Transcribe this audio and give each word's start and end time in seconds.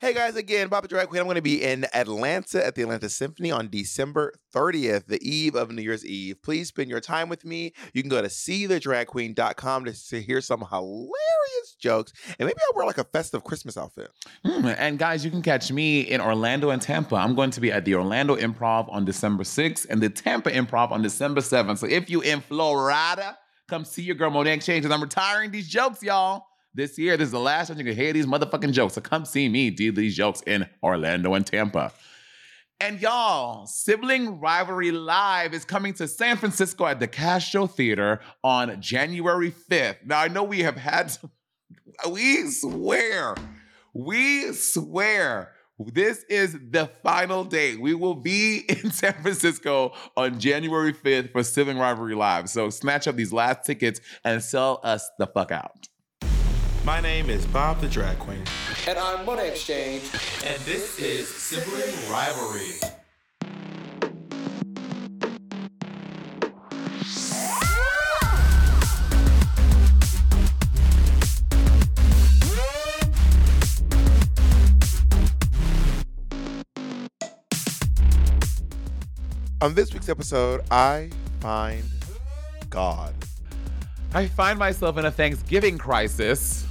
Hey 0.00 0.12
guys, 0.12 0.36
again, 0.36 0.68
Bob 0.68 0.82
the 0.82 0.88
Drag 0.88 1.08
Queen. 1.08 1.20
I'm 1.20 1.26
going 1.26 1.36
to 1.36 1.42
be 1.42 1.62
in 1.62 1.86
Atlanta 1.94 2.64
at 2.64 2.74
the 2.74 2.82
Atlanta 2.82 3.08
Symphony 3.08 3.50
on 3.50 3.68
December 3.68 4.34
30th, 4.54 5.06
the 5.06 5.18
eve 5.22 5.54
of 5.54 5.70
New 5.70 5.82
Year's 5.82 6.04
Eve. 6.04 6.42
Please 6.42 6.68
spend 6.68 6.90
your 6.90 7.00
time 7.00 7.28
with 7.28 7.44
me. 7.44 7.72
You 7.94 8.02
can 8.02 8.10
go 8.10 8.20
to 8.20 8.28
seethedragqueen.com 8.28 9.84
to, 9.86 10.08
to 10.08 10.22
hear 10.22 10.40
some 10.40 10.60
hilarious 10.70 11.76
jokes. 11.80 12.12
And 12.38 12.46
maybe 12.46 12.58
I'll 12.68 12.76
wear 12.76 12.86
like 12.86 12.98
a 12.98 13.04
festive 13.04 13.44
Christmas 13.44 13.76
outfit. 13.76 14.10
Mm, 14.44 14.76
and 14.78 14.98
guys, 14.98 15.24
you 15.24 15.30
can 15.30 15.42
catch 15.42 15.72
me 15.72 16.02
in 16.02 16.20
Orlando 16.20 16.70
and 16.70 16.82
Tampa. 16.82 17.16
I'm 17.16 17.34
going 17.34 17.50
to 17.50 17.60
be 17.60 17.72
at 17.72 17.84
the 17.84 17.94
Orlando 17.94 18.36
Improv 18.36 18.92
on 18.92 19.04
December 19.04 19.42
6th 19.42 19.86
and 19.88 20.02
the 20.02 20.10
Tampa 20.10 20.50
Improv 20.50 20.90
on 20.90 21.02
December 21.02 21.40
7th. 21.40 21.78
So 21.78 21.86
if 21.86 22.10
you 22.10 22.20
in 22.20 22.40
Florida, 22.40 23.38
come 23.68 23.84
see 23.84 24.02
your 24.02 24.16
girl 24.16 24.30
Monet 24.30 24.52
X 24.52 24.66
Change 24.66 24.82
because 24.82 24.94
I'm 24.94 25.02
retiring 25.02 25.50
these 25.50 25.68
jokes, 25.68 26.02
y'all 26.02 26.47
this 26.74 26.98
year. 26.98 27.16
This 27.16 27.26
is 27.26 27.32
the 27.32 27.40
last 27.40 27.68
time 27.68 27.78
you 27.78 27.84
can 27.84 27.96
hear 27.96 28.12
these 28.12 28.26
motherfucking 28.26 28.72
jokes. 28.72 28.94
So 28.94 29.00
come 29.00 29.24
see 29.24 29.48
me 29.48 29.70
do 29.70 29.92
these 29.92 30.16
jokes 30.16 30.42
in 30.46 30.66
Orlando 30.82 31.34
and 31.34 31.46
Tampa. 31.46 31.92
And 32.80 33.00
y'all, 33.00 33.66
Sibling 33.66 34.38
Rivalry 34.38 34.92
Live 34.92 35.52
is 35.52 35.64
coming 35.64 35.94
to 35.94 36.06
San 36.06 36.36
Francisco 36.36 36.86
at 36.86 37.00
the 37.00 37.08
Castro 37.08 37.66
Theater 37.66 38.20
on 38.44 38.80
January 38.80 39.50
5th. 39.50 40.06
Now, 40.06 40.20
I 40.20 40.28
know 40.28 40.44
we 40.44 40.60
have 40.60 40.76
had, 40.76 41.16
we 42.10 42.48
swear, 42.50 43.34
we 43.92 44.52
swear 44.52 45.52
this 45.78 46.24
is 46.28 46.56
the 46.70 46.90
final 47.02 47.44
date. 47.44 47.80
We 47.80 47.94
will 47.94 48.14
be 48.14 48.58
in 48.68 48.90
San 48.90 49.14
Francisco 49.22 49.92
on 50.16 50.40
January 50.40 50.92
5th 50.92 51.32
for 51.32 51.42
Sibling 51.42 51.78
Rivalry 51.78 52.14
Live. 52.14 52.48
So 52.48 52.70
snatch 52.70 53.06
up 53.08 53.16
these 53.16 53.32
last 53.32 53.64
tickets 53.64 54.00
and 54.24 54.42
sell 54.42 54.80
us 54.82 55.08
the 55.18 55.26
fuck 55.26 55.52
out. 55.52 55.88
My 56.88 57.00
name 57.00 57.28
is 57.28 57.44
Bob 57.44 57.82
the 57.82 57.86
Drag 57.86 58.18
Queen. 58.18 58.42
And 58.86 58.98
I'm 58.98 59.26
Monet 59.26 59.50
X 59.50 59.62
Change. 59.62 60.04
And 60.42 60.58
this 60.62 60.98
is 60.98 61.28
Sibling 61.28 62.10
Rivalry. 62.10 62.80
On 79.60 79.74
this 79.74 79.92
week's 79.92 80.08
episode, 80.08 80.62
I 80.70 81.10
find 81.40 81.84
God. 82.70 83.12
I 84.14 84.26
find 84.26 84.58
myself 84.58 84.96
in 84.96 85.04
a 85.04 85.10
Thanksgiving 85.10 85.76
crisis 85.76 86.64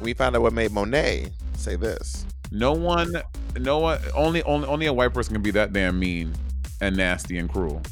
we 0.00 0.14
found 0.14 0.36
out 0.36 0.42
what 0.42 0.52
made 0.52 0.72
Monet 0.72 1.30
say 1.56 1.76
this. 1.76 2.26
No 2.50 2.72
one, 2.72 3.12
no 3.58 3.78
one, 3.78 3.98
only, 4.14 4.42
only, 4.44 4.66
only 4.68 4.86
a 4.86 4.92
white 4.92 5.12
person 5.12 5.34
can 5.34 5.42
be 5.42 5.50
that 5.52 5.72
damn 5.72 5.98
mean 5.98 6.34
and 6.80 6.96
nasty 6.96 7.38
and 7.38 7.50
cruel. 7.50 7.82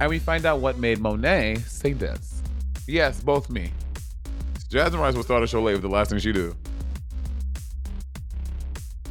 And 0.00 0.10
we 0.10 0.18
find 0.18 0.46
out 0.46 0.60
what 0.60 0.78
made 0.78 1.00
Monet 1.00 1.56
say 1.66 1.92
this. 1.92 2.42
Yes, 2.86 3.20
both 3.20 3.50
me. 3.50 3.72
Jasmine 4.70 5.00
Rice 5.00 5.14
will 5.14 5.22
start 5.22 5.42
a 5.42 5.46
show 5.46 5.62
late 5.62 5.74
with 5.74 5.82
the 5.82 5.88
last 5.88 6.10
thing 6.10 6.18
she 6.18 6.32
do. 6.32 6.54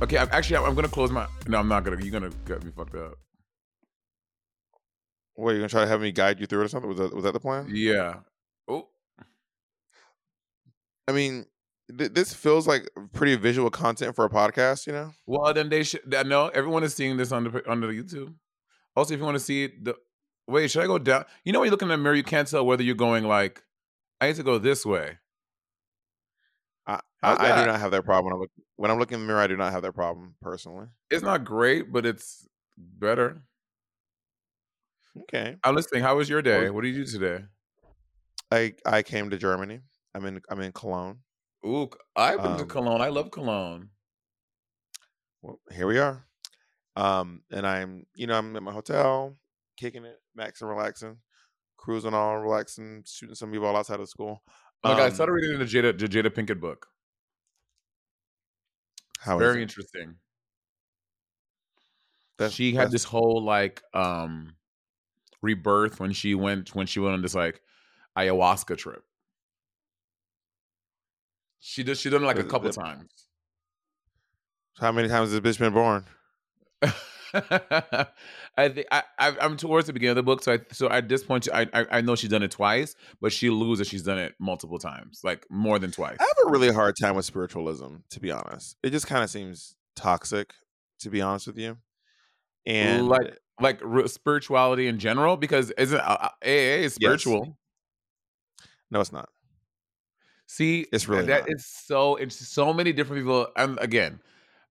Okay, 0.02 0.18
I'm, 0.18 0.30
actually, 0.32 0.58
I'm 0.58 0.76
gonna 0.76 0.88
close 0.88 1.12
my. 1.12 1.26
No, 1.48 1.58
I'm 1.58 1.68
not 1.68 1.84
gonna. 1.84 2.04
You're 2.04 2.12
gonna 2.12 2.32
get 2.46 2.64
me 2.64 2.72
fucked 2.72 2.96
up. 2.96 3.18
What, 5.34 5.52
you 5.52 5.58
gonna 5.58 5.70
try 5.70 5.82
to 5.82 5.88
have 5.88 6.02
me 6.02 6.12
guide 6.12 6.40
you 6.40 6.46
through 6.46 6.62
it 6.62 6.66
or 6.66 6.68
something? 6.68 6.90
Was 6.90 7.00
that 7.00 7.16
was 7.16 7.24
that 7.24 7.34
the 7.34 7.40
plan? 7.40 7.68
Yeah. 7.72 8.18
Oh. 8.68 8.88
I 11.08 11.14
mean, 11.14 11.46
th- 11.96 12.14
this 12.14 12.34
feels 12.34 12.68
like 12.68 12.90
pretty 13.14 13.36
visual 13.36 13.70
content 13.70 14.16
for 14.16 14.26
a 14.26 14.30
podcast, 14.30 14.88
you 14.88 14.94
know. 14.94 15.12
Well, 15.26 15.54
then 15.54 15.70
they 15.70 15.84
should. 15.84 16.14
I 16.14 16.24
know 16.24 16.48
everyone 16.48 16.84
is 16.84 16.94
seeing 16.94 17.18
this 17.18 17.32
on 17.32 17.46
the 17.46 17.70
on 17.70 17.82
the 17.82 17.88
YouTube. 17.88 18.34
Also, 18.96 19.14
if 19.14 19.20
you 19.20 19.26
want 19.26 19.36
to 19.36 19.44
see 19.44 19.68
the 19.68 19.96
wait, 20.48 20.72
should 20.72 20.84
I 20.84 20.88
go 20.88 20.98
down? 20.98 21.26
You 21.44 21.54
know, 21.54 21.60
when 21.60 21.68
you 21.68 21.72
look 21.72 21.82
in 21.82 21.88
the 21.88 21.98
mirror, 21.98 22.16
you 22.16 22.24
can't 22.24 22.48
tell 22.48 22.66
whether 22.66 22.84
you're 22.84 22.96
going 22.96 23.24
like 23.24 23.64
I 24.20 24.28
need 24.28 24.36
to 24.38 24.44
go 24.44 24.58
this 24.58 24.86
way. 24.86 25.18
I, 26.86 27.00
I, 27.22 27.52
I 27.52 27.60
do 27.60 27.68
not 27.68 27.80
have 27.80 27.92
that 27.92 28.06
problem 28.06 28.26
when 28.26 28.34
I'm, 28.34 28.40
look, 28.40 28.52
when 28.78 28.92
I'm 28.92 29.00
looking 29.00 29.16
in 29.16 29.22
the 29.22 29.28
mirror. 29.28 29.42
I 29.42 29.48
do 29.48 29.58
not 29.58 29.72
have 29.74 29.82
that 29.82 29.94
problem 29.94 30.36
personally. 30.42 30.88
It's 31.10 31.24
not 31.24 31.44
great, 31.44 31.92
but 31.92 32.06
it's 32.06 32.48
better. 32.78 33.44
Okay. 35.24 35.58
I'm 35.64 35.76
listening. 35.76 36.04
How 36.04 36.16
was 36.16 36.30
your 36.30 36.42
day? 36.42 36.70
What 36.70 36.84
did 36.84 36.96
you 36.96 37.04
do 37.04 37.12
today? 37.12 37.46
I 38.52 38.74
I 38.86 39.02
came 39.04 39.30
to 39.30 39.38
Germany. 39.38 39.82
I'm 40.14 40.26
in 40.26 40.42
I'm 40.50 40.62
in 40.62 40.72
Cologne. 40.72 41.20
Ooh, 41.64 41.90
I've 42.16 42.42
been 42.42 42.58
to 42.58 42.66
Um, 42.66 42.68
Cologne. 42.68 43.00
I 43.02 43.10
love 43.10 43.30
Cologne. 43.32 43.92
well, 45.42 45.60
here 45.72 45.88
we 45.88 46.00
are. 46.00 46.26
Um, 46.96 47.44
and 47.52 47.68
I'm, 47.68 48.06
you 48.16 48.28
know, 48.28 48.38
I'm 48.38 48.56
at 48.56 48.64
my 48.64 48.74
hotel, 48.74 49.38
kicking 49.78 50.06
it, 50.06 50.20
maxing, 50.38 50.70
relaxing, 50.70 51.20
cruising 51.78 52.14
on, 52.16 52.42
relaxing, 52.44 53.04
shooting 53.08 53.36
some 53.36 53.52
people 53.52 53.68
all 53.68 53.78
outside 53.78 54.00
of 54.02 54.10
school. 54.10 54.44
Oh 54.84 54.90
my 54.90 54.96
God, 54.96 55.06
I 55.06 55.10
started 55.10 55.34
um 55.34 55.34
reading 55.34 55.60
the 55.60 55.66
Jada, 55.66 55.98
the 55.98 56.08
Jada 56.08 56.30
Pinkett 56.34 56.60
book. 56.60 56.88
how 59.20 59.42
is 59.42 59.44
Very 59.44 59.56
it? 59.56 59.64
interesting. 59.64 60.18
That's 62.38 62.56
She 62.56 62.74
had 62.74 62.92
that's 62.92 62.92
this 62.92 63.04
whole 63.04 63.44
like 63.44 63.82
um 63.94 64.56
rebirth 65.42 66.00
when 66.00 66.14
she 66.14 66.36
went 66.36 66.76
when 66.76 66.88
she 66.88 67.00
went 67.00 67.16
on 67.16 67.22
this 67.22 67.36
like 67.36 67.62
ayahuasca 68.18 68.78
trip. 68.78 69.04
She 71.68 71.84
does. 71.84 72.00
She 72.00 72.10
done 72.10 72.24
it 72.24 72.26
like 72.26 72.40
a 72.40 72.46
couple 72.46 72.70
times. 72.72 73.12
How 74.80 74.94
many 74.94 75.10
times 75.10 75.32
has 75.32 75.42
this 75.42 75.58
bitch 75.58 75.60
been 75.60 75.74
born? 75.74 76.06
I 77.34 78.70
think 78.70 78.88
I, 78.90 79.04
I 79.20 79.36
am 79.42 79.58
towards 79.58 79.86
the 79.86 79.92
beginning 79.92 80.12
of 80.12 80.16
the 80.16 80.24
book, 80.24 80.42
so 80.42 80.54
I 80.54 80.60
so 80.72 80.90
at 80.90 81.10
this 81.10 81.26
point 81.26 81.46
I, 81.54 81.68
I 81.74 81.86
I 81.92 82.02
know 82.02 82.16
she's 82.16 82.30
done 82.30 82.42
it 82.42 82.52
twice, 82.52 82.96
but 83.20 83.34
she 83.34 83.50
lose 83.50 83.80
that 83.80 83.88
she's 83.88 84.04
done 84.04 84.18
it 84.18 84.34
multiple 84.40 84.80
times, 84.80 85.20
like 85.26 85.46
more 85.50 85.78
than 85.78 85.92
twice. 85.92 86.16
I 86.22 86.24
have 86.24 86.48
a 86.48 86.52
really 86.52 86.72
hard 86.72 86.96
time 86.96 87.18
with 87.18 87.26
spiritualism, 87.26 87.96
to 88.12 88.20
be 88.22 88.32
honest. 88.32 88.78
It 88.82 88.92
just 88.92 89.08
kind 89.08 89.26
of 89.26 89.30
seems 89.30 89.76
toxic, 89.98 90.54
to 91.02 91.10
be 91.10 91.22
honest 91.22 91.48
with 91.48 91.58
you. 91.58 91.78
And 92.66 93.10
like 93.10 93.38
like 93.60 93.82
spirituality 94.06 94.88
in 94.88 95.00
general, 95.00 95.36
because 95.36 95.72
isn't 95.72 96.00
uh, 96.00 96.30
AA 96.42 96.46
uh, 96.46 96.86
is 96.86 96.94
spiritual? 96.94 97.44
Yes. 97.46 98.70
No, 98.90 99.02
it's 99.02 99.12
not. 99.12 99.28
See, 100.48 100.88
it's 100.92 101.08
really 101.08 101.26
that 101.26 101.42
not. 101.42 101.52
is 101.52 101.66
so. 101.66 102.16
It's 102.16 102.36
so 102.36 102.74
many 102.74 102.94
different 102.94 103.22
people. 103.22 103.48
And 103.56 103.78
again, 103.80 104.20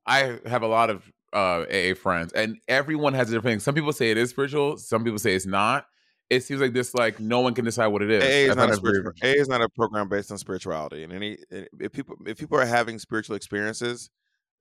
I 0.06 0.38
have 0.46 0.62
a 0.62 0.66
lot 0.66 0.88
of 0.88 1.12
uh, 1.32 1.66
AA 1.70 1.94
friends, 1.94 2.32
and 2.32 2.56
everyone 2.66 3.12
has 3.14 3.28
a 3.28 3.34
different 3.34 3.52
thing. 3.54 3.60
Some 3.60 3.74
people 3.74 3.92
say 3.92 4.10
it 4.10 4.16
is 4.16 4.30
spiritual. 4.30 4.78
Some 4.78 5.04
people 5.04 5.18
say 5.18 5.34
it's 5.34 5.46
not. 5.46 5.86
It 6.28 6.42
seems 6.42 6.60
like 6.60 6.72
this, 6.72 6.92
like 6.94 7.20
no 7.20 7.40
one 7.40 7.54
can 7.54 7.64
decide 7.64 7.88
what 7.88 8.02
it 8.02 8.10
is. 8.10 8.24
AA 8.24 8.50
is 8.50 8.56
not 8.56 8.70
a 8.70 8.74
spiritual, 8.74 9.12
AA 9.22 9.26
is 9.26 9.48
not 9.48 9.62
a 9.62 9.68
program 9.68 10.08
based 10.08 10.32
on 10.32 10.38
spirituality. 10.38 11.04
And 11.04 11.12
any 11.12 11.36
if 11.50 11.92
people 11.92 12.16
if 12.26 12.38
people 12.38 12.58
are 12.58 12.66
having 12.66 12.98
spiritual 12.98 13.36
experiences, 13.36 14.10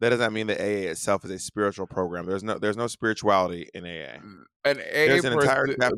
that 0.02 0.10
does 0.10 0.20
not 0.20 0.34
mean 0.34 0.48
that 0.48 0.60
AA 0.60 0.90
itself 0.92 1.24
is 1.26 1.32
a 1.32 1.40
spiritual 1.40 1.88
program. 1.88 2.26
There's 2.26 2.44
no 2.44 2.60
there's 2.60 2.78
no 2.78 2.88
spirituality 2.88 3.70
in 3.74 3.86
AA. 3.86 4.20
An 4.66 4.78
AA 4.80 4.84
There's 4.84 5.26
an 5.26 5.34
entire 5.34 5.66
person, 5.66 5.78
chapter- 5.80 5.96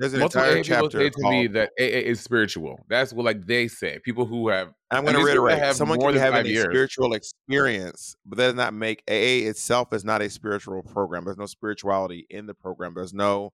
There's 0.00 0.14
an 0.14 0.20
multiple 0.20 0.46
entire 0.46 0.62
chapter 0.62 0.98
say 0.98 1.10
to 1.10 1.30
me 1.30 1.46
that 1.48 1.72
AA 1.78 2.08
is 2.08 2.20
spiritual. 2.20 2.82
That's 2.88 3.12
what 3.12 3.26
like 3.26 3.44
they 3.46 3.68
say. 3.68 3.98
People 4.02 4.24
who 4.24 4.48
have 4.48 4.72
I'm 4.90 5.04
going 5.04 5.12
to 5.12 5.18
these 5.18 5.28
people 5.28 5.44
that 5.44 5.50
reiterate: 5.50 5.62
have 5.62 5.76
someone 5.76 6.00
can 6.00 6.08
be 6.08 6.14
than 6.14 6.22
having 6.22 6.54
five 6.54 6.64
a 6.64 6.70
spiritual 6.70 7.12
experience, 7.12 8.16
but 8.24 8.38
that 8.38 8.46
does 8.46 8.54
not 8.54 8.72
make 8.72 9.02
AA 9.06 9.46
itself 9.46 9.92
is 9.92 10.02
not 10.02 10.22
a 10.22 10.30
spiritual 10.30 10.82
program. 10.82 11.26
There's 11.26 11.36
no 11.36 11.44
spirituality 11.44 12.26
in 12.30 12.46
the 12.46 12.54
program. 12.54 12.94
There's 12.94 13.12
no, 13.12 13.52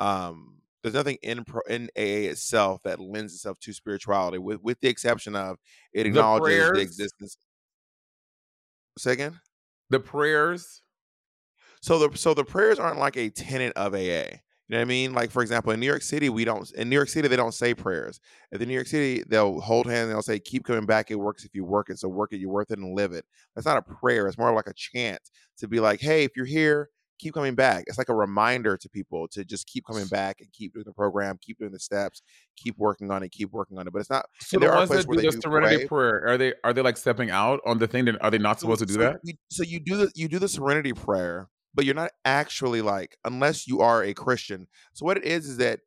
um, 0.00 0.56
there's 0.82 0.94
nothing 0.96 1.18
in 1.22 1.44
pro, 1.44 1.60
in 1.68 1.84
AA 1.96 2.30
itself 2.30 2.82
that 2.82 2.98
lends 2.98 3.32
itself 3.34 3.60
to 3.60 3.72
spirituality, 3.72 4.38
with 4.38 4.60
with 4.64 4.80
the 4.80 4.88
exception 4.88 5.36
of 5.36 5.56
it 5.92 6.02
The 6.02 6.08
acknowledges 6.08 6.46
prayers? 6.46 6.76
the 6.78 6.82
existence. 6.82 7.36
Say 8.98 9.12
again. 9.12 9.38
the 9.90 10.00
prayers. 10.00 10.82
So 11.80 12.00
the 12.00 12.18
so 12.18 12.34
the 12.34 12.44
prayers 12.44 12.80
aren't 12.80 12.98
like 12.98 13.16
a 13.16 13.30
tenet 13.30 13.72
of 13.76 13.94
AA. 13.94 14.38
You 14.68 14.74
know 14.74 14.78
what 14.78 14.82
I 14.82 14.86
mean? 14.86 15.14
Like 15.14 15.30
for 15.30 15.42
example, 15.42 15.72
in 15.72 15.78
New 15.78 15.86
York 15.86 16.02
City, 16.02 16.28
we 16.28 16.44
don't. 16.44 16.68
In 16.72 16.88
New 16.88 16.96
York 16.96 17.08
City, 17.08 17.28
they 17.28 17.36
don't 17.36 17.54
say 17.54 17.72
prayers. 17.72 18.20
In 18.50 18.66
New 18.66 18.74
York 18.74 18.88
City, 18.88 19.22
they'll 19.28 19.60
hold 19.60 19.86
hands 19.86 20.06
and 20.06 20.12
they'll 20.12 20.22
say, 20.22 20.40
"Keep 20.40 20.64
coming 20.64 20.86
back. 20.86 21.12
It 21.12 21.14
works 21.14 21.44
if 21.44 21.54
you 21.54 21.64
work 21.64 21.88
it. 21.88 22.00
So 22.00 22.08
work 22.08 22.32
it. 22.32 22.38
You're 22.38 22.50
worth 22.50 22.72
it 22.72 22.78
and 22.78 22.96
live 22.96 23.12
it." 23.12 23.24
That's 23.54 23.66
not 23.66 23.78
a 23.78 23.82
prayer. 23.82 24.26
It's 24.26 24.38
more 24.38 24.52
like 24.52 24.66
a 24.66 24.74
chant 24.74 25.20
to 25.58 25.68
be 25.68 25.78
like, 25.78 26.00
"Hey, 26.00 26.24
if 26.24 26.32
you're 26.36 26.46
here, 26.46 26.88
keep 27.20 27.34
coming 27.34 27.54
back." 27.54 27.84
It's 27.86 27.96
like 27.96 28.08
a 28.08 28.14
reminder 28.14 28.76
to 28.76 28.88
people 28.88 29.28
to 29.28 29.44
just 29.44 29.68
keep 29.68 29.86
coming 29.86 30.08
back 30.08 30.40
and 30.40 30.50
keep 30.52 30.74
doing 30.74 30.84
the 30.84 30.92
program, 30.92 31.38
keep 31.40 31.60
doing 31.60 31.70
the 31.70 31.78
steps, 31.78 32.22
keep 32.56 32.76
working 32.76 33.12
on 33.12 33.22
it, 33.22 33.30
keep 33.30 33.52
working 33.52 33.78
on 33.78 33.86
it. 33.86 33.92
But 33.92 34.00
it's 34.00 34.10
not. 34.10 34.26
So 34.40 34.56
the 34.56 34.66
there 34.66 34.72
are 34.72 34.78
ones 34.78 34.90
that 34.90 35.08
do 35.08 35.30
the 35.30 35.40
serenity 35.40 35.76
pray. 35.76 35.86
prayer 35.86 36.26
are 36.26 36.38
they 36.38 36.54
are 36.64 36.72
they 36.72 36.82
like 36.82 36.96
stepping 36.96 37.30
out 37.30 37.60
on 37.64 37.78
the 37.78 37.86
thing? 37.86 38.06
That 38.06 38.20
are 38.20 38.32
they 38.32 38.38
not 38.38 38.58
supposed 38.58 38.80
to 38.80 38.86
do 38.86 38.94
so 38.94 38.98
that? 38.98 39.20
You, 39.22 39.34
so 39.48 39.62
you 39.62 39.78
do 39.78 39.96
the 39.96 40.10
you 40.16 40.26
do 40.26 40.40
the 40.40 40.48
serenity 40.48 40.92
prayer, 40.92 41.48
but 41.76 41.86
you're 41.86 41.94
not 41.96 42.12
actually 42.26 42.82
like 42.82 43.18
unless 43.26 43.68
you 43.68 43.82
are 43.82 44.04
a 44.04 44.14
Christian. 44.14 44.68
So 44.94 45.06
what 45.06 45.18
it 45.18 45.24
is 45.24 45.48
is 45.48 45.58
that 45.58 45.82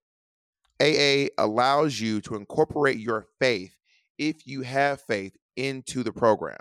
AA 0.80 1.30
allows 1.38 2.00
you 2.00 2.22
to 2.22 2.36
incorporate 2.36 3.00
your 3.00 3.28
faith 3.40 3.76
if 4.18 4.48
you 4.48 4.62
have 4.64 5.02
faith 5.02 5.36
into 5.58 6.04
the 6.04 6.14
program. 6.14 6.60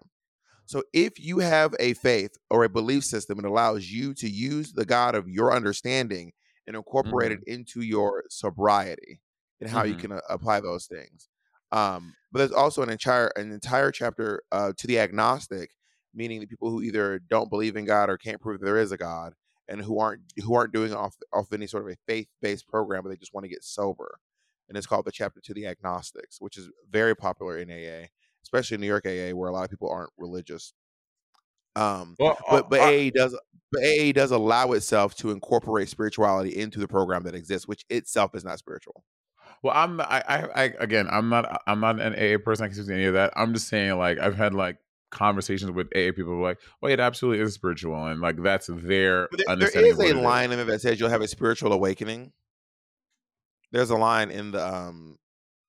So 0.66 0.82
if 0.92 1.18
you 1.18 1.38
have 1.38 1.74
a 1.80 1.94
faith 1.94 2.36
or 2.50 2.64
a 2.64 2.68
belief 2.68 3.04
system, 3.04 3.38
it 3.38 3.44
allows 3.44 3.90
you 3.90 4.14
to 4.14 4.28
use 4.28 4.72
the 4.72 4.84
God 4.84 5.14
of 5.14 5.28
your 5.28 5.52
understanding 5.52 6.32
and 6.66 6.76
incorporate 6.76 7.32
it 7.32 7.40
into 7.46 7.80
your 7.80 8.24
sobriety 8.28 9.20
and 9.60 9.70
how 9.70 9.84
you 9.84 9.94
Mhm. 9.94 10.00
can 10.00 10.12
uh, 10.12 10.20
apply 10.28 10.60
those 10.60 10.86
things. 10.86 11.28
Um, 11.72 12.16
but 12.30 12.40
there's 12.40 12.52
also 12.52 12.82
an 12.82 12.90
entire 12.90 13.28
an 13.36 13.52
entire 13.52 13.90
chapter 13.90 14.42
uh, 14.52 14.72
to 14.76 14.86
the 14.86 14.98
agnostic, 14.98 15.72
meaning 16.14 16.40
the 16.40 16.46
people 16.46 16.70
who 16.70 16.82
either 16.82 17.18
don't 17.18 17.50
believe 17.50 17.76
in 17.76 17.84
God 17.84 18.10
or 18.10 18.18
can't 18.18 18.40
prove 18.40 18.60
that 18.60 18.66
there 18.66 18.78
is 18.78 18.92
a 18.92 18.96
God, 18.96 19.34
and 19.68 19.80
who 19.80 19.98
aren't 19.98 20.22
who 20.42 20.54
aren't 20.54 20.72
doing 20.72 20.92
off 20.94 21.16
off 21.32 21.52
any 21.52 21.66
sort 21.66 21.84
of 21.84 21.90
a 21.90 21.96
faith 22.06 22.28
based 22.40 22.66
program, 22.68 23.02
but 23.02 23.10
they 23.10 23.16
just 23.16 23.34
want 23.34 23.44
to 23.44 23.50
get 23.50 23.64
sober. 23.64 24.18
And 24.68 24.76
it's 24.76 24.86
called 24.86 25.06
the 25.06 25.12
chapter 25.12 25.40
to 25.40 25.54
the 25.54 25.66
agnostics, 25.66 26.40
which 26.40 26.58
is 26.58 26.68
very 26.90 27.16
popular 27.16 27.56
in 27.56 27.70
AA, 27.70 28.08
especially 28.42 28.74
in 28.74 28.80
New 28.82 28.86
York 28.86 29.06
AA, 29.06 29.34
where 29.34 29.48
a 29.48 29.52
lot 29.52 29.64
of 29.64 29.70
people 29.70 29.90
aren't 29.90 30.10
religious. 30.18 30.74
Um, 31.74 32.16
Well, 32.18 32.38
but 32.50 32.68
but 32.68 32.80
uh, 32.80 32.84
AA 32.84 33.10
does 33.14 33.38
but 33.70 33.82
AA 33.82 34.12
does 34.12 34.30
allow 34.30 34.72
itself 34.72 35.14
to 35.16 35.30
incorporate 35.30 35.88
spirituality 35.88 36.56
into 36.56 36.80
the 36.80 36.88
program 36.88 37.22
that 37.24 37.34
exists, 37.34 37.68
which 37.68 37.84
itself 37.88 38.34
is 38.34 38.44
not 38.44 38.58
spiritual. 38.58 39.04
Well, 39.62 39.74
I'm 39.76 40.00
I, 40.00 40.22
I 40.28 40.38
I 40.54 40.62
again 40.78 41.06
I'm 41.10 41.28
not 41.28 41.62
I'm 41.66 41.80
not 41.80 42.00
an 42.00 42.14
AA 42.14 42.38
person. 42.38 42.64
I 42.64 42.68
can 42.68 42.86
to 42.86 42.94
any 42.94 43.04
of 43.04 43.14
that. 43.14 43.32
I'm 43.36 43.52
just 43.54 43.68
saying 43.68 43.96
like 43.98 44.18
I've 44.18 44.36
had 44.36 44.54
like 44.54 44.78
conversations 45.10 45.70
with 45.70 45.86
AA 45.96 46.12
people 46.12 46.26
who 46.34 46.40
are 46.40 46.48
like, 46.50 46.58
oh, 46.82 46.86
it 46.88 47.00
absolutely 47.00 47.42
is 47.42 47.54
spiritual, 47.54 48.06
and 48.06 48.20
like 48.20 48.42
that's 48.42 48.66
their 48.66 48.76
there- 48.82 49.28
there 49.38 49.48
understanding. 49.48 49.90
is 49.92 49.98
of 49.98 50.04
a 50.04 50.08
it 50.10 50.16
line 50.22 50.50
in 50.52 50.56
there 50.58 50.66
that 50.66 50.80
says 50.80 50.98
you'll 51.00 51.08
have 51.10 51.22
a 51.22 51.28
spiritual 51.28 51.72
awakening. 51.72 52.32
There's 53.72 53.90
a 53.90 53.96
line 53.96 54.30
in 54.30 54.50
the 54.52 54.66
um, 54.66 55.18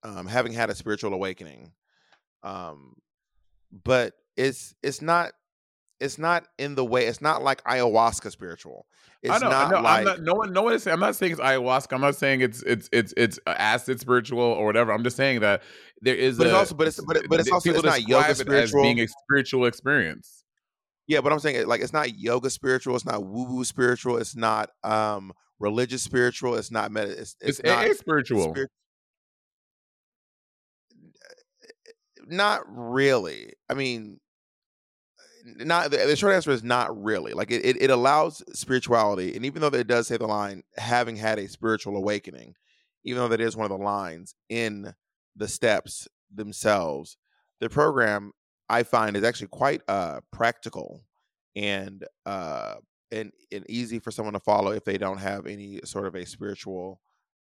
um 0.04 0.28
having 0.28 0.54
had 0.54 0.70
a 0.70 0.76
spiritual 0.76 1.14
awakening. 1.14 1.74
Um 2.44 2.96
but 3.72 4.14
it's 4.38 4.74
it's 4.82 5.02
not 5.02 5.32
it's 6.00 6.18
not 6.18 6.46
in 6.57 6.75
the 6.75 6.86
way 6.86 7.06
it's 7.07 7.22
not 7.22 7.44
like 7.44 7.63
ayahuasca 7.66 8.31
spiritual. 8.31 8.86
It's 9.22 9.34
I 9.34 9.38
know, 9.40 9.50
not 9.50 9.72
no, 9.72 9.81
like 9.81 9.98
I'm 10.00 10.04
not. 10.06 10.22
No 10.22 10.34
one, 10.36 10.54
no 10.54 10.62
one 10.63 10.74
is. 10.74 10.84
saying- 10.84 10.94
I'm 10.94 11.00
not 11.01 11.16
saying 11.16 11.34
it's 11.34 11.42
ayahuasca. 11.42 11.92
I'm 11.94 12.00
not 12.01 12.16
saying 12.16 12.40
it's 12.42 12.62
it's 12.63 12.88
it's 12.94 13.13
it's 13.18 13.38
acid 13.46 14.00
spiritual 14.00 14.40
or 14.40 14.66
whatever. 14.66 14.92
I'm 14.94 15.04
just 15.04 15.18
saying 15.18 15.42
that 15.42 15.62
there 16.01 16.16
is. 16.16 16.38
But 16.38 16.48
it's 16.48 16.56
also- 16.56 16.75
but 16.75 16.88
it's- 16.88 17.04
but 17.06 17.18
it- 17.18 17.30
but 17.30 17.40
it's 17.42 17.51
also- 17.51 17.72
it's 17.72 17.84
not 17.84 18.01
yoga 18.07 18.30
describe 18.30 18.30
it 18.30 18.63
as 18.63 18.69
spiritual. 18.69 18.81
being 18.84 19.00
a 19.01 19.07
spiritual 19.07 19.66
experience. 19.66 20.44
Yeah, 21.07 21.22
but 21.22 21.34
I'm 21.34 21.40
saying 21.40 21.56
it 21.57 21.68
like 21.68 21.81
it's 21.81 21.92
not 21.92 22.18
yoga 22.18 22.50
spiritual, 22.50 22.95
it's 22.95 23.06
not 23.06 23.24
woo 23.25 23.44
woo 23.45 23.66
spiritual, 23.66 24.18
it's 24.18 24.36
not 24.36 24.69
um 24.86 25.34
religious 25.60 26.02
spiritual, 26.04 26.56
it's 26.56 26.72
not 26.72 26.90
med- 26.92 27.10
it's, 27.10 27.36
It's, 27.42 27.60
it's, 27.60 27.63
not 27.63 27.88
AA 27.90 27.94
spiritual. 27.94 28.52
spirit- 28.54 28.69
not 32.28 32.62
really. 32.68 33.54
I 33.69 33.74
mean, 33.74 34.19
not 35.44 35.92
the, 35.92 36.16
short 36.16 36.34
answer 36.34 36.52
is 36.52 36.64
not 36.64 37.02
really. 37.02 37.34
Like 37.34 37.52
it, 37.52 37.66
it, 37.66 37.82
it 37.82 37.90
allows 37.90 38.44
spirituality, 38.54 39.36
and 39.36 39.46
even 39.46 39.62
though 39.62 39.68
it 39.68 39.88
does 39.88 40.08
say 40.08 40.18
the 40.18 40.28
line 40.28 40.64
"having 40.78 41.16
had 41.16 41.40
a 41.40 41.48
spiritual 41.48 41.96
awakening," 41.98 42.56
even 43.04 43.22
though 43.22 43.28
that 43.30 43.42
is 43.42 43.56
one 43.56 43.70
of 43.70 43.78
the 43.78 43.84
lines 43.84 44.36
in 44.50 44.94
the 45.36 45.48
steps 45.48 46.08
themselves, 46.34 47.18
the 47.60 47.70
program 47.70 48.32
I 48.70 48.84
find 48.84 49.16
is 49.16 49.24
actually 49.24 49.48
quite 49.48 49.82
uh 49.88 50.22
practical 50.32 51.04
and 51.56 52.06
uh 52.26 52.76
and 53.12 53.32
and 53.52 53.66
easy 53.70 54.00
for 54.00 54.12
someone 54.12 54.34
to 54.34 54.40
follow 54.40 54.72
if 54.72 54.84
they 54.84 54.98
don't 54.98 55.20
have 55.20 55.48
any 55.48 55.80
sort 55.84 56.06
of 56.06 56.16
a 56.16 56.26
spiritual 56.26 57.02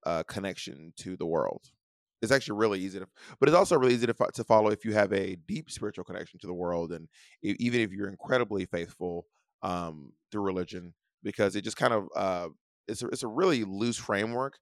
uh 0.05 0.23
connection 0.23 0.93
to 0.97 1.15
the 1.15 1.25
world. 1.25 1.71
It's 2.21 2.31
actually 2.31 2.57
really 2.59 2.79
easy 2.79 2.99
to, 2.99 3.07
but 3.39 3.49
it's 3.49 3.55
also 3.55 3.77
really 3.77 3.95
easy 3.95 4.07
to, 4.07 4.13
to 4.13 4.43
follow 4.43 4.69
if 4.69 4.85
you 4.85 4.93
have 4.93 5.11
a 5.11 5.35
deep 5.47 5.71
spiritual 5.71 6.03
connection 6.03 6.39
to 6.39 6.47
the 6.47 6.53
world, 6.53 6.91
and 6.91 7.07
e- 7.41 7.55
even 7.59 7.81
if 7.81 7.91
you're 7.91 8.09
incredibly 8.09 8.65
faithful 8.65 9.25
um, 9.63 10.13
through 10.31 10.41
religion, 10.43 10.93
because 11.23 11.55
it 11.55 11.63
just 11.63 11.77
kind 11.77 11.93
of 11.93 12.07
uh, 12.15 12.49
it's 12.87 13.01
a, 13.01 13.07
it's 13.07 13.23
a 13.23 13.27
really 13.27 13.63
loose 13.63 13.97
framework, 13.97 14.59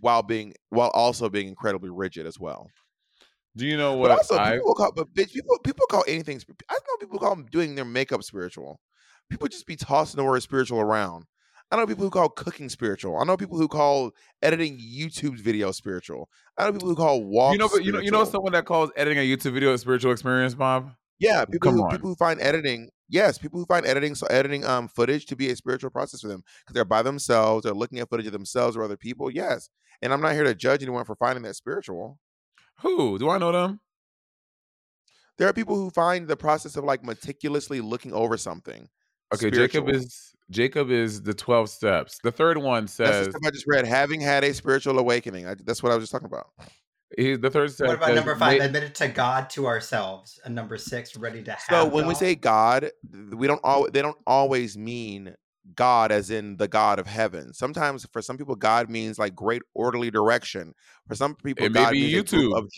while 0.00 0.22
being 0.22 0.54
while 0.70 0.90
also 0.90 1.28
being 1.28 1.48
incredibly 1.48 1.90
rigid 1.90 2.26
as 2.26 2.38
well. 2.38 2.68
Do 3.56 3.66
you 3.66 3.76
know 3.76 3.96
But 4.00 4.10
what 4.10 4.10
also, 4.10 4.38
I? 4.38 4.52
people 4.52 4.74
call 4.74 4.92
but 4.92 5.14
bitch, 5.14 5.32
people 5.32 5.58
people 5.60 5.86
call 5.86 6.04
anything. 6.06 6.40
I 6.68 6.74
know 6.74 6.96
people 7.00 7.18
call 7.18 7.34
them 7.34 7.46
doing 7.46 7.74
their 7.74 7.84
makeup 7.86 8.22
spiritual. 8.22 8.80
People 9.30 9.48
just 9.48 9.66
be 9.66 9.76
tossing 9.76 10.18
the 10.18 10.24
word 10.24 10.42
spiritual 10.42 10.80
around. 10.80 11.24
I 11.70 11.76
know 11.76 11.86
people 11.86 12.04
who 12.04 12.10
call 12.10 12.28
cooking 12.28 12.68
spiritual. 12.68 13.18
I 13.18 13.24
know 13.24 13.36
people 13.36 13.58
who 13.58 13.66
call 13.66 14.12
editing 14.40 14.78
YouTube 14.78 15.40
videos 15.40 15.74
spiritual. 15.74 16.28
I 16.56 16.64
know 16.64 16.72
people 16.72 16.88
who 16.88 16.94
call 16.94 17.24
walks. 17.24 17.54
You 17.54 17.58
know, 17.58 17.68
but 17.68 17.84
you 17.84 17.92
know, 17.92 17.98
you 18.00 18.10
know, 18.10 18.24
someone 18.24 18.52
that 18.52 18.66
calls 18.66 18.90
editing 18.96 19.18
a 19.18 19.22
YouTube 19.22 19.52
video 19.52 19.74
a 19.74 19.78
spiritual 19.78 20.12
experience, 20.12 20.54
Bob. 20.54 20.92
Yeah, 21.18 21.44
people 21.44 21.70
Come 21.70 21.74
who 21.78 21.84
on. 21.84 21.90
people 21.90 22.08
who 22.08 22.14
find 22.14 22.40
editing, 22.40 22.90
yes, 23.08 23.38
people 23.38 23.58
who 23.58 23.66
find 23.66 23.84
editing 23.86 24.14
so 24.14 24.26
editing 24.26 24.64
um 24.64 24.86
footage 24.86 25.26
to 25.26 25.36
be 25.36 25.50
a 25.50 25.56
spiritual 25.56 25.90
process 25.90 26.20
for 26.20 26.28
them 26.28 26.42
because 26.60 26.74
they're 26.74 26.84
by 26.84 27.02
themselves, 27.02 27.64
they're 27.64 27.74
looking 27.74 27.98
at 27.98 28.08
footage 28.10 28.26
of 28.26 28.32
themselves 28.32 28.76
or 28.76 28.84
other 28.84 28.96
people. 28.96 29.30
Yes, 29.30 29.68
and 30.02 30.12
I'm 30.12 30.20
not 30.20 30.34
here 30.34 30.44
to 30.44 30.54
judge 30.54 30.82
anyone 30.82 31.04
for 31.04 31.16
finding 31.16 31.42
that 31.44 31.56
spiritual. 31.56 32.18
Who 32.82 33.18
do 33.18 33.30
I 33.30 33.38
know 33.38 33.50
them? 33.50 33.80
There 35.38 35.48
are 35.48 35.52
people 35.52 35.76
who 35.76 35.90
find 35.90 36.28
the 36.28 36.36
process 36.36 36.76
of 36.76 36.84
like 36.84 37.02
meticulously 37.02 37.80
looking 37.80 38.12
over 38.12 38.36
something. 38.36 38.88
Okay, 39.34 39.50
Jacob 39.50 39.88
is 39.88 40.34
Jacob 40.50 40.90
is 40.90 41.22
the 41.22 41.34
twelve 41.34 41.68
steps. 41.68 42.18
The 42.22 42.30
third 42.32 42.58
one 42.58 42.84
That's 42.84 42.96
the 42.96 43.06
says 43.24 43.34
I 43.44 43.50
just 43.50 43.66
read. 43.66 43.86
Having 43.86 44.20
had 44.20 44.44
a 44.44 44.54
spiritual 44.54 44.98
awakening. 44.98 45.46
I, 45.46 45.54
that's 45.64 45.82
what 45.82 45.92
I 45.92 45.96
was 45.96 46.04
just 46.04 46.12
talking 46.12 46.26
about. 46.26 46.46
he, 47.16 47.36
the 47.36 47.50
third 47.50 47.72
step. 47.72 47.88
What 47.88 47.96
about 47.96 48.06
says, 48.08 48.16
number 48.16 48.36
five? 48.36 48.58
"Ma- 48.58 48.64
Admitted 48.64 48.94
to 48.96 49.08
God 49.08 49.50
to 49.50 49.66
ourselves. 49.66 50.38
And 50.44 50.54
number 50.54 50.78
six, 50.78 51.16
ready 51.16 51.42
to 51.42 51.50
have. 51.52 51.60
So 51.68 51.84
when 51.86 52.06
we 52.06 52.14
say 52.14 52.34
God, 52.36 52.90
we 53.32 53.46
don't 53.48 53.60
all 53.64 53.90
they 53.90 54.02
don't 54.02 54.18
always 54.26 54.78
mean 54.78 55.34
God 55.74 56.12
as 56.12 56.30
in 56.30 56.56
the 56.56 56.68
God 56.68 57.00
of 57.00 57.08
heaven. 57.08 57.52
Sometimes 57.52 58.06
for 58.12 58.22
some 58.22 58.38
people, 58.38 58.54
God 58.54 58.88
means 58.88 59.18
like 59.18 59.34
great 59.34 59.62
orderly 59.74 60.12
direction. 60.12 60.72
For 61.08 61.16
some 61.16 61.34
people, 61.34 61.66
It 61.66 61.72
may 61.72 61.80
God 61.80 61.92
be 61.92 62.00
means 62.12 62.32
a 62.32 62.36
group 62.36 62.52
YouTube. 62.52 62.56
of- 62.58 62.70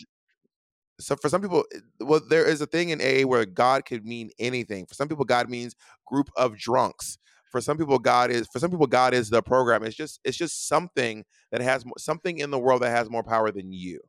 so 0.99 1.15
for 1.15 1.29
some 1.29 1.41
people, 1.41 1.63
well, 1.99 2.21
there 2.29 2.45
is 2.45 2.61
a 2.61 2.65
thing 2.65 2.89
in 2.89 3.01
AA 3.01 3.27
where 3.27 3.45
God 3.45 3.85
could 3.85 4.05
mean 4.05 4.29
anything. 4.39 4.85
For 4.85 4.95
some 4.95 5.07
people, 5.07 5.25
God 5.25 5.49
means 5.49 5.75
group 6.05 6.29
of 6.35 6.57
drunks. 6.57 7.17
For 7.51 7.61
some 7.61 7.77
people, 7.77 7.97
God 7.97 8.29
is 8.29 8.47
for 8.51 8.59
some 8.59 8.69
people, 8.69 8.85
God 8.85 9.13
is 9.13 9.29
the 9.29 9.41
program. 9.41 9.83
It's 9.83 9.95
just 9.95 10.19
it's 10.23 10.37
just 10.37 10.67
something 10.67 11.25
that 11.51 11.61
has 11.61 11.83
something 11.97 12.37
in 12.37 12.51
the 12.51 12.59
world 12.59 12.83
that 12.83 12.91
has 12.91 13.09
more 13.09 13.23
power 13.23 13.51
than 13.51 13.71
you. 13.71 13.99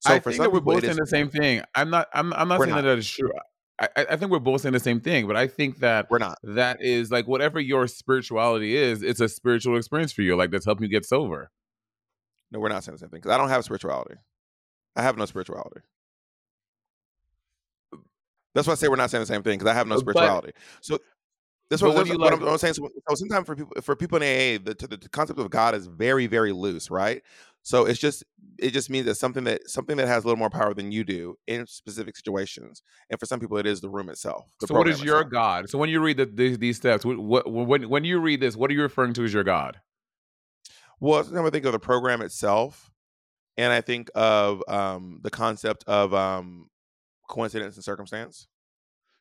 So 0.00 0.14
I 0.14 0.18
for 0.18 0.30
think 0.30 0.36
some 0.36 0.44
that 0.44 0.52
we're 0.52 0.60
people, 0.60 0.74
both 0.74 0.84
saying 0.84 0.96
the 0.96 1.06
same 1.06 1.30
thing 1.30 1.62
i'm 1.74 1.90
not. 1.90 2.08
I'm. 2.12 2.32
I'm 2.34 2.48
not 2.48 2.58
We're 2.58 2.66
saying 2.66 2.76
not. 2.76 2.82
that 2.82 2.88
that 2.88 2.98
is 2.98 3.08
true. 3.08 3.32
I, 3.78 3.88
I 3.96 4.16
think 4.16 4.30
we're 4.30 4.38
both 4.38 4.62
saying 4.62 4.72
the 4.72 4.80
same 4.80 5.00
thing, 5.00 5.26
but 5.26 5.36
I 5.36 5.46
think 5.46 5.80
that 5.80 6.06
We're 6.10 6.18
not. 6.18 6.38
that 6.42 6.80
is 6.80 7.10
like 7.10 7.26
whatever 7.26 7.60
your 7.60 7.86
spirituality 7.86 8.74
is, 8.74 9.02
it's 9.02 9.20
a 9.20 9.28
spiritual 9.28 9.76
experience 9.76 10.12
for 10.12 10.22
you. 10.22 10.34
Like 10.34 10.50
that's 10.50 10.64
helping 10.64 10.84
you 10.84 10.90
get 10.90 11.04
sober. 11.04 11.50
No, 12.50 12.60
we're 12.60 12.68
not 12.68 12.84
saying 12.84 12.94
the 12.94 13.00
same 13.00 13.10
thing 13.10 13.20
because 13.20 13.32
I 13.32 13.38
don't 13.38 13.48
have 13.48 13.64
spirituality. 13.64 14.14
I 14.94 15.02
have 15.02 15.18
no 15.18 15.26
spirituality. 15.26 15.80
That's 18.56 18.66
why 18.66 18.72
I 18.72 18.76
say 18.76 18.88
we're 18.88 18.96
not 18.96 19.10
saying 19.10 19.22
the 19.22 19.26
same 19.26 19.42
thing 19.44 19.58
because 19.58 19.70
I 19.70 19.74
have 19.74 19.86
no 19.86 19.94
But- 19.96 20.00
spirituality. 20.00 20.52
so 20.80 20.98
that's 21.70 21.82
but 21.82 21.88
what, 21.88 21.96
that's 21.98 22.08
you 22.10 22.18
what 22.18 22.32
like- 22.32 22.40
I'm, 22.42 22.48
I'm 22.48 22.58
saying. 22.58 22.74
So, 22.74 22.88
so 23.08 23.14
sometimes 23.16 23.46
for 23.46 23.54
people, 23.56 23.82
for 23.82 23.96
people 23.96 24.20
in 24.20 24.22
AA, 24.22 24.58
the, 24.64 24.74
the 24.88 24.96
the 24.96 25.08
concept 25.08 25.38
of 25.38 25.50
God 25.50 25.74
is 25.74 25.86
very, 25.86 26.26
very 26.26 26.52
loose, 26.52 26.90
right? 26.90 27.22
So 27.62 27.84
it's 27.86 27.98
just 27.98 28.22
it 28.58 28.70
just 28.70 28.88
means 28.88 29.06
that 29.06 29.16
something 29.16 29.42
that 29.44 29.68
something 29.68 29.96
that 29.96 30.06
has 30.06 30.22
a 30.22 30.26
little 30.28 30.38
more 30.38 30.48
power 30.50 30.72
than 30.74 30.92
you 30.92 31.02
do 31.02 31.36
in 31.48 31.66
specific 31.66 32.16
situations, 32.16 32.82
and 33.10 33.18
for 33.18 33.26
some 33.26 33.40
people, 33.40 33.56
it 33.58 33.66
is 33.66 33.80
the 33.80 33.88
room 33.90 34.08
itself. 34.08 34.44
the 34.60 34.68
so 34.68 34.74
what 34.74 34.86
is 34.88 35.02
your 35.02 35.16
itself. 35.22 35.32
God? 35.32 35.68
So 35.70 35.76
when 35.78 35.90
you 35.90 36.00
read 36.00 36.16
the, 36.18 36.26
these, 36.26 36.56
these 36.58 36.76
steps, 36.76 37.04
what, 37.04 37.18
what 37.18 37.50
when 37.50 37.88
when 37.88 38.04
you 38.04 38.20
read 38.20 38.40
this, 38.40 38.56
what 38.56 38.70
are 38.70 38.74
you 38.74 38.82
referring 38.82 39.12
to 39.14 39.24
as 39.24 39.34
your 39.34 39.42
God? 39.44 39.80
Well, 41.00 41.22
sometimes 41.24 41.46
I 41.46 41.50
think 41.50 41.66
of 41.66 41.72
the 41.72 41.78
program 41.80 42.22
itself, 42.22 42.90
and 43.56 43.72
I 43.72 43.80
think 43.80 44.10
of 44.14 44.62
um, 44.68 45.18
the 45.22 45.30
concept 45.30 45.84
of 45.88 46.14
um, 46.14 46.68
coincidence 47.28 47.76
and 47.76 47.84
circumstance. 47.84 48.46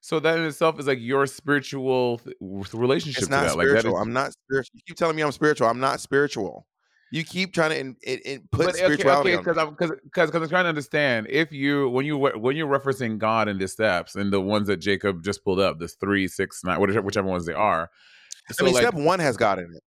So 0.01 0.19
that 0.19 0.38
in 0.38 0.45
itself 0.45 0.79
is 0.79 0.85
like 0.85 1.00
your 1.01 1.25
spiritual 1.25 2.19
th- 2.19 2.35
relationship 2.74 3.24
It's 3.24 3.27
to 3.27 3.31
not 3.31 3.45
that. 3.47 3.57
Like 3.57 3.67
that 3.67 3.79
spiritual. 3.79 3.95
is, 3.97 4.01
I'm 4.01 4.13
not 4.13 4.33
spiritual. 4.33 4.71
You 4.75 4.81
keep 4.88 4.97
telling 4.97 5.15
me 5.15 5.24
I'm 5.24 5.31
spiritual. 5.31 5.67
I'm 5.67 5.79
not 5.79 6.00
spiritual. 6.00 6.67
You 7.12 7.24
keep 7.24 7.53
trying 7.53 7.71
to 7.71 7.79
in, 7.79 7.95
in, 8.03 8.19
in 8.25 8.47
put 8.51 8.65
but 8.67 8.75
spirituality 8.75 9.31
okay, 9.31 9.38
because 9.38 9.57
me. 9.57 9.63
I'm 9.63 9.69
because 9.71 9.91
because 10.03 10.29
I'm 10.35 10.50
trying 10.50 10.65
to 10.65 10.69
understand 10.69 11.27
if 11.29 11.51
you 11.51 11.89
when 11.89 12.05
you 12.05 12.17
when 12.17 12.55
you're 12.55 12.67
referencing 12.67 13.17
God 13.17 13.47
in 13.47 13.57
the 13.57 13.67
steps 13.67 14.15
and 14.15 14.31
the 14.31 14.41
ones 14.41 14.67
that 14.67 14.77
Jacob 14.77 15.24
just 15.24 15.43
pulled 15.43 15.59
up, 15.59 15.79
this 15.79 15.95
three, 15.95 16.27
six, 16.27 16.63
nine, 16.63 16.79
whichever, 16.79 17.01
whichever 17.01 17.27
ones 17.27 17.45
they 17.45 17.53
are. 17.53 17.89
I 18.59 18.63
mean, 18.63 18.75
step 18.75 18.93
one 18.93 19.19
has 19.19 19.38
God 19.38 19.59
in 19.59 19.65
it. 19.74 19.83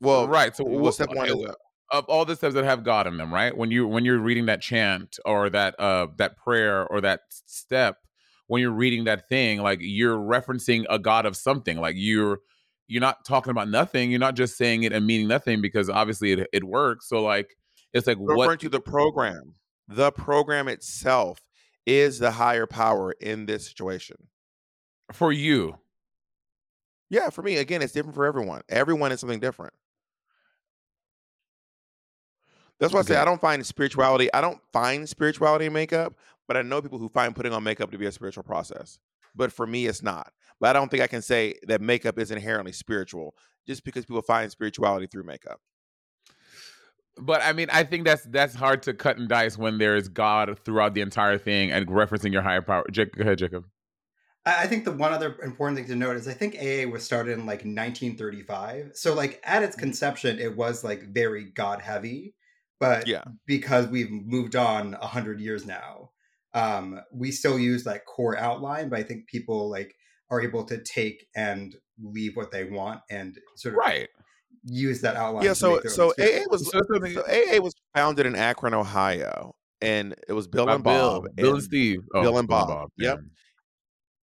Well, 0.00 0.28
right. 0.28 0.56
So 0.56 0.64
well, 0.64 0.80
what- 0.80 0.94
step 0.94 1.10
one 1.10 1.30
okay, 1.30 1.38
is 1.38 1.54
of 1.90 2.04
all 2.06 2.24
the 2.24 2.36
steps 2.36 2.54
that 2.54 2.64
have 2.64 2.84
God 2.84 3.06
in 3.06 3.16
them, 3.16 3.32
right? 3.32 3.56
When 3.56 3.70
you 3.70 3.86
when 3.86 4.04
you're 4.04 4.18
reading 4.18 4.46
that 4.46 4.62
chant 4.62 5.18
or 5.24 5.50
that 5.50 5.78
uh 5.78 6.08
that 6.16 6.36
prayer 6.36 6.86
or 6.86 7.00
that 7.00 7.22
step, 7.30 7.98
when 8.46 8.62
you're 8.62 8.70
reading 8.70 9.04
that 9.04 9.28
thing, 9.28 9.60
like 9.60 9.78
you're 9.80 10.16
referencing 10.16 10.84
a 10.88 10.98
God 10.98 11.26
of 11.26 11.36
something. 11.36 11.78
Like 11.78 11.96
you're 11.98 12.40
you're 12.86 13.00
not 13.00 13.24
talking 13.24 13.50
about 13.50 13.68
nothing. 13.68 14.10
You're 14.10 14.20
not 14.20 14.34
just 14.34 14.56
saying 14.56 14.82
it 14.82 14.92
and 14.92 15.06
meaning 15.06 15.28
nothing 15.28 15.60
because 15.60 15.88
obviously 15.88 16.32
it, 16.32 16.48
it 16.52 16.64
works. 16.64 17.08
So 17.08 17.22
like 17.22 17.56
it's 17.92 18.06
like 18.06 18.18
referring 18.20 18.36
what 18.36 18.60
to 18.60 18.68
the 18.68 18.80
program. 18.80 19.54
The 19.88 20.12
program 20.12 20.68
itself 20.68 21.40
is 21.86 22.18
the 22.18 22.30
higher 22.30 22.66
power 22.66 23.12
in 23.12 23.46
this 23.46 23.66
situation. 23.66 24.16
for 25.12 25.32
you. 25.32 25.76
Yeah, 27.08 27.30
for 27.30 27.42
me, 27.42 27.56
again, 27.56 27.82
it's 27.82 27.92
different 27.92 28.14
for 28.14 28.24
everyone. 28.24 28.62
Everyone 28.68 29.10
is 29.10 29.18
something 29.18 29.40
different. 29.40 29.74
That's 32.80 32.94
why 32.94 33.00
I 33.00 33.02
say 33.02 33.16
I 33.16 33.26
don't 33.26 33.40
find 33.40 33.64
spirituality. 33.64 34.32
I 34.32 34.40
don't 34.40 34.60
find 34.72 35.08
spirituality 35.08 35.66
in 35.66 35.72
makeup, 35.72 36.14
but 36.48 36.56
I 36.56 36.62
know 36.62 36.80
people 36.80 36.98
who 36.98 37.10
find 37.10 37.36
putting 37.36 37.52
on 37.52 37.62
makeup 37.62 37.90
to 37.92 37.98
be 37.98 38.06
a 38.06 38.12
spiritual 38.12 38.42
process. 38.42 38.98
But 39.36 39.52
for 39.52 39.66
me, 39.66 39.86
it's 39.86 40.02
not. 40.02 40.32
But 40.60 40.70
I 40.70 40.72
don't 40.72 40.90
think 40.90 41.02
I 41.02 41.06
can 41.06 41.22
say 41.22 41.54
that 41.68 41.80
makeup 41.80 42.18
is 42.18 42.30
inherently 42.30 42.72
spiritual 42.72 43.34
just 43.66 43.84
because 43.84 44.04
people 44.04 44.22
find 44.22 44.50
spirituality 44.50 45.06
through 45.06 45.24
makeup. 45.24 45.60
But 47.18 47.42
I 47.42 47.52
mean, 47.52 47.68
I 47.70 47.84
think 47.84 48.04
that's 48.04 48.24
that's 48.24 48.54
hard 48.54 48.82
to 48.84 48.94
cut 48.94 49.18
and 49.18 49.28
dice 49.28 49.58
when 49.58 49.78
there 49.78 49.96
is 49.96 50.08
God 50.08 50.58
throughout 50.64 50.94
the 50.94 51.02
entire 51.02 51.38
thing 51.38 51.70
and 51.70 51.86
referencing 51.86 52.32
your 52.32 52.42
higher 52.42 52.62
power. 52.62 52.84
Jacob, 52.90 53.16
go 53.16 53.22
ahead, 53.22 53.38
Jacob. 53.38 53.64
I 54.46 54.62
I 54.62 54.66
think 54.66 54.84
the 54.84 54.92
one 54.92 55.12
other 55.12 55.36
important 55.42 55.78
thing 55.78 55.88
to 55.88 55.96
note 55.96 56.16
is 56.16 56.28
I 56.28 56.32
think 56.32 56.56
AA 56.56 56.90
was 56.90 57.04
started 57.04 57.32
in 57.32 57.40
like 57.40 57.60
1935. 57.60 58.92
So 58.94 59.14
like 59.14 59.40
at 59.44 59.62
its 59.62 59.76
mm-hmm. 59.76 59.84
conception, 59.84 60.38
it 60.38 60.56
was 60.56 60.82
like 60.82 61.02
very 61.02 61.44
God 61.44 61.82
heavy, 61.82 62.34
but 62.80 63.06
Yeah. 63.06 63.22
because 63.46 63.86
we've 63.86 64.10
moved 64.10 64.56
on 64.56 64.94
a 64.94 65.06
hundred 65.06 65.40
years 65.40 65.64
now, 65.66 66.10
um, 66.54 67.00
we 67.12 67.30
still 67.30 67.58
use 67.58 67.86
like 67.86 68.04
core 68.06 68.36
outline. 68.36 68.88
But 68.88 68.98
I 68.98 69.02
think 69.04 69.26
people 69.28 69.70
like 69.70 69.94
are 70.30 70.40
able 70.40 70.64
to 70.64 70.82
take 70.82 71.26
and 71.36 71.76
leave 72.02 72.36
what 72.36 72.50
they 72.50 72.64
want 72.64 73.00
and 73.10 73.38
sort 73.56 73.74
of 73.74 73.78
Right. 73.78 74.08
use 74.64 75.00
that 75.02 75.16
outline. 75.16 75.44
Yeah, 75.44 75.52
so 75.52 75.74
make 75.74 75.82
their 75.82 75.90
own 75.92 75.96
so 75.96 76.12
AA 76.18 76.46
was 76.50 76.64
So, 76.70 76.80
so 76.88 77.08
so 77.14 77.22
AA 77.28 77.60
was 77.60 77.74
founded 77.94 78.26
in 78.26 78.34
Akron, 78.34 78.74
Ohio, 78.74 79.54
and 79.80 80.14
it 80.28 80.32
was 80.32 80.46
Bill 80.48 80.66
by 80.66 80.74
and 80.74 80.84
Bob. 80.84 81.24
Bill 81.36 81.46
and 81.48 81.56
and- 81.56 81.62
Steve. 81.64 82.00
Bill 82.12 82.38
and 82.38 82.48
Bob. 82.48 82.88
Yep. 82.96 83.20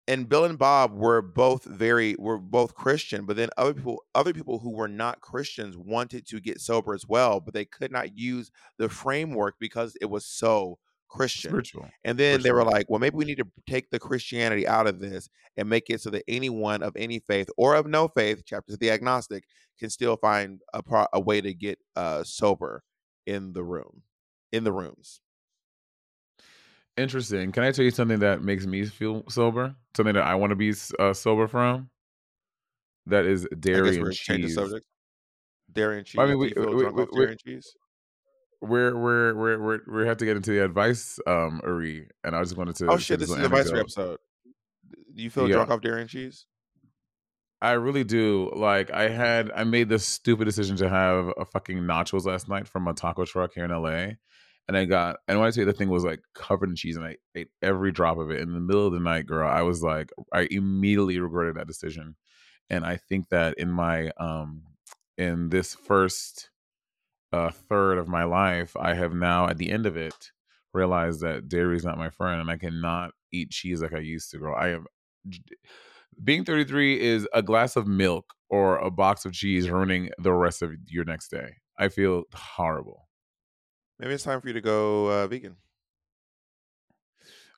And 0.07 0.27
Bill 0.27 0.45
and 0.45 0.57
Bob 0.57 0.93
were 0.93 1.21
both 1.21 1.63
very 1.63 2.15
were 2.19 2.37
both 2.37 2.75
Christian, 2.75 3.25
but 3.25 3.35
then 3.35 3.49
other 3.57 3.73
people 3.73 4.03
other 4.13 4.33
people 4.33 4.59
who 4.59 4.71
were 4.71 4.87
not 4.87 5.21
Christians 5.21 5.77
wanted 5.77 6.27
to 6.27 6.39
get 6.39 6.59
sober 6.59 6.93
as 6.93 7.07
well, 7.07 7.39
but 7.39 7.53
they 7.53 7.65
could 7.65 7.91
not 7.91 8.17
use 8.17 8.51
the 8.77 8.89
framework 8.89 9.55
because 9.59 9.95
it 10.01 10.05
was 10.05 10.25
so 10.25 10.77
Christian. 11.07 11.51
Spiritual. 11.51 11.89
And 12.03 12.17
then 12.17 12.39
for 12.39 12.43
they 12.43 12.51
were 12.51 12.65
like, 12.65 12.89
well, 12.89 12.99
maybe 12.99 13.15
we 13.15 13.25
need 13.25 13.37
to 13.37 13.47
take 13.67 13.89
the 13.91 13.99
Christianity 13.99 14.67
out 14.67 14.87
of 14.87 14.99
this 14.99 15.29
and 15.55 15.69
make 15.69 15.89
it 15.89 16.01
so 16.01 16.09
that 16.09 16.23
anyone 16.27 16.83
of 16.83 16.95
any 16.97 17.19
faith 17.19 17.49
or 17.55 17.75
of 17.75 17.85
no 17.85 18.07
faith, 18.09 18.43
chapters 18.45 18.73
of 18.73 18.79
the 18.79 18.91
agnostic, 18.91 19.45
can 19.79 19.89
still 19.89 20.17
find 20.17 20.61
a 20.73 20.83
pro- 20.83 21.07
a 21.13 21.19
way 21.19 21.39
to 21.39 21.53
get 21.53 21.79
uh 21.95 22.23
sober 22.23 22.83
in 23.25 23.53
the 23.53 23.63
room, 23.63 24.01
in 24.51 24.63
the 24.65 24.73
rooms. 24.73 25.21
Interesting. 26.95 27.51
Can 27.51 27.63
I 27.63 27.71
tell 27.71 27.83
you 27.85 27.91
something 27.91 28.19
that 28.19 28.43
makes 28.43 28.65
me 28.65 28.85
feel 28.85 29.23
sober? 29.29 29.75
Something 29.95 30.13
that 30.15 30.23
I 30.23 30.35
want 30.35 30.51
to 30.51 30.55
be 30.55 30.73
uh, 30.99 31.13
sober 31.13 31.47
from? 31.47 31.89
That 33.07 33.25
is 33.25 33.47
dairy 33.59 33.97
and 33.97 34.13
cheese. 34.13 34.53
subject. 34.55 34.85
Dairy 35.71 35.97
and 35.97 36.05
cheese. 36.05 36.19
I 36.19 36.25
mean, 36.27 36.37
we- 36.37 36.53
we- 36.55 36.65
we- 36.65 36.85
we- 36.91 37.05
dairy 37.13 37.31
and 37.31 37.39
cheese? 37.39 37.75
We're 38.61 38.95
we're 38.95 39.33
we're 39.35 39.59
we're 39.59 39.79
we 40.03 40.07
have 40.07 40.17
to 40.17 40.25
get 40.25 40.37
into 40.37 40.51
the 40.51 40.63
advice, 40.63 41.19
um, 41.27 41.59
Uri, 41.65 42.07
and 42.23 42.33
I 42.35 42.41
just 42.43 42.55
wanted 42.55 42.75
to. 42.77 42.87
Oh 42.87 42.97
shit! 42.97 43.19
This 43.19 43.29
is 43.29 43.35
an 43.35 43.43
anecdote. 43.43 43.77
episode. 43.77 44.19
Do 45.15 45.21
you 45.21 45.29
feel 45.29 45.49
Yeah. 45.49 45.55
drunk 45.55 45.71
off 45.71 45.81
dairy 45.81 45.99
and 46.01 46.09
cheese? 46.09 46.45
I 47.61 47.73
really 47.73 48.05
do. 48.05 48.49
Like 48.55 48.89
I 48.91 49.09
had 49.09 49.51
I 49.53 49.65
made 49.65 49.89
the 49.89 49.99
stupid 49.99 50.45
decision 50.45 50.77
to 50.77 50.87
have 50.87 51.33
a 51.37 51.43
fucking 51.43 51.79
nachos 51.79 52.25
last 52.25 52.47
night 52.47 52.65
from 52.67 52.87
a 52.87 52.93
taco 52.93 53.25
truck 53.25 53.51
here 53.53 53.65
in 53.65 53.71
LA. 53.71 54.11
And 54.67 54.77
I 54.77 54.85
got 54.85 55.17
and 55.27 55.39
when 55.39 55.47
I 55.47 55.51
say 55.51 55.63
the 55.63 55.73
thing 55.73 55.89
was 55.89 56.05
like 56.05 56.21
covered 56.35 56.69
in 56.69 56.75
cheese 56.75 56.95
and 56.95 57.05
I 57.05 57.17
ate 57.35 57.49
every 57.61 57.91
drop 57.91 58.17
of 58.17 58.31
it 58.31 58.39
in 58.39 58.53
the 58.53 58.59
middle 58.61 58.87
of 58.87 58.93
the 58.93 58.99
night, 58.99 59.25
girl. 59.25 59.49
I 59.49 59.61
was 59.61 59.83
like 59.83 60.11
I 60.33 60.47
immediately 60.51 61.19
regretted 61.19 61.55
that 61.55 61.67
decision. 61.67 62.15
And 62.69 62.85
I 62.85 62.97
think 62.97 63.29
that 63.29 63.55
in 63.57 63.69
my 63.69 64.11
um 64.17 64.63
in 65.17 65.49
this 65.49 65.75
first 65.75 66.49
uh 67.33 67.51
third 67.51 67.97
of 67.97 68.07
my 68.07 68.23
life, 68.23 68.75
I 68.79 68.93
have 68.93 69.13
now 69.13 69.47
at 69.47 69.57
the 69.57 69.69
end 69.69 69.85
of 69.85 69.97
it 69.97 70.31
realized 70.73 71.21
that 71.21 71.49
dairy 71.49 71.75
is 71.75 71.85
not 71.85 71.97
my 71.97 72.09
friend 72.09 72.41
and 72.41 72.49
I 72.49 72.57
cannot 72.57 73.11
eat 73.31 73.51
cheese 73.51 73.81
like 73.81 73.93
I 73.93 73.99
used 73.99 74.31
to, 74.31 74.37
girl. 74.37 74.55
I 74.57 74.69
am 74.69 74.85
being 76.23 76.45
33 76.45 76.99
is 77.01 77.27
a 77.33 77.41
glass 77.41 77.75
of 77.75 77.87
milk 77.87 78.33
or 78.49 78.77
a 78.77 78.91
box 78.91 79.25
of 79.25 79.33
cheese 79.33 79.69
ruining 79.69 80.09
the 80.19 80.33
rest 80.33 80.61
of 80.61 80.71
your 80.87 81.05
next 81.05 81.29
day. 81.29 81.57
I 81.77 81.89
feel 81.89 82.23
horrible. 82.33 83.07
Maybe 84.03 84.15
it's 84.15 84.23
time 84.25 84.41
for 84.41 84.49
you 84.49 84.53
to 84.55 84.59
go 84.59 85.09
uh, 85.09 85.27
vegan. 85.27 85.55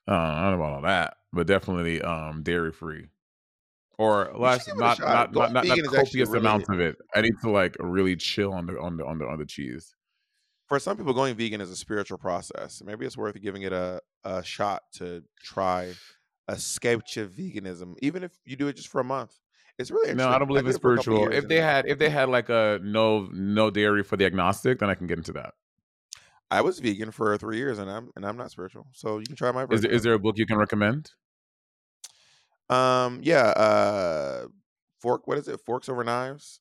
Uh, 0.06 0.12
I 0.14 0.42
don't 0.42 0.52
know 0.52 0.64
about 0.64 0.74
all 0.74 0.82
that, 0.82 1.16
but 1.32 1.48
definitely 1.48 2.00
um, 2.00 2.44
dairy 2.44 2.70
free. 2.70 3.08
Or 3.98 4.30
less, 4.32 4.64
give 4.64 4.76
it 4.76 4.76
a 4.76 4.80
not 4.80 5.00
not 5.00 5.08
not, 5.08 5.32
not, 5.32 5.52
not 5.54 5.64
vegan 5.64 5.86
is 5.86 5.86
actually 5.86 6.04
copious 6.04 6.28
really- 6.28 6.38
amounts 6.46 6.68
of 6.68 6.78
it. 6.78 6.98
I 7.16 7.22
need 7.22 7.32
to 7.42 7.50
like 7.50 7.74
really 7.80 8.14
chill 8.14 8.52
on 8.52 8.66
the 8.66 8.78
on 8.78 8.96
the 8.96 9.04
on 9.04 9.18
the 9.18 9.26
on 9.26 9.40
the 9.40 9.44
cheese. 9.44 9.96
For 10.68 10.78
some 10.78 10.96
people, 10.96 11.12
going 11.14 11.34
vegan 11.34 11.60
is 11.60 11.68
a 11.68 11.74
spiritual 11.74 12.18
process. 12.18 12.80
Maybe 12.80 13.06
it's 13.06 13.16
worth 13.16 13.40
giving 13.42 13.62
it 13.62 13.72
a, 13.72 14.00
a 14.22 14.44
shot 14.44 14.82
to 14.98 15.24
try 15.42 15.94
a 16.46 16.52
escape 16.52 17.00
to 17.14 17.26
veganism, 17.26 17.96
even 18.02 18.22
if 18.22 18.30
you 18.44 18.54
do 18.54 18.68
it 18.68 18.76
just 18.76 18.86
for 18.86 19.00
a 19.00 19.04
month. 19.04 19.32
It's 19.80 19.90
really 19.90 20.14
No. 20.14 20.28
I 20.28 20.38
don't 20.38 20.46
believe 20.46 20.62
did 20.62 20.68
it's 20.68 20.78
it 20.78 20.82
for 20.82 20.92
a 20.92 20.96
couple 20.98 21.16
spiritual. 21.16 21.36
If 21.36 21.48
they 21.48 21.60
had 21.60 21.86
if 21.88 21.98
they 21.98 22.08
had 22.08 22.28
like 22.28 22.50
a 22.50 22.78
no 22.84 23.28
no 23.32 23.72
dairy 23.72 24.04
for 24.04 24.16
the 24.16 24.26
agnostic, 24.26 24.78
then 24.78 24.90
I 24.90 24.94
can 24.94 25.08
get 25.08 25.18
into 25.18 25.32
that. 25.32 25.54
I 26.50 26.60
was 26.60 26.78
vegan 26.78 27.10
for 27.10 27.36
three 27.38 27.56
years, 27.56 27.78
and 27.78 27.90
I'm 27.90 28.10
and 28.16 28.24
I'm 28.24 28.36
not 28.36 28.50
spiritual. 28.50 28.86
So 28.92 29.18
you 29.18 29.24
can 29.26 29.36
try 29.36 29.50
my 29.52 29.66
Is 29.70 29.82
there, 29.82 29.90
is 29.90 30.02
there 30.02 30.14
a 30.14 30.18
book 30.18 30.38
you 30.38 30.46
can 30.46 30.56
recommend? 30.58 31.10
Um, 32.70 33.20
yeah. 33.22 33.46
Uh, 33.48 34.46
fork. 35.00 35.26
What 35.26 35.38
is 35.38 35.48
it? 35.48 35.60
Forks 35.60 35.88
over 35.88 36.04
knives. 36.04 36.60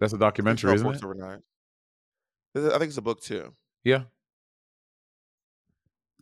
That's 0.00 0.12
a 0.12 0.18
documentary, 0.18 0.68
called 0.68 0.74
isn't 0.76 0.86
Forks 0.86 0.98
it? 0.98 1.04
over 1.04 1.14
knives. 1.14 1.42
This 2.52 2.64
is- 2.64 2.72
I 2.72 2.78
think 2.78 2.88
it's 2.88 2.98
a 2.98 3.02
book 3.02 3.20
too. 3.20 3.54
Yeah. 3.84 4.04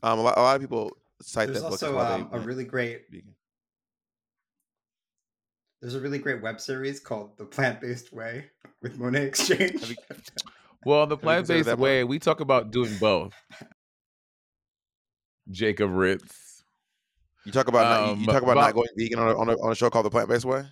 Um, 0.03 0.19
a 0.19 0.23
lot, 0.23 0.37
a 0.37 0.43
lot 0.43 0.57
of 0.57 0.61
people 0.63 0.97
cite 1.23 1.49
There's 1.49 1.63
that 1.63 1.69
book. 1.71 1.75
as 1.75 1.83
also 1.83 1.97
why 1.97 2.15
um, 2.15 2.29
a 2.33 2.39
really 2.41 2.65
great 2.65 3.05
vegan. 3.11 3.35
there's 5.81 5.95
a 5.95 6.01
really 6.01 6.19
great 6.19 6.43
web 6.43 6.61
series 6.61 6.99
called 7.01 7.37
The 7.39 7.45
Plant 7.45 7.81
Based 7.81 8.13
Way 8.13 8.47
with 8.83 8.99
Monet 8.99 9.23
Exchange. 9.27 9.97
Well, 10.85 11.07
the 11.07 11.17
plant 11.17 11.47
based 11.47 11.77
way, 11.79 12.05
we 12.05 12.19
talk 12.19 12.41
about 12.41 12.71
doing 12.71 12.97
both. 12.99 13.35
Jacob 15.51 15.91
Ritz. 15.91 16.65
You 17.45 17.53
talk 17.53 17.69
about 17.69 17.89
not, 17.89 18.07
you- 18.07 18.13
Um, 18.13 18.27
talk 18.27 18.43
about 18.43 18.55
not 18.57 18.75
going 18.75 18.89
vegan 18.97 19.19
on 19.19 19.29
a, 19.29 19.39
on 19.39 19.49
a, 19.49 19.53
on 19.61 19.73
a 19.73 19.75
show 19.75 19.91
called 19.91 20.07
The 20.07 20.11
Plant 20.11 20.29
Based 20.29 20.45
Way. 20.45 20.65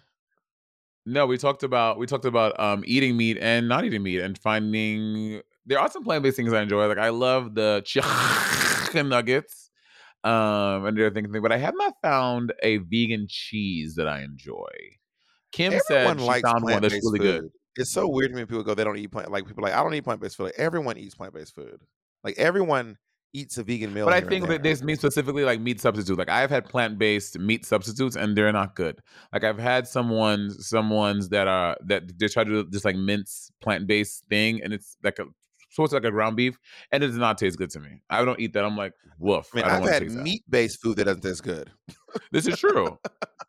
No, 1.06 1.26
we 1.26 1.38
talked 1.38 1.62
about 1.62 1.98
we 1.98 2.06
talked 2.06 2.26
about 2.26 2.58
um 2.60 2.84
eating 2.86 3.16
meat 3.16 3.38
and 3.40 3.68
not 3.68 3.84
eating 3.84 4.02
meat 4.02 4.20
and 4.20 4.36
finding 4.38 5.40
there 5.66 5.78
are 5.78 5.90
some 5.90 6.04
plant 6.04 6.22
based 6.22 6.36
things 6.36 6.52
I 6.52 6.60
enjoy. 6.62 6.86
Like 6.86 6.98
I 6.98 7.08
love 7.08 7.54
the 7.54 7.82
chicken 7.84 9.08
nuggets, 9.08 9.70
um, 10.24 10.84
and 10.84 10.98
other 10.98 11.10
things. 11.10 11.28
But 11.40 11.52
I 11.52 11.56
have 11.56 11.74
not 11.76 11.94
found 12.02 12.52
a 12.62 12.76
vegan 12.78 13.26
cheese 13.28 13.94
that 13.96 14.06
I 14.08 14.20
enjoy. 14.22 14.68
Kim 15.52 15.72
Everyone 15.72 16.18
said 16.18 16.20
she 16.20 16.42
found 16.42 16.64
one 16.64 16.82
that's 16.82 16.94
really 17.02 17.18
good. 17.18 17.50
It's 17.76 17.92
so 17.92 18.08
weird 18.08 18.30
to 18.30 18.34
me 18.34 18.42
when 18.42 18.48
people 18.48 18.62
go 18.62 18.74
they 18.74 18.84
don't 18.84 18.98
eat 18.98 19.10
plant 19.12 19.30
like 19.30 19.46
people 19.46 19.64
are 19.64 19.68
like 19.68 19.78
I 19.78 19.82
don't 19.82 19.94
eat 19.94 20.04
plant 20.04 20.20
based 20.20 20.36
food. 20.36 20.44
Like, 20.44 20.54
everyone 20.58 20.98
eats 20.98 21.14
plant 21.14 21.34
based 21.34 21.54
food. 21.54 21.80
Like 22.24 22.38
everyone 22.38 22.98
eats 23.32 23.58
a 23.58 23.62
vegan 23.62 23.94
meal. 23.94 24.06
But 24.06 24.14
I 24.14 24.20
think 24.20 24.42
that 24.42 24.48
there. 24.48 24.58
there's 24.58 24.82
meat 24.82 24.98
specifically 24.98 25.44
like 25.44 25.60
meat 25.60 25.80
substitutes. 25.80 26.18
Like 26.18 26.28
I've 26.28 26.50
had 26.50 26.64
plant 26.64 26.98
based 26.98 27.38
meat 27.38 27.64
substitutes 27.64 28.16
and 28.16 28.36
they're 28.36 28.52
not 28.52 28.74
good. 28.74 29.00
Like 29.32 29.44
I've 29.44 29.58
had 29.58 29.86
someone 29.86 30.50
some 30.50 30.90
ones 30.90 31.28
that 31.30 31.46
are 31.46 31.76
that 31.86 32.18
they 32.18 32.28
try 32.28 32.44
to 32.44 32.50
do 32.50 32.70
just 32.70 32.84
like 32.84 32.96
mince 32.96 33.50
plant 33.60 33.86
based 33.86 34.24
thing 34.28 34.60
and 34.62 34.72
it's 34.72 34.96
like 35.02 35.18
a 35.18 35.26
sort 35.70 35.90
of 35.90 35.94
like 35.94 36.04
a 36.04 36.10
ground 36.10 36.36
beef 36.36 36.58
and 36.90 37.02
it 37.04 37.08
does 37.08 37.16
not 37.16 37.38
taste 37.38 37.58
good 37.58 37.70
to 37.70 37.80
me. 37.80 38.02
I 38.10 38.24
don't 38.24 38.40
eat 38.40 38.52
that. 38.54 38.64
I'm 38.64 38.76
like 38.76 38.92
woof. 39.18 39.50
I 39.52 39.56
mean, 39.56 39.64
I 39.64 39.78
don't 39.78 39.88
I've 39.88 40.02
had 40.02 40.10
meat 40.10 40.42
based 40.48 40.80
food 40.82 40.96
that 40.96 41.04
doesn't 41.04 41.22
taste 41.22 41.44
good. 41.44 41.70
This 42.32 42.46
is 42.46 42.58
true. 42.58 42.98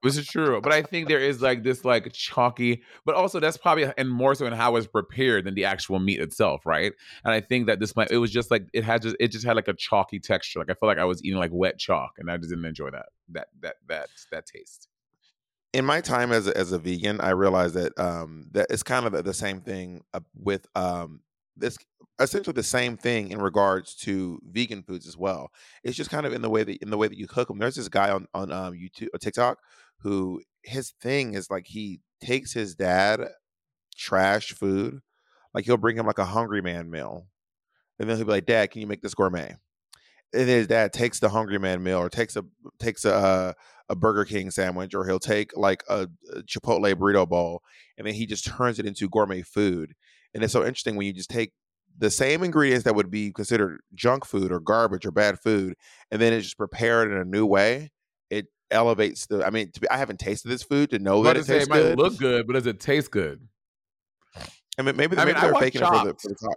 this 0.03 0.17
is 0.17 0.27
true. 0.27 0.59
But 0.61 0.73
I 0.73 0.81
think 0.81 1.07
there 1.07 1.19
is 1.19 1.41
like 1.41 1.63
this 1.63 1.85
like 1.85 2.11
chalky, 2.13 2.81
but 3.05 3.15
also 3.15 3.39
that's 3.39 3.57
probably 3.57 3.91
and 3.97 4.09
more 4.09 4.35
so 4.35 4.45
in 4.45 4.53
how 4.53 4.75
it's 4.75 4.87
prepared 4.87 5.45
than 5.45 5.55
the 5.55 5.65
actual 5.65 5.99
meat 5.99 6.19
itself, 6.19 6.65
right? 6.65 6.93
And 7.23 7.33
I 7.33 7.41
think 7.41 7.67
that 7.67 7.79
this 7.79 7.95
might 7.95 8.11
it 8.11 8.17
was 8.17 8.31
just 8.31 8.51
like 8.51 8.65
it 8.73 8.83
had 8.83 9.01
just 9.01 9.15
it 9.19 9.31
just 9.31 9.45
had 9.45 9.55
like 9.55 9.67
a 9.67 9.73
chalky 9.73 10.19
texture. 10.19 10.59
Like 10.59 10.69
I 10.69 10.73
felt 10.73 10.87
like 10.87 10.97
I 10.97 11.05
was 11.05 11.23
eating 11.23 11.39
like 11.39 11.51
wet 11.53 11.77
chalk, 11.77 12.13
and 12.17 12.29
I 12.29 12.37
just 12.37 12.49
didn't 12.49 12.65
enjoy 12.65 12.91
that 12.91 13.07
that 13.29 13.47
that 13.61 13.75
that 13.87 14.09
that 14.31 14.45
taste. 14.45 14.87
in 15.73 15.85
my 15.85 16.01
time 16.01 16.31
as 16.31 16.47
a, 16.47 16.57
as 16.57 16.71
a 16.71 16.79
vegan, 16.79 17.21
I 17.21 17.31
realized 17.31 17.75
that 17.75 17.97
um 17.99 18.47
that 18.51 18.67
it's 18.69 18.83
kind 18.83 19.05
of 19.05 19.23
the, 19.23 19.33
same 19.33 19.61
thing 19.61 20.03
uh, 20.13 20.19
with 20.35 20.67
um 20.75 21.21
this 21.55 21.77
essentially 22.19 22.53
the 22.53 22.63
same 22.63 22.97
thing 22.97 23.31
in 23.31 23.41
regards 23.41 23.95
to 23.95 24.39
vegan 24.49 24.83
foods 24.83 25.07
as 25.07 25.17
well. 25.17 25.51
It's 25.83 25.97
just 25.97 26.09
kind 26.09 26.25
of 26.25 26.33
in 26.33 26.41
the 26.41 26.49
way 26.49 26.63
that 26.63 26.77
in 26.81 26.89
the 26.89 26.97
way 26.97 27.07
that 27.07 27.17
you 27.17 27.27
cook 27.27 27.47
them. 27.47 27.57
There's 27.59 27.75
this 27.75 27.89
guy 27.89 28.09
on 28.11 28.27
on 28.33 28.51
um 28.51 28.73
YouTube 28.73 29.09
or 29.13 29.19
TikTok 29.19 29.57
who 30.01 30.41
his 30.63 30.93
thing 31.01 31.33
is 31.33 31.49
like 31.49 31.67
he 31.67 31.99
takes 32.23 32.53
his 32.53 32.75
dad 32.75 33.21
trash 33.97 34.53
food, 34.53 34.99
like 35.53 35.65
he'll 35.65 35.77
bring 35.77 35.97
him 35.97 36.05
like 36.05 36.19
a 36.19 36.25
hungry 36.25 36.61
man 36.61 36.89
meal, 36.89 37.27
and 37.99 38.09
then 38.09 38.17
he'll 38.17 38.25
be 38.25 38.31
like, 38.31 38.45
"Dad, 38.45 38.71
can 38.71 38.81
you 38.81 38.87
make 38.87 39.01
this 39.01 39.15
gourmet?" 39.15 39.55
And 40.33 40.49
his 40.49 40.67
dad 40.67 40.93
takes 40.93 41.19
the 41.19 41.29
hungry 41.29 41.59
man 41.59 41.83
meal 41.83 41.99
or 41.99 42.09
takes 42.09 42.35
a 42.35 42.43
takes 42.79 43.05
a 43.05 43.55
a 43.89 43.95
Burger 43.95 44.25
King 44.25 44.51
sandwich, 44.51 44.95
or 44.95 45.05
he'll 45.05 45.19
take 45.19 45.55
like 45.57 45.83
a, 45.89 46.07
a 46.33 46.41
Chipotle 46.43 46.95
burrito 46.95 47.27
bowl, 47.27 47.61
and 47.97 48.07
then 48.07 48.13
he 48.13 48.25
just 48.25 48.45
turns 48.45 48.79
it 48.79 48.85
into 48.85 49.09
gourmet 49.09 49.41
food. 49.41 49.93
And 50.33 50.43
it's 50.43 50.53
so 50.53 50.61
interesting 50.61 50.95
when 50.95 51.07
you 51.07 51.13
just 51.13 51.29
take 51.29 51.51
the 51.97 52.09
same 52.09 52.43
ingredients 52.43 52.83
that 52.85 52.95
would 52.95 53.11
be 53.11 53.31
considered 53.31 53.81
junk 53.93 54.25
food 54.25 54.51
or 54.51 54.59
garbage 54.59 55.05
or 55.05 55.11
bad 55.11 55.39
food, 55.39 55.75
and 56.09 56.21
then 56.21 56.33
it's 56.33 56.45
just 56.45 56.57
prepared 56.57 57.11
in 57.11 57.17
a 57.17 57.25
new 57.25 57.45
way. 57.45 57.91
It 58.29 58.47
elevates 58.71 59.27
the. 59.27 59.45
I 59.45 59.49
mean, 59.49 59.71
to 59.71 59.81
be, 59.81 59.89
I 59.89 59.97
haven't 59.97 60.19
tasted 60.19 60.49
this 60.49 60.63
food 60.63 60.89
to 60.91 60.99
know 60.99 61.23
that 61.23 61.37
it 61.37 61.45
tastes 61.45 61.67
it 61.67 61.69
might 61.69 61.81
good. 61.81 61.97
look 61.97 62.17
good, 62.17 62.47
but 62.47 62.53
does 62.53 62.65
it 62.65 62.79
taste 62.79 63.11
good? 63.11 63.47
I 64.79 64.83
mean, 64.83 64.95
maybe, 64.95 65.17
I 65.17 65.25
maybe 65.25 65.33
mean, 65.33 65.43
they're 65.43 65.53
faking 65.55 65.81
it 65.81 65.87
for 65.87 66.05
the, 66.05 66.15
for 66.15 66.29
the 66.29 66.35
talk. 66.35 66.55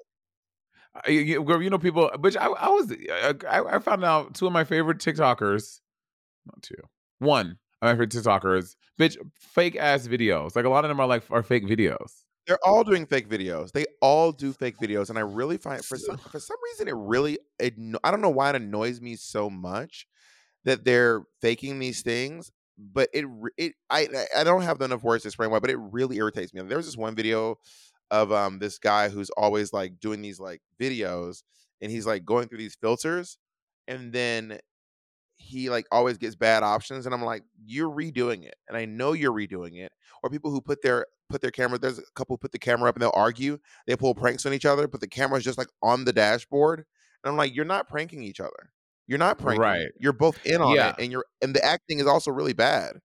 I- 1.07 1.11
You, 1.11 1.61
you 1.61 1.71
know 1.71 1.79
people, 1.79 2.11
which 2.21 2.37
I, 2.37 2.47
I 2.47 2.69
was, 2.69 2.93
uh, 2.93 3.33
I, 3.51 3.77
I 3.77 3.79
found 3.81 4.05
out 4.05 4.35
two 4.35 4.47
of 4.47 4.53
my 4.53 4.63
favorite 4.65 4.99
TikTokers, 4.99 5.81
not 6.47 6.63
two, 6.63 6.77
one 7.19 7.59
of 7.83 7.87
my 7.87 7.93
favorite 7.93 8.11
TikTokers, 8.11 8.77
bitch, 8.99 9.17
fake 9.35 9.77
ass 9.77 10.07
videos. 10.07 10.55
Like 10.55 10.65
a 10.65 10.69
lot 10.69 10.85
of 10.85 10.89
them 10.89 11.01
are 11.01 11.07
like 11.09 11.25
are 11.31 11.43
fake 11.43 11.65
videos. 11.67 12.24
They're 12.47 12.59
all 12.65 12.85
doing 12.85 13.07
fake 13.07 13.29
videos. 13.29 13.73
They 13.73 13.87
all 14.03 14.31
do 14.33 14.53
fake 14.53 14.77
videos, 14.79 15.09
and 15.09 15.19
I 15.19 15.23
really 15.23 15.57
find 15.57 15.83
for 15.85 15.99
some 15.99 16.19
for 16.31 16.41
some 16.41 16.59
reason 16.73 16.89
it 16.89 16.95
really 16.97 17.39
anno- 17.59 17.99
I 18.05 18.11
don't 18.11 18.21
know 18.21 18.31
why 18.31 18.51
it 18.51 18.57
annoys 18.57 19.01
me 19.01 19.17
so 19.17 19.49
much 19.49 20.07
that 20.65 20.85
they're 20.85 21.25
faking 21.43 21.79
these 21.79 22.03
things. 22.03 22.53
But 22.79 23.11
it 23.15 23.27
it 23.59 23.75
I 23.91 24.09
I 24.37 24.41
I 24.41 24.45
don't 24.45 24.63
have 24.63 24.81
enough 24.83 25.03
words 25.05 25.23
to 25.25 25.29
explain 25.29 25.51
why, 25.51 25.61
but 25.61 25.71
it 25.71 25.79
really 25.79 26.17
irritates 26.19 26.55
me. 26.55 26.63
There 26.63 26.77
was 26.79 26.87
this 26.87 26.97
one 26.97 27.15
video 27.17 27.57
of 28.11 28.33
um 28.33 28.59
this 28.59 28.79
guy 28.79 29.09
who's 29.11 29.31
always 29.31 29.73
like 29.73 30.01
doing 30.01 30.23
these 30.23 30.41
like 30.41 30.63
videos, 30.81 31.43
and 31.83 31.91
he's 31.93 32.07
like 32.07 32.25
going 32.25 32.49
through 32.49 32.59
these 32.59 32.77
filters, 32.77 33.39
and 33.89 34.13
then 34.13 34.61
he 35.37 35.69
like 35.71 35.87
always 35.91 36.17
gets 36.19 36.35
bad 36.37 36.63
options 36.63 37.07
and 37.07 37.15
i'm 37.15 37.23
like 37.23 37.43
you're 37.67 37.91
redoing 37.91 38.45
it 38.45 38.55
and 38.69 38.77
i 38.77 38.85
know 38.85 39.13
you're 39.13 39.33
redoing 39.33 39.77
it 39.77 39.93
or 40.23 40.31
people 40.31 40.51
who 40.51 40.61
put 40.61 40.81
their 40.83 41.07
put 41.31 41.41
their 41.41 41.51
camera 41.51 41.79
there's 41.79 41.99
a 41.99 42.03
couple 42.15 42.37
put 42.39 42.53
the 42.53 42.59
camera 42.59 42.89
up 42.89 42.95
and 42.97 43.03
they'll 43.03 43.11
argue 43.15 43.59
they 43.87 43.97
pull 43.97 44.15
pranks 44.15 44.45
on 44.47 44.53
each 44.53 44.65
other 44.67 44.87
but 44.87 45.01
the 45.01 45.09
camera's 45.09 45.45
just 45.45 45.59
like 45.59 45.69
on 45.83 46.05
the 46.05 46.13
dashboard 46.13 46.81
and 46.81 47.31
i'm 47.31 47.37
like 47.37 47.55
you're 47.55 47.65
not 47.65 47.89
pranking 47.89 48.23
each 48.23 48.41
other 48.41 48.73
you're 49.07 49.19
not 49.19 49.39
pranking 49.39 49.61
Right. 49.63 49.89
you're 49.99 50.13
both 50.13 50.39
in 50.47 50.61
on 50.61 50.75
Yeah. 50.77 50.91
it 50.91 50.97
and 50.99 51.11
you're 51.13 51.25
and 51.43 51.55
the 51.55 51.65
acting 51.65 51.99
is 52.01 52.07
also 52.07 52.31
really 52.31 52.53
bad 52.53 53.01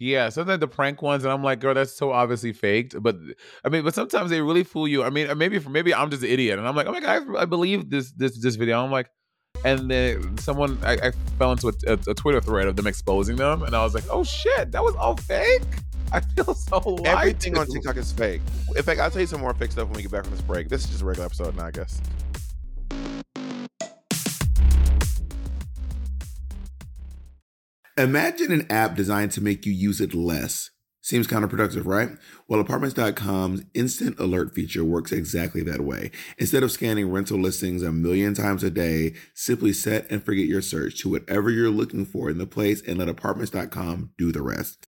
Yeah, 0.00 0.28
sometimes 0.28 0.60
the 0.60 0.68
prank 0.68 1.02
ones, 1.02 1.24
and 1.24 1.32
I'm 1.32 1.42
like, 1.42 1.58
girl, 1.58 1.74
that's 1.74 1.92
so 1.98 2.12
obviously 2.12 2.52
faked. 2.52 2.94
But 3.02 3.16
I 3.64 3.68
mean, 3.68 3.82
but 3.82 3.96
sometimes 3.96 4.30
they 4.30 4.40
really 4.40 4.62
fool 4.62 4.86
you. 4.86 5.02
I 5.02 5.10
mean, 5.10 5.26
maybe 5.36 5.58
for 5.58 5.70
maybe 5.70 5.92
I'm 5.92 6.08
just 6.08 6.22
an 6.22 6.28
idiot, 6.30 6.56
and 6.60 6.68
I'm 6.68 6.76
like, 6.76 6.86
oh 6.86 6.92
my 6.92 7.00
god, 7.00 7.26
I, 7.36 7.42
I 7.42 7.44
believe 7.46 7.90
this 7.90 8.12
this 8.12 8.40
this 8.40 8.54
video. 8.54 8.80
I'm 8.84 8.92
like, 8.92 9.10
and 9.64 9.90
then 9.90 10.38
someone 10.38 10.78
I, 10.84 10.92
I 11.08 11.10
fell 11.36 11.50
into 11.50 11.66
a, 11.66 11.72
a, 11.94 11.98
a 12.12 12.14
Twitter 12.14 12.40
thread 12.40 12.68
of 12.68 12.76
them 12.76 12.86
exposing 12.86 13.34
them, 13.34 13.64
and 13.64 13.74
I 13.74 13.82
was 13.82 13.92
like, 13.92 14.04
oh 14.08 14.22
shit, 14.22 14.70
that 14.70 14.84
was 14.84 14.94
all 14.94 15.16
fake. 15.16 15.62
I 16.12 16.20
feel 16.20 16.54
so 16.54 16.78
lied 16.78 17.06
everything 17.06 17.58
on 17.58 17.66
tiktok 17.66 17.96
is 17.96 18.12
fake 18.12 18.40
in 18.76 18.82
fact 18.82 19.00
i'll 19.00 19.10
tell 19.10 19.20
you 19.20 19.26
some 19.26 19.40
more 19.40 19.52
fake 19.54 19.72
stuff 19.72 19.88
when 19.88 19.96
we 19.96 20.02
get 20.02 20.12
back 20.12 20.24
from 20.24 20.32
this 20.32 20.40
break 20.40 20.68
this 20.68 20.84
is 20.84 20.90
just 20.90 21.02
a 21.02 21.04
regular 21.04 21.26
episode 21.26 21.54
now 21.56 21.66
i 21.66 21.70
guess 21.70 22.00
Imagine 27.98 28.52
an 28.52 28.66
app 28.70 28.94
designed 28.94 29.32
to 29.32 29.42
make 29.42 29.66
you 29.66 29.72
use 29.72 30.00
it 30.00 30.14
less. 30.14 30.70
Seems 31.00 31.26
counterproductive, 31.26 31.84
right? 31.84 32.10
Well, 32.46 32.60
apartments.com's 32.60 33.62
instant 33.74 34.20
alert 34.20 34.54
feature 34.54 34.84
works 34.84 35.10
exactly 35.10 35.62
that 35.62 35.80
way. 35.80 36.12
Instead 36.36 36.62
of 36.62 36.70
scanning 36.70 37.10
rental 37.10 37.38
listings 37.38 37.82
a 37.82 37.90
million 37.90 38.34
times 38.34 38.62
a 38.62 38.70
day, 38.70 39.14
simply 39.34 39.72
set 39.72 40.08
and 40.12 40.22
forget 40.22 40.46
your 40.46 40.62
search 40.62 41.00
to 41.00 41.08
whatever 41.08 41.50
you're 41.50 41.70
looking 41.70 42.04
for 42.04 42.30
in 42.30 42.38
the 42.38 42.46
place 42.46 42.82
and 42.86 42.98
let 42.98 43.08
apartments.com 43.08 44.12
do 44.16 44.30
the 44.30 44.42
rest. 44.42 44.87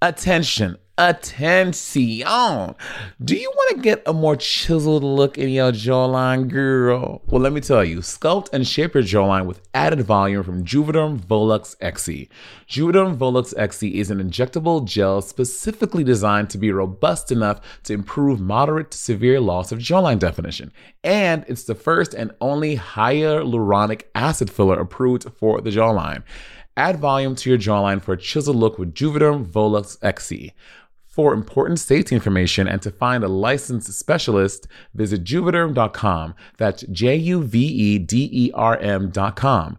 Attention, 0.00 0.76
attention. 0.96 2.76
Do 3.24 3.34
you 3.34 3.50
want 3.50 3.76
to 3.76 3.82
get 3.82 4.00
a 4.06 4.12
more 4.12 4.36
chiseled 4.36 5.02
look 5.02 5.36
in 5.36 5.48
your 5.48 5.72
jawline, 5.72 6.46
girl? 6.46 7.20
Well, 7.26 7.40
let 7.40 7.52
me 7.52 7.60
tell 7.60 7.82
you, 7.84 7.98
sculpt 7.98 8.48
and 8.52 8.64
shape 8.64 8.94
your 8.94 9.02
jawline 9.02 9.46
with 9.46 9.60
added 9.74 10.02
volume 10.02 10.44
from 10.44 10.64
Juvederm 10.64 11.18
Volux 11.18 11.74
XC. 11.80 12.28
Juvederm 12.70 13.16
Volux 13.16 13.52
XC 13.58 13.98
is 13.98 14.12
an 14.12 14.20
injectable 14.20 14.84
gel 14.84 15.20
specifically 15.20 16.04
designed 16.04 16.48
to 16.50 16.58
be 16.58 16.70
robust 16.70 17.32
enough 17.32 17.60
to 17.82 17.92
improve 17.92 18.38
moderate 18.38 18.92
to 18.92 18.98
severe 18.98 19.40
loss 19.40 19.72
of 19.72 19.80
jawline 19.80 20.20
definition. 20.20 20.70
And 21.02 21.44
it's 21.48 21.64
the 21.64 21.74
first 21.74 22.14
and 22.14 22.30
only 22.40 22.76
hyaluronic 22.76 24.02
acid 24.14 24.48
filler 24.48 24.78
approved 24.78 25.24
for 25.32 25.60
the 25.60 25.70
jawline. 25.70 26.22
Add 26.78 27.00
volume 27.00 27.34
to 27.34 27.50
your 27.50 27.58
jawline 27.58 28.00
for 28.00 28.12
a 28.12 28.16
chiseled 28.16 28.54
look 28.54 28.78
with 28.78 28.94
Juvederm 28.94 29.44
Volux 29.44 29.96
XC. 30.00 30.52
For 31.04 31.34
important 31.34 31.80
safety 31.80 32.14
information 32.14 32.68
and 32.68 32.80
to 32.82 32.92
find 32.92 33.24
a 33.24 33.28
licensed 33.28 33.92
specialist, 33.92 34.68
visit 34.94 35.24
juvederm.com. 35.24 36.36
That's 36.56 36.82
J 36.82 37.16
U 37.16 37.42
V 37.42 37.58
E 37.58 37.98
D 37.98 38.30
E 38.30 38.52
R 38.54 38.78
M.com. 38.78 39.78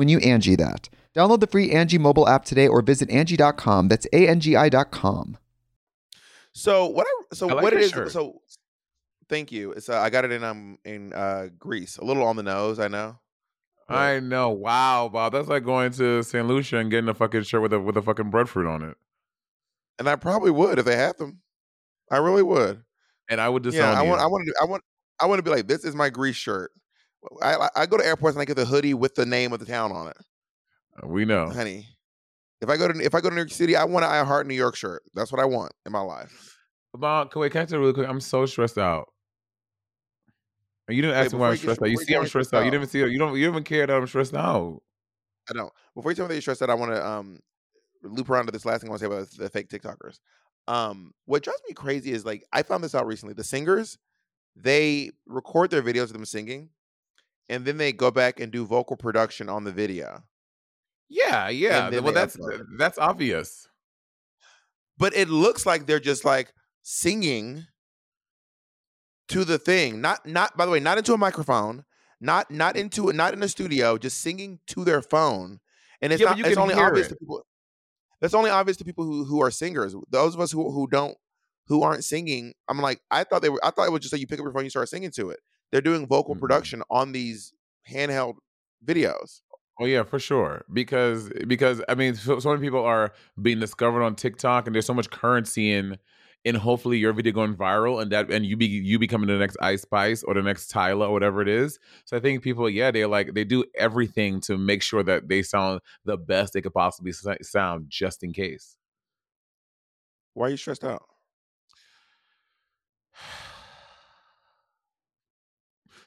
when 0.00 0.08
you 0.08 0.18
Angi 0.18 0.56
that. 0.56 0.88
Download 1.14 1.40
the 1.40 1.46
free 1.46 1.70
Angi 1.70 1.98
mobile 1.98 2.26
app 2.26 2.44
today 2.46 2.66
or 2.66 2.80
visit 2.80 3.10
Angi.com. 3.10 3.88
That's 3.88 4.06
A-N-G-I 4.14 4.68
dot 4.70 4.90
com. 4.90 5.36
So 6.52 6.86
what? 6.86 7.06
I, 7.06 7.34
so 7.34 7.48
I 7.50 7.52
like 7.52 7.62
what 7.62 7.72
it 7.74 7.76
your 7.76 7.84
is? 7.84 7.90
shirt. 7.90 8.10
So 8.12 8.40
thank 9.28 9.52
you. 9.52 9.72
It's 9.72 9.88
uh, 9.88 9.98
I 10.00 10.10
got 10.10 10.24
it 10.24 10.32
in 10.32 10.42
um 10.42 10.78
in 10.84 11.12
uh 11.12 11.48
Greece. 11.58 11.98
A 11.98 12.04
little 12.04 12.24
on 12.24 12.36
the 12.36 12.42
nose, 12.42 12.78
I 12.78 12.88
know. 12.88 13.18
but- 13.88 13.94
I 13.96 14.20
know. 14.20 14.50
Wow, 14.50 15.08
Bob. 15.12 15.32
That's 15.32 15.48
like 15.48 15.64
going 15.64 15.92
to 15.92 16.22
St. 16.22 16.46
Lucia 16.46 16.78
and 16.78 16.90
getting 16.90 17.08
a 17.08 17.14
fucking 17.14 17.42
shirt 17.42 17.62
with 17.62 17.72
a 17.72 17.80
with 17.80 17.96
a 17.96 18.02
fucking 18.02 18.30
breadfruit 18.30 18.66
on 18.66 18.82
it. 18.82 18.96
and 19.98 20.08
I 20.08 20.16
probably 20.16 20.50
would 20.50 20.78
if 20.78 20.84
they 20.86 20.96
had 20.96 21.18
them. 21.18 21.40
I 22.10 22.16
really 22.18 22.42
would. 22.42 22.82
And 23.28 23.40
I 23.40 23.48
would 23.48 23.62
disown 23.62 23.92
yeah, 23.94 24.00
I 24.00 24.02
you. 24.02 24.08
want. 24.10 24.22
I 24.22 24.26
want 24.26 24.46
to. 24.46 24.54
I 24.60 24.64
want. 24.64 24.82
I 25.20 25.26
want 25.26 25.38
to 25.38 25.42
be 25.42 25.50
like, 25.50 25.66
this 25.68 25.84
is 25.84 25.94
my 25.94 26.08
Greece 26.08 26.36
shirt. 26.36 26.72
I, 27.42 27.68
I 27.76 27.86
go 27.86 27.96
to 27.96 28.04
airports 28.04 28.34
and 28.34 28.42
I 28.42 28.44
get 28.44 28.56
the 28.56 28.64
hoodie 28.64 28.94
with 28.94 29.14
the 29.14 29.26
name 29.26 29.52
of 29.52 29.60
the 29.60 29.66
town 29.66 29.92
on 29.92 30.08
it, 30.08 30.16
we 31.04 31.24
know. 31.24 31.50
honey. 31.50 31.86
If 32.60 32.68
I 32.68 32.76
go 32.76 32.88
to 32.88 32.98
if 33.00 33.14
I 33.14 33.20
go 33.20 33.30
to 33.30 33.34
New 33.34 33.40
York 33.40 33.50
City, 33.50 33.74
I 33.74 33.84
want 33.84 34.04
an 34.04 34.10
I 34.10 34.22
Heart 34.24 34.46
New 34.46 34.54
York 34.54 34.76
shirt. 34.76 35.02
That's 35.14 35.32
what 35.32 35.40
I 35.40 35.46
want 35.46 35.72
in 35.86 35.92
my 35.92 36.00
life. 36.00 36.58
Can, 36.94 37.28
wait, 37.36 37.52
can 37.52 37.62
I 37.62 37.64
tell 37.64 37.78
you 37.78 37.80
really 37.80 37.94
quick? 37.94 38.08
I'm 38.08 38.20
so 38.20 38.44
stressed 38.46 38.76
out. 38.76 39.08
And 40.88 40.96
You 40.96 41.02
didn't 41.02 41.16
ask 41.16 41.32
me 41.32 41.38
why 41.38 41.50
I'm 41.50 41.56
stressed 41.56 41.80
out. 41.80 41.90
You 41.90 41.96
see, 41.96 42.14
I'm 42.14 42.26
stressed 42.26 42.48
stressed 42.48 42.54
out. 42.54 42.64
You 42.64 42.70
didn't 42.70 42.88
see. 42.88 42.98
You 42.98 43.18
don't. 43.18 43.36
You 43.36 43.46
don't 43.46 43.54
even 43.54 43.64
care 43.64 43.86
that 43.86 43.96
I'm 43.96 44.06
stressed 44.06 44.34
out. 44.34 44.82
I 45.48 45.54
don't. 45.54 45.72
Before 45.94 46.10
you 46.10 46.16
tell 46.16 46.24
me 46.24 46.28
that 46.30 46.34
you're 46.34 46.42
stressed 46.42 46.62
out, 46.62 46.70
I 46.70 46.74
want 46.74 46.92
to 46.92 47.06
um 47.06 47.38
loop 48.02 48.28
around 48.28 48.46
to 48.46 48.52
this 48.52 48.64
last 48.64 48.80
thing 48.80 48.88
I 48.88 48.90
want 48.90 49.00
to 49.00 49.08
say 49.08 49.14
about 49.14 49.30
the 49.30 49.48
fake 49.48 49.68
TikTokers. 49.68 50.18
Um, 50.68 51.12
what 51.26 51.42
drives 51.42 51.60
me 51.68 51.74
crazy 51.74 52.12
is 52.12 52.24
like 52.24 52.44
I 52.52 52.62
found 52.62 52.84
this 52.84 52.94
out 52.94 53.06
recently. 53.06 53.34
The 53.34 53.44
singers, 53.44 53.98
they 54.56 55.12
record 55.26 55.70
their 55.70 55.82
videos 55.82 56.04
of 56.04 56.12
them 56.14 56.24
singing, 56.24 56.70
and 57.50 57.64
then 57.64 57.76
they 57.76 57.92
go 57.92 58.10
back 58.10 58.40
and 58.40 58.50
do 58.50 58.64
vocal 58.64 58.96
production 58.96 59.48
on 59.48 59.64
the 59.64 59.72
video. 59.72 60.22
Yeah, 61.10 61.48
yeah. 61.48 61.90
Well, 61.98 62.12
that's 62.12 62.36
upload 62.36 62.66
that's 62.78 62.96
obvious. 62.96 63.68
But 64.96 65.14
it 65.14 65.28
looks 65.28 65.66
like 65.66 65.86
they're 65.86 65.98
just 65.98 66.24
like 66.24 66.54
singing 66.82 67.66
to 69.28 69.44
the 69.44 69.58
thing. 69.58 70.00
Not 70.00 70.24
not 70.24 70.56
by 70.56 70.64
the 70.64 70.70
way, 70.70 70.78
not 70.78 70.96
into 70.96 71.12
a 71.12 71.18
microphone, 71.18 71.84
not 72.20 72.50
not 72.50 72.76
mm. 72.76 72.80
into 72.80 73.12
not 73.12 73.34
in 73.34 73.42
a 73.42 73.48
studio, 73.48 73.98
just 73.98 74.20
singing 74.20 74.60
to 74.68 74.84
their 74.84 75.02
phone. 75.02 75.58
And 76.00 76.12
it's 76.12 76.22
Yeah, 76.22 76.30
not 76.30 76.38
it's 76.38 76.56
only 76.56 76.74
obvious 76.74 77.08
it. 77.08 77.10
to 77.10 77.16
people. 77.16 77.44
That's 78.20 78.34
only 78.34 78.50
obvious 78.50 78.76
to 78.76 78.84
people 78.84 79.04
who 79.04 79.24
who 79.24 79.42
are 79.42 79.50
singers. 79.50 79.96
Those 80.08 80.34
of 80.34 80.40
us 80.40 80.52
who 80.52 80.70
who 80.70 80.86
don't 80.86 81.16
who 81.66 81.82
aren't 81.82 82.04
singing, 82.04 82.54
I'm 82.68 82.80
like, 82.80 83.00
I 83.10 83.24
thought 83.24 83.42
they 83.42 83.48
were 83.48 83.60
I 83.64 83.70
thought 83.70 83.88
it 83.88 83.92
was 83.92 84.02
just 84.02 84.12
like 84.12 84.20
you 84.20 84.28
pick 84.28 84.38
up 84.38 84.44
your 84.44 84.52
phone, 84.52 84.62
you 84.62 84.70
start 84.70 84.88
singing 84.88 85.10
to 85.12 85.30
it. 85.30 85.40
They're 85.72 85.80
doing 85.80 86.06
vocal 86.06 86.34
Mm-mm. 86.34 86.40
production 86.40 86.82
on 86.90 87.12
these 87.12 87.52
handheld 87.88 88.36
videos. 88.84 89.40
Oh 89.80 89.86
yeah, 89.86 90.02
for 90.02 90.18
sure. 90.18 90.64
Because 90.72 91.30
because 91.46 91.82
I 91.88 91.94
mean, 91.94 92.14
so, 92.14 92.38
so 92.38 92.50
many 92.50 92.60
people 92.62 92.84
are 92.84 93.12
being 93.40 93.60
discovered 93.60 94.02
on 94.02 94.14
TikTok, 94.14 94.66
and 94.66 94.74
there's 94.74 94.86
so 94.86 94.94
much 94.94 95.10
currency 95.10 95.72
in 95.72 95.98
in 96.44 96.54
hopefully 96.54 96.98
your 96.98 97.12
video 97.12 97.32
going 97.32 97.54
viral, 97.56 98.00
and 98.02 98.12
that 98.12 98.30
and 98.30 98.44
you 98.44 98.56
be 98.56 98.66
you 98.66 98.98
becoming 98.98 99.28
the 99.28 99.38
next 99.38 99.56
Ice 99.62 99.82
Spice 99.82 100.22
or 100.22 100.34
the 100.34 100.42
next 100.42 100.68
Tyler 100.68 101.06
or 101.06 101.12
whatever 101.12 101.40
it 101.42 101.48
is. 101.48 101.78
So 102.04 102.16
I 102.16 102.20
think 102.20 102.42
people, 102.42 102.68
yeah, 102.68 102.90
they're 102.90 103.08
like 103.08 103.34
they 103.34 103.44
do 103.44 103.64
everything 103.74 104.40
to 104.42 104.58
make 104.58 104.82
sure 104.82 105.02
that 105.02 105.28
they 105.28 105.42
sound 105.42 105.80
the 106.04 106.18
best 106.18 106.52
they 106.52 106.60
could 106.60 106.74
possibly 106.74 107.12
sound, 107.42 107.86
just 107.88 108.22
in 108.22 108.32
case. 108.32 108.76
Why 110.34 110.48
are 110.48 110.50
you 110.50 110.56
stressed 110.56 110.84
out? 110.84 111.04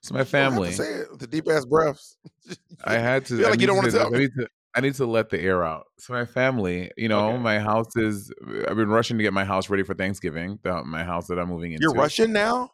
So 0.04 0.14
my 0.14 0.20
You 0.20 0.26
don't 0.26 0.26
have 0.26 0.28
to 0.28 0.32
family, 0.32 0.72
say 0.74 0.84
it 1.02 1.20
the 1.20 1.28
deep 1.28 1.48
ass 1.50 1.66
breaths. 1.66 2.18
I 2.84 2.98
had 2.98 3.26
to. 3.28 3.38
feel 3.38 3.48
I 3.48 3.50
like 3.52 3.62
you 3.62 3.68
don't 3.68 3.78
wanna 3.78 3.92
say 3.92 4.00
tell 4.00 4.14
I 4.14 4.18
need 4.20 4.32
to. 4.38 4.48
I 4.76 4.82
need 4.82 4.96
to 4.96 5.06
let 5.06 5.30
the 5.30 5.40
air 5.40 5.64
out. 5.64 5.86
So 6.00 6.14
my 6.14 6.26
family, 6.26 6.92
you 6.98 7.08
know, 7.08 7.30
Okay. 7.30 7.38
my 7.38 7.60
house 7.60 7.96
is. 7.96 8.32
I've 8.68 8.76
been 8.76 8.90
rushing 8.90 9.18
to 9.18 9.24
get 9.24 9.32
my 9.32 9.46
house 9.46 9.70
ready 9.70 9.84
for 9.84 9.94
Thanksgiving. 9.94 10.60
The, 10.64 10.84
my 10.84 11.04
house 11.04 11.28
that 11.28 11.40
I'm 11.40 11.48
moving 11.50 11.74
into. 11.74 11.84
You're 11.84 11.94
Russian 11.94 12.34
now? 12.34 12.72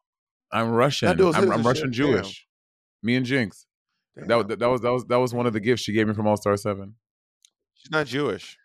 I'm 0.52 0.72
Russian. 0.72 1.10
I'm, 1.10 1.52
I'm 1.52 1.62
Russian 1.64 1.88
damn. 1.88 1.92
Jewish. 1.92 2.48
Me 3.04 3.16
and 3.16 3.26
Jinkx. 3.26 3.66
That, 4.16 4.28
Damn. 4.28 4.48
that 4.60 4.70
was 4.70 4.82
that 4.82 4.92
was 4.92 5.06
that 5.06 5.18
was 5.20 5.34
one 5.34 5.46
of 5.46 5.54
the 5.54 5.60
gifts 5.60 5.84
she 5.84 5.94
gave 5.94 6.08
me 6.08 6.14
from 6.14 6.26
All 6.26 6.36
Star 6.38 6.58
Seven. 6.58 6.96
She's 7.76 7.92
not 7.92 8.08
Jewish. 8.08 8.58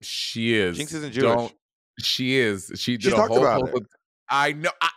She 0.00 0.54
is. 0.54 0.78
Jinkx 0.78 0.94
isn't 0.94 1.12
Jewish. 1.12 1.24
Don't- 1.34 1.54
she 2.00 2.36
is. 2.36 2.70
She 2.76 2.96
did 2.96 3.02
She 3.04 3.08
a 3.10 3.14
talked 3.16 3.32
whole 3.34 3.66
it. 3.66 3.82
I 4.28 4.52
know. 4.52 4.70
I, 4.80 4.88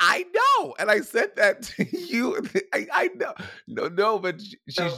I, 0.00 0.24
I 0.24 0.64
know, 0.64 0.74
and 0.78 0.90
I 0.90 1.00
said 1.00 1.36
that 1.36 1.62
to 1.76 1.84
you. 1.84 2.42
I, 2.72 2.86
I 2.92 3.08
know. 3.14 3.34
No, 3.68 3.88
no, 3.88 4.18
but 4.18 4.40
she's. 4.40 4.58
So, 4.70 4.90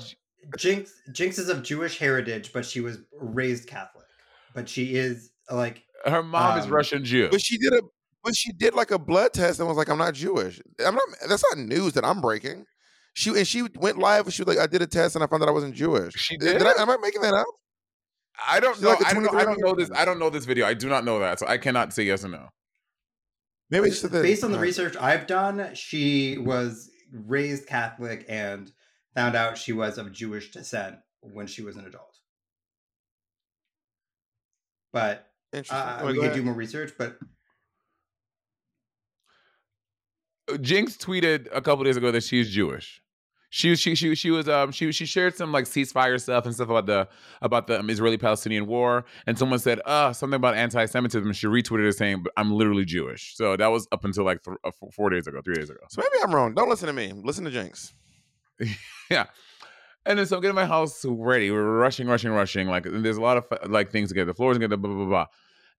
Jinkx 0.57 0.91
Jinkx 1.13 1.39
is 1.39 1.49
of 1.49 1.63
Jewish 1.63 1.99
heritage, 1.99 2.53
but 2.53 2.65
she 2.67 2.81
was 2.81 2.99
raised 3.21 3.69
Catholic. 3.69 4.07
But 4.55 4.69
she 4.69 4.97
is 4.97 5.31
like 5.51 5.85
her 6.05 6.23
mom 6.23 6.59
is 6.59 6.65
um, 6.65 6.73
Russian 6.73 7.05
Jew. 7.05 7.29
But 7.31 7.41
she 7.41 7.59
did 7.59 7.73
a 7.73 7.83
but 8.25 8.37
she 8.37 8.53
did 8.53 8.75
like 8.75 8.91
a 8.91 8.99
blood 8.99 9.33
test 9.33 9.59
and 9.61 9.69
was 9.69 9.77
like, 9.77 9.89
I'm 9.89 9.99
not 9.99 10.15
Jewish. 10.15 10.61
I'm 10.85 10.95
not 10.95 11.05
that's 11.29 11.45
not 11.51 11.65
news 11.65 11.93
that 11.95 12.05
I'm 12.05 12.21
breaking. 12.21 12.67
She 13.15 13.31
and 13.31 13.47
she 13.47 13.63
went 13.77 13.99
live. 13.99 14.25
And 14.25 14.35
She 14.35 14.43
was 14.43 14.57
like, 14.57 14.63
I 14.63 14.67
did 14.67 14.83
a 14.83 14.87
test 14.87 15.15
and 15.15 15.23
I 15.23 15.27
found 15.27 15.43
out 15.43 15.49
I 15.49 15.53
wasn't 15.53 15.75
Jewish. 15.75 16.15
She 16.15 16.37
Did 16.37 16.59
did? 16.59 16.67
I, 16.67 16.83
am 16.83 16.91
I 16.91 16.97
making 16.97 17.23
that 17.23 17.35
up? 17.35 17.47
I 18.49 18.61
don't 18.61 18.75
She's 18.75 18.83
know. 18.83 18.91
like 18.91 19.01
a 19.01 19.07
I 19.07 19.13
don't 19.13 19.23
know. 19.25 19.39
I 19.39 19.45
don't 19.45 19.61
know 19.61 19.75
this. 19.75 19.91
I 19.95 20.05
don't 20.05 20.19
know 20.19 20.31
this 20.31 20.45
video. 20.45 20.67
I 20.67 20.75
do 20.75 20.89
not 20.89 21.05
know 21.05 21.19
that, 21.21 21.39
so 21.39 21.47
I 21.47 21.59
cannot 21.59 21.93
say 21.93 22.05
yes 22.05 22.25
or 22.25 22.29
no. 22.29 22.49
Maybe 23.73 23.87
it's 23.89 24.03
just 24.03 24.13
that 24.13 24.23
based 24.23 24.45
on 24.45 24.53
the 24.53 24.59
uh, 24.59 24.61
research 24.61 24.97
I've 25.01 25.27
done, 25.27 25.75
she 25.75 26.37
was 26.37 26.91
raised 27.11 27.67
Catholic 27.67 28.27
and 28.29 28.71
found 29.15 29.35
out 29.35 29.57
she 29.57 29.73
was 29.73 29.97
of 29.97 30.13
Jewish 30.13 30.51
descent 30.51 30.97
when 31.23 31.47
she 31.47 31.63
was 31.63 31.77
an 31.79 31.87
adult. 31.87 32.19
But 34.93 35.27
uh, 35.71 36.01
Oh, 36.03 36.07
we 36.07 36.13
go 36.13 36.21
could 36.21 36.25
ahead. 36.27 36.37
do 36.37 36.43
more 36.43 36.55
research. 36.55 36.93
But 36.99 37.19
Uh, 40.51 40.55
Jinkx 40.59 40.99
tweeted 40.99 41.49
a 41.53 41.63
couple 41.63 41.83
days 41.85 41.97
ago 41.97 42.11
that 42.11 42.25
she's 42.25 42.51
Jewish. 42.51 43.01
She 43.55 43.77
she 43.77 43.95
she 43.95 44.15
she 44.15 44.31
was 44.31 44.49
um 44.49 44.73
she 44.73 44.91
she 44.93 45.05
shared 45.05 45.37
some 45.37 45.53
like 45.53 45.67
ceasefire 45.67 46.19
stuff 46.19 46.47
and 46.47 46.55
stuff 46.55 46.71
about 46.71 46.87
the 46.87 47.07
about 47.43 47.67
the 47.67 47.81
um, 47.81 47.91
Israeli 47.91 48.17
Palestinian 48.17 48.67
war, 48.67 49.05
and 49.27 49.39
someone 49.39 49.59
said 49.59 49.79
uh 49.85 50.15
something 50.15 50.37
about 50.37 50.55
anti-Semitism. 50.55 51.31
She 51.35 51.47
retweeted 51.47 51.87
it 51.87 51.93
saying, 51.93 52.25
"I'm 52.39 52.51
literally 52.51 52.87
Jewish." 52.87 53.37
So 53.37 53.59
that 53.59 53.67
was 53.67 53.87
up 53.93 54.07
until 54.07 54.25
like 54.25 54.43
th- 54.43 54.57
uh, 54.65 54.71
four- 54.91 55.11
days 55.11 55.27
ago, 55.27 55.43
three 55.45 55.55
days 55.55 55.69
ago. 55.69 55.81
So 55.91 56.01
maybe 56.01 56.25
I'm 56.25 56.35
wrong. 56.35 56.55
Don't 56.55 56.71
listen 56.71 56.87
to 56.87 56.95
me. 56.95 57.13
Listen 57.13 57.45
to 57.45 57.51
Jinkx. 57.51 57.93
yeah. 59.11 59.27
And 60.07 60.19
then 60.19 60.25
so 60.25 60.37
I'm 60.37 60.43
getting 60.43 60.55
my 60.55 60.65
house 60.65 61.05
ready. 61.05 61.51
We're 61.51 61.77
rushing, 61.77 62.07
rushing, 62.07 62.31
rushing. 62.31 62.69
Like 62.69 62.85
there's 62.85 63.19
a 63.19 63.21
lot 63.21 63.37
of 63.37 63.71
like 63.71 63.91
things 63.91 64.09
to 64.09 64.15
get. 64.15 64.25
The 64.25 64.33
floors 64.33 64.57
to 64.57 64.61
get 64.61 64.71
the 64.71 64.79
blah 64.79 64.95
blah 64.95 65.05
blah. 65.05 65.27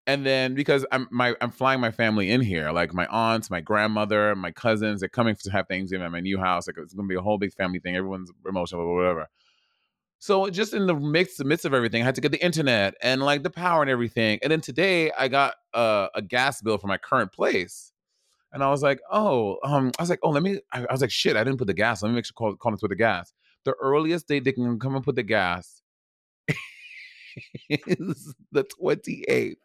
And 0.05 0.25
then 0.25 0.53
because 0.53 0.85
I'm 0.91 1.07
my 1.11 1.35
I'm 1.39 1.51
flying 1.51 1.79
my 1.79 1.91
family 1.91 2.29
in 2.29 2.41
here, 2.41 2.71
like 2.71 2.93
my 2.93 3.05
aunts, 3.07 3.49
my 3.49 3.61
grandmother, 3.61 4.35
my 4.35 4.51
cousins, 4.51 4.99
they're 4.99 5.09
coming 5.09 5.35
to 5.35 5.51
have 5.51 5.67
Thanksgiving 5.67 6.05
at 6.05 6.11
my 6.11 6.19
new 6.19 6.37
house. 6.37 6.67
Like 6.67 6.77
it's 6.77 6.93
gonna 6.93 7.07
be 7.07 7.15
a 7.15 7.21
whole 7.21 7.37
big 7.37 7.53
family 7.53 7.79
thing. 7.79 7.95
Everyone's 7.95 8.31
emotional 8.45 8.81
or 8.81 8.95
whatever. 8.95 9.29
So 10.19 10.49
just 10.49 10.73
in 10.73 10.87
the 10.87 10.95
mix, 10.95 11.35
the 11.35 11.43
midst 11.43 11.65
of 11.65 11.73
everything, 11.73 12.01
I 12.01 12.05
had 12.05 12.15
to 12.15 12.21
get 12.21 12.31
the 12.31 12.41
internet 12.43 12.95
and 13.01 13.21
like 13.21 13.43
the 13.43 13.49
power 13.49 13.81
and 13.81 13.91
everything. 13.91 14.39
And 14.41 14.51
then 14.51 14.61
today 14.61 15.11
I 15.11 15.27
got 15.27 15.55
uh, 15.73 16.07
a 16.15 16.21
gas 16.21 16.61
bill 16.61 16.77
for 16.77 16.87
my 16.87 16.97
current 16.97 17.33
place. 17.33 17.91
And 18.53 18.63
I 18.63 18.69
was 18.69 18.81
like, 18.81 19.01
oh, 19.11 19.57
um, 19.65 19.91
I 19.99 20.01
was 20.01 20.09
like, 20.09 20.19
oh, 20.23 20.29
let 20.29 20.41
me. 20.43 20.61
I, 20.71 20.85
I 20.85 20.91
was 20.93 21.01
like, 21.01 21.11
shit, 21.11 21.35
I 21.35 21.43
didn't 21.43 21.57
put 21.57 21.67
the 21.67 21.73
gas. 21.73 22.01
Let 22.01 22.07
me 22.07 22.15
make 22.15 22.25
sure 22.25 22.33
call, 22.35 22.55
call 22.55 22.71
them 22.71 22.79
put 22.79 22.89
the 22.89 22.95
gas. 22.95 23.33
The 23.65 23.73
earliest 23.81 24.29
date 24.29 24.45
they 24.45 24.53
can 24.53 24.79
come 24.79 24.95
and 24.95 25.03
put 25.03 25.15
the 25.15 25.23
gas 25.23 25.81
is 27.69 28.33
the 28.51 28.63
28th, 28.81 29.55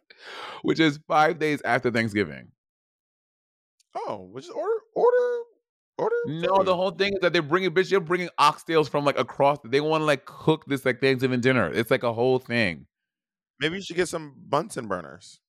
which 0.62 0.80
is 0.80 0.98
five 1.08 1.38
days 1.38 1.60
after 1.64 1.90
Thanksgiving. 1.90 2.48
Oh, 3.94 4.28
which 4.32 4.44
is 4.44 4.50
order 4.50 4.80
order 4.94 5.38
order. 5.98 6.16
No, 6.26 6.62
the 6.62 6.76
whole 6.76 6.90
thing 6.92 7.14
is 7.14 7.20
that 7.20 7.32
they're 7.32 7.42
bringing, 7.42 7.70
bitch, 7.70 7.90
they're 7.90 8.00
bringing 8.00 8.28
oxtails 8.38 8.88
from 8.88 9.04
like 9.04 9.18
across. 9.18 9.58
They 9.64 9.80
want 9.80 10.02
to 10.02 10.04
like 10.04 10.24
cook 10.24 10.64
this 10.66 10.84
like 10.84 11.00
Thanksgiving 11.00 11.40
dinner. 11.40 11.70
It's 11.72 11.90
like 11.90 12.02
a 12.02 12.12
whole 12.12 12.38
thing. 12.38 12.86
Maybe 13.60 13.76
you 13.76 13.82
should 13.82 13.96
get 13.96 14.08
some 14.08 14.34
Bunsen 14.48 14.86
burners. 14.86 15.40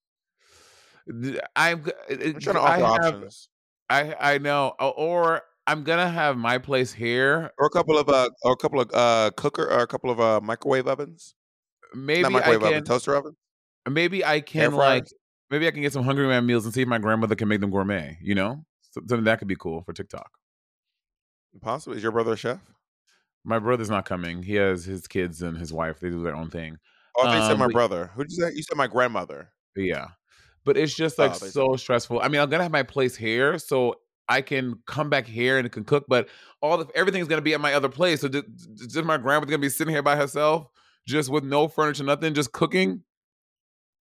I'm, 1.56 1.86
I'm 2.10 2.40
trying 2.40 2.56
to 2.56 2.60
I 2.60 2.82
offer 2.82 3.04
have- 3.04 3.16
options. 3.16 3.50
I 3.92 4.16
I 4.20 4.38
know, 4.38 4.76
or 4.80 5.42
I'm 5.66 5.84
gonna 5.84 6.10
have 6.10 6.38
my 6.38 6.58
place 6.60 6.94
here. 6.94 7.52
Or 7.58 7.66
a 7.66 7.70
couple 7.70 7.98
of 7.98 8.08
uh, 8.10 8.30
or 8.44 8.54
a 8.54 8.58
couple 8.58 8.80
of 8.80 8.92
uh, 8.94 9.32
cooker, 9.36 9.66
or 9.66 9.80
a 9.80 9.88
couple 9.88 10.12
of 10.12 10.20
uh, 10.20 10.40
microwave 10.42 10.88
ovens. 10.88 11.34
Maybe 11.94 12.24
Not 12.30 12.44
I 12.44 12.58
can. 12.58 12.64
oven, 12.64 12.84
toaster 12.84 13.16
oven. 13.16 13.36
Maybe 13.90 14.24
I 14.24 14.42
can 14.42 14.74
like. 14.74 15.08
Maybe 15.50 15.68
I 15.68 15.72
can 15.72 15.82
get 15.82 15.94
some 15.94 16.04
Hungry 16.04 16.28
Man 16.28 16.46
meals 16.46 16.66
and 16.66 16.74
see 16.74 16.82
if 16.84 16.88
my 16.88 17.00
grandmother 17.00 17.36
can 17.36 17.48
make 17.48 17.60
them 17.62 17.72
gourmet. 17.72 18.18
You 18.22 18.36
know, 18.36 18.66
So- 18.92 19.02
something 19.08 19.24
that 19.24 19.40
could 19.40 19.48
be 19.48 19.56
cool 19.56 19.82
for 19.84 19.94
TikTok. 19.94 20.30
Possibly. 21.62 21.98
Is 21.98 22.04
your 22.04 22.12
brother 22.12 22.34
a 22.34 22.38
chef? 22.38 22.60
My 23.44 23.58
brother's 23.58 23.90
not 23.90 24.06
coming. 24.06 24.44
He 24.44 24.56
has 24.56 24.86
his 24.86 25.08
kids 25.08 25.42
and 25.42 25.58
his 25.58 25.74
wife. 25.74 26.00
They 26.00 26.10
do 26.10 26.22
their 26.24 26.36
own 26.36 26.50
thing. 26.52 26.78
Oh, 27.18 27.24
thought 27.24 27.36
you 27.36 27.42
said 27.42 27.52
Um, 27.54 27.60
my 27.60 27.66
but- 27.68 27.74
brother. 27.74 28.08
Who 28.16 28.24
did 28.24 28.32
you 28.32 28.44
say? 28.44 28.54
You 28.54 28.62
said 28.64 28.78
my 28.78 28.88
grandmother. 28.88 29.50
Yeah. 29.76 30.10
But 30.66 30.78
it's 30.78 30.94
just 30.94 31.18
like 31.18 31.32
Oh, 31.32 31.38
they- 31.40 31.50
so 31.50 31.76
stressful. 31.76 32.20
I 32.22 32.28
mean, 32.28 32.42
I'm 32.42 32.50
gonna 32.50 32.64
have 32.64 32.72
my 32.72 32.84
place 32.84 33.16
here, 33.16 33.58
so 33.58 33.96
I 34.28 34.42
can 34.42 34.76
come 34.86 35.10
back 35.10 35.26
here 35.26 35.58
and 35.58 35.72
can 35.72 35.84
cook, 35.86 36.06
but 36.08 36.30
all 36.62 36.78
the 36.78 36.88
everything's 36.94 37.28
gonna 37.28 37.42
be 37.42 37.56
at 37.56 37.62
my 37.62 37.74
other 37.74 37.90
place. 37.90 38.22
So 38.22 38.28
just, 38.28 38.46
just 38.76 39.04
my 39.06 39.18
grandmother's 39.18 39.50
gonna 39.50 39.58
be 39.62 39.70
sitting 39.70 39.92
here 39.94 40.04
by 40.04 40.16
herself, 40.16 40.68
just 41.08 41.30
with 41.30 41.44
no 41.44 41.68
furniture, 41.68 42.04
nothing, 42.04 42.34
just 42.34 42.52
cooking. 42.52 43.04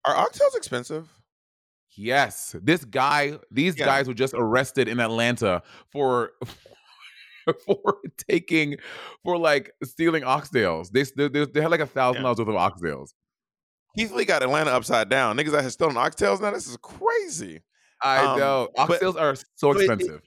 Are 0.06 0.16
oxtails 0.16 0.56
expensive? 0.56 1.10
Yes. 1.96 2.56
This 2.62 2.86
guy, 2.86 3.40
these 3.52 3.78
Yeah. 3.78 3.86
guys 3.86 4.08
were 4.08 4.14
just 4.14 4.34
arrested 4.38 4.88
in 4.88 5.00
Atlanta 5.00 5.64
for 5.92 6.32
for 7.66 7.98
taking 8.30 8.78
for 9.24 9.38
like 9.38 9.72
stealing 9.84 10.24
oxtails. 10.24 10.90
They 10.92 11.04
they, 11.28 11.46
they, 11.46 11.62
had 11.62 11.72
like 11.72 11.80
a 11.80 11.86
thousand 11.88 12.24
dollars 12.24 12.40
worth 12.40 12.50
of 12.50 12.56
oxtails. 12.56 13.10
Keith 13.98 14.12
Lee 14.12 14.26
got 14.26 14.44
Atlanta 14.44 14.70
upside 14.72 15.10
down. 15.10 15.38
Niggas 15.38 15.56
out 15.56 15.62
here 15.62 15.70
stealing 15.70 15.96
oxtails 15.96 16.40
now. 16.42 16.52
This 16.52 16.68
is 16.68 16.78
crazy. 16.78 17.62
I 18.02 18.18
Um, 18.26 18.38
know. 18.40 18.70
but- 18.76 18.90
Oxtails 18.90 19.20
are 19.20 19.36
so 19.56 19.74
but 19.74 19.78
it- 19.78 19.90
expensive. 19.90 20.22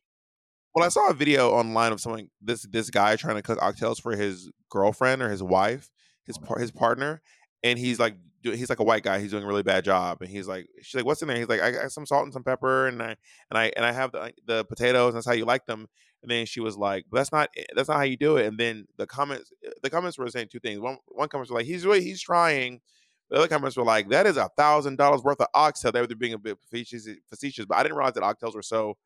Well, 0.75 0.85
I 0.85 0.89
saw 0.89 1.09
a 1.11 1.15
video 1.15 1.51
online 1.51 1.93
of 1.93 2.01
someone 2.01 2.29
this 2.41 2.63
this 2.71 2.91
guy 2.91 3.17
trying 3.17 3.35
to 3.37 3.43
cook 3.43 3.59
oxtails 3.59 4.01
for 4.01 4.15
his 4.17 4.51
girlfriend 4.71 5.21
or 5.21 5.29
his 5.29 5.43
wife, 5.43 5.91
his 6.31 6.39
par- 6.39 6.59
his 6.59 6.71
partner, 6.71 7.21
and 7.63 7.79
he's 7.79 7.99
like 7.99 8.17
do- 8.43 8.53
he's 8.53 8.71
like 8.71 8.81
a 8.81 8.85
white 8.85 9.03
guy. 9.03 9.21
He's 9.21 9.31
doing 9.31 9.45
a 9.45 9.47
really 9.47 9.63
bad 9.63 9.85
job, 9.85 10.19
and 10.21 10.31
he's 10.31 10.49
like 10.49 10.69
she's 10.83 10.95
like 10.95 11.05
what's 11.05 11.23
in 11.23 11.29
there? 11.29 11.37
He's 11.37 11.49
like 11.49 11.61
I 11.61 11.71
got 11.71 11.93
some 11.93 12.07
salt 12.07 12.25
and 12.25 12.33
some 12.33 12.45
pepper, 12.45 12.87
and 12.89 13.03
I 13.03 13.17
and 13.51 13.59
I 13.59 13.73
and 13.77 13.85
I 13.85 13.93
have 13.93 14.13
the 14.13 14.33
the 14.47 14.65
potatoes. 14.65 15.09
And 15.09 15.17
that's 15.17 15.27
how 15.27 15.33
you 15.33 15.45
like 15.45 15.67
them. 15.67 15.87
And 16.23 16.31
then 16.31 16.45
she 16.47 16.61
was 16.61 16.77
like, 16.77 17.07
"That's 17.11 17.33
not 17.33 17.49
that's 17.75 17.89
not 17.89 17.97
how 17.97 18.03
you 18.05 18.17
do 18.17 18.37
it." 18.37 18.47
And 18.47 18.59
then 18.59 18.87
the 18.99 19.07
comments 19.07 19.53
the 19.83 19.91
comments 19.91 20.19
were 20.19 20.29
saying 20.29 20.49
two 20.51 20.61
things. 20.61 20.81
One 20.81 20.99
one 21.09 21.29
comments 21.29 21.51
were 21.51 21.59
like, 21.59 21.67
"He's 21.67 21.85
really 21.85 22.03
he's 22.03 22.21
trying." 22.23 22.81
The 23.31 23.37
other 23.37 23.49
comments 23.49 23.77
were 23.77 23.85
like, 23.85 24.09
"That 24.11 24.27
is 24.27 24.37
a 24.37 24.51
thousand 24.57 24.97
dollars 24.97 25.23
worth 25.23 25.41
of 25.41 25.47
oxtail." 25.55 25.93
They 25.93 26.01
were 26.01 26.09
being 26.09 26.35
a 26.35 26.39
bit 26.39 26.59
facetious, 26.61 27.09
facetious, 27.29 27.65
but 27.65 27.79
I 27.79 27.83
didn't 27.83 27.97
realize 27.97 28.15
that 28.15 28.23
oxtails 28.23 28.55
were 28.55 28.63
so 28.63 28.97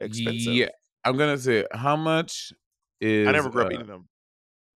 expensive. 0.00 0.54
Yeah. 0.54 0.68
I'm 1.04 1.16
gonna 1.16 1.38
say 1.38 1.66
how 1.72 1.96
much 1.96 2.52
is 3.00 3.26
I 3.26 3.32
never 3.32 3.50
grew 3.50 3.62
up 3.62 3.68
uh, 3.68 3.74
eating 3.74 3.86
them. 3.86 4.08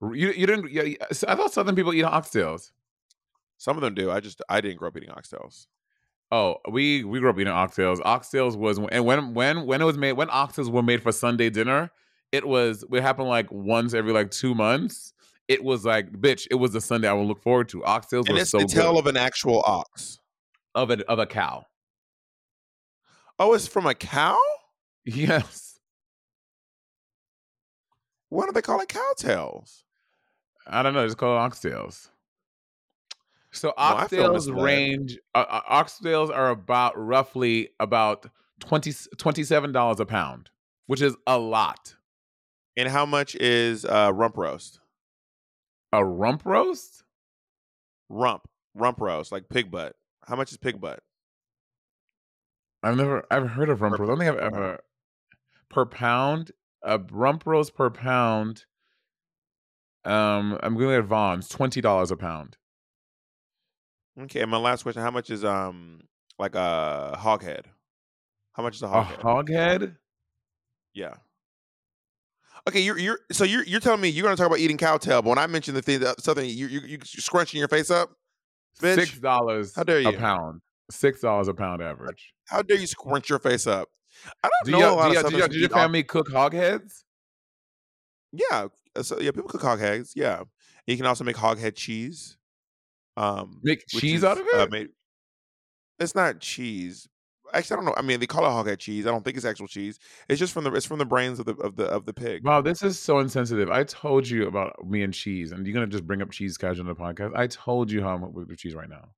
You 0.02 0.30
you 0.32 0.46
didn't? 0.46 0.98
I 1.26 1.35
thought 1.35 1.52
Southern 1.52 1.74
people 1.74 1.94
eat 1.94 2.04
oxtails. 2.04 2.70
Some 3.56 3.76
of 3.76 3.82
them 3.82 3.94
do. 3.94 4.11
I 4.11 4.20
just 4.20 4.42
I 4.48 4.61
didn't 4.61 4.76
grow 4.76 4.88
up 4.88 4.96
eating 4.96 5.09
oxtails. 5.11 5.66
Oh, 6.30 6.56
we 6.70 7.04
we 7.04 7.20
grew 7.20 7.30
up 7.30 7.38
eating 7.38 7.52
oxtails. 7.52 8.00
Oxtails 8.00 8.56
was 8.56 8.78
and 8.78 9.04
when 9.06 9.32
when 9.35 9.64
when 9.66 9.80
it 9.80 9.85
was 9.85 9.96
made 9.96 10.12
when 10.12 10.28
oxtails 10.28 10.70
were 10.70 10.82
made 10.82 11.02
for 11.02 11.12
Sunday 11.12 11.48
dinner, 11.48 11.90
it 12.32 12.46
was 12.46 12.85
it 12.92 13.02
happened 13.02 13.28
like 13.28 13.50
once 13.50 13.94
every 13.94 14.12
like 14.12 14.30
two 14.30 14.54
months. 14.54 15.14
It 15.48 15.64
was 15.64 15.85
like 15.85 16.12
bitch. 16.12 16.46
It 16.50 16.56
was 16.56 16.72
the 16.72 16.80
Sunday 16.80 17.09
I 17.09 17.12
would 17.14 17.26
look 17.26 17.40
forward 17.42 17.68
to. 17.70 17.80
Oxtails 17.80 18.26
And 18.26 18.35
were 18.35 18.40
it's 18.40 18.50
so 18.50 18.59
the 18.59 18.66
tail 18.66 18.92
good 18.94 18.98
of 18.98 19.06
an 19.06 19.16
actual 19.16 19.62
ox. 19.66 20.18
of 20.74 20.90
a 20.90 21.02
of 21.11 21.18
a 21.18 21.26
cow. 21.26 21.64
Oh, 23.38 23.52
it's 23.54 23.66
from 23.66 23.87
a 23.87 23.94
cow? 23.94 24.37
Yes, 25.09 25.78
Why 28.28 28.44
do 28.46 28.52
they 28.52 28.61
call 28.61 28.80
it 28.80 28.88
cowtails? 28.88 29.85
I 30.66 30.83
don't 30.83 30.94
know. 30.94 31.07
Just 31.07 31.18
call 31.18 31.37
it 31.37 31.48
oxtails. 31.50 32.11
So 33.52 33.72
oxtails 33.79 34.35
misled. 34.35 34.62
range. 34.62 35.18
Uh, 35.35 35.44
uh, 35.48 35.83
oxtails 35.83 36.31
are 36.31 36.50
about 36.50 36.92
roughly 36.96 37.70
about 37.81 38.26
20 38.61 38.90
$27 38.90 40.00
a 40.00 40.07
pound, 40.07 40.50
which 40.87 41.00
is 41.00 41.16
a 41.26 41.38
lot. 41.38 41.94
And 42.76 42.88
how 42.88 43.07
much 43.07 43.35
is 43.37 43.85
uh, 43.87 44.12
rump 44.14 44.37
roast? 44.37 44.81
A 45.92 46.05
rump 46.05 46.44
roast? 46.44 47.05
Rump, 48.09 48.46
rump 48.74 49.00
roast, 49.00 49.33
like 49.33 49.48
pig 49.48 49.70
butt. 49.70 49.96
How 50.26 50.37
much 50.37 50.52
is 50.52 50.59
pig 50.59 50.81
butt? 50.81 51.00
I've 52.83 52.96
never 52.96 53.24
I've 53.31 53.48
heard 53.48 53.70
of 53.70 53.81
rump 53.81 53.96
Per- 53.96 54.05
roast. 54.05 54.11
I 54.20 54.24
don't 54.24 54.37
think 54.37 54.42
I've 54.44 54.52
ever 54.52 54.81
per 55.70 55.87
pound. 55.87 56.52
A 56.83 56.98
rump 56.98 57.46
roast 57.46 57.74
per 57.74 57.88
pound. 57.90 58.66
Um, 60.06 60.58
I'm 60.62 60.74
going 60.74 60.88
to 60.90 60.96
at 60.98 61.04
Vons 61.04 61.48
twenty 61.48 61.80
dollars 61.80 62.10
a 62.10 62.16
pound. 62.16 62.56
Okay, 64.22 64.40
and 64.40 64.50
my 64.50 64.56
last 64.56 64.82
question: 64.84 65.02
How 65.02 65.10
much 65.10 65.30
is 65.30 65.44
um 65.44 66.02
like 66.38 66.54
a 66.54 67.16
hog 67.18 67.42
head? 67.42 67.66
How 68.52 68.62
much 68.62 68.76
is 68.76 68.82
a 68.82 68.86
A 68.86 68.88
hog 68.88 69.06
head? 69.06 69.20
hog 69.20 69.48
head? 69.50 69.96
Yeah. 70.94 71.14
Okay, 72.68 72.80
you're 72.80 72.98
you're 72.98 73.20
so 73.32 73.44
you're 73.44 73.64
you're 73.64 73.80
telling 73.80 74.00
me 74.00 74.08
you're 74.08 74.22
going 74.24 74.34
to 74.34 74.40
talk 74.40 74.46
about 74.48 74.58
eating 74.60 74.78
cowtail, 74.78 75.22
but 75.22 75.28
when 75.30 75.38
I 75.38 75.46
mentioned 75.46 75.76
the 75.76 75.82
thing, 75.82 76.00
that 76.00 76.20
something 76.22 76.48
you 76.48 76.66
you 76.66 76.80
you 76.80 76.98
scrunching 77.04 77.58
your 77.58 77.68
face 77.68 77.90
up, 77.90 78.10
bitch. 78.80 78.94
Six 78.96 79.18
dollars 79.18 79.74
How 79.74 79.82
dare 79.84 80.00
you? 80.00 80.08
a 80.08 80.12
pound. 80.12 80.62
Six 80.90 81.20
dollars 81.20 81.48
a 81.48 81.54
pound 81.54 81.82
average. 81.82 82.32
How 82.48 82.62
dare 82.62 82.78
you 82.78 82.86
scrunch 82.86 83.28
your 83.28 83.38
face 83.40 83.66
up? 83.66 83.88
I 84.42 84.48
don't 84.48 84.64
Do 84.64 84.70
know 84.80 84.94
lot 84.94 85.08
do 85.08 85.14
y'all, 85.14 85.30
do 85.30 85.36
y'all, 85.36 85.48
did 85.48 85.60
your 85.60 85.68
family 85.68 86.02
cook 86.02 86.30
hog 86.30 86.54
heads? 86.54 87.04
Yeah, 88.32 88.68
so 89.02 89.20
yeah, 89.20 89.30
people 89.30 89.48
cook 89.48 89.62
hog 89.62 89.78
heads. 89.78 90.12
Yeah, 90.16 90.42
you 90.87 90.96
can 90.96 91.06
also 91.06 91.24
make 91.24 91.37
hog 91.37 91.59
head 91.59 91.76
cheese. 91.76 92.37
Um, 93.16 93.61
Make 93.62 93.87
cheese 93.88 94.18
is, 94.18 94.24
out 94.24 94.38
of 94.38 94.46
uh, 94.54 94.59
it? 94.59 94.70
made- 94.70 94.88
it's 95.98 96.14
not 96.14 96.40
cheese. 96.40 97.09
Actually, 97.54 97.74
I 97.74 97.76
don't 97.76 97.85
know. 97.87 97.94
I 97.96 98.02
mean, 98.02 98.20
they 98.20 98.26
call 98.26 98.44
it 98.44 98.50
hog 98.50 98.66
head 98.66 98.80
cheese. 98.80 99.06
I 99.06 99.11
don't 99.11 99.24
think 99.24 99.37
it's 99.37 99.46
actual 99.46 99.68
cheese. 99.68 99.98
It's 100.28 100.38
just 100.38 100.52
from 100.52 100.64
the 100.64 100.72
it's 100.74 100.85
from 100.85 100.98
the 100.98 101.06
brains 101.06 101.38
of 101.38 101.46
the 101.46 101.54
of 101.56 101.76
the 101.76 101.85
of 101.85 102.04
the 102.04 102.12
pig. 102.12 102.44
Wow, 102.44 102.61
this 102.61 102.82
is 102.82 102.98
so 102.98 103.20
insensitive. 103.20 103.70
I 103.70 103.85
told 103.85 104.28
you 104.28 104.46
about 104.46 104.87
me 104.87 105.02
and 105.02 105.14
cheese, 105.14 105.52
and 105.52 105.66
you're 105.66 105.72
gonna 105.74 105.87
just 105.87 106.06
bring 106.06 106.20
up 106.22 106.30
cheese 106.30 106.59
casual 106.59 106.88
on 106.88 106.94
the 106.94 106.94
podcast. 106.94 107.35
I 107.37 107.46
told 107.46 107.90
you 107.90 108.02
how 108.02 108.14
I'm 108.14 108.32
with 108.32 108.56
cheese 108.59 108.74
right 108.74 108.88
now. 108.88 109.09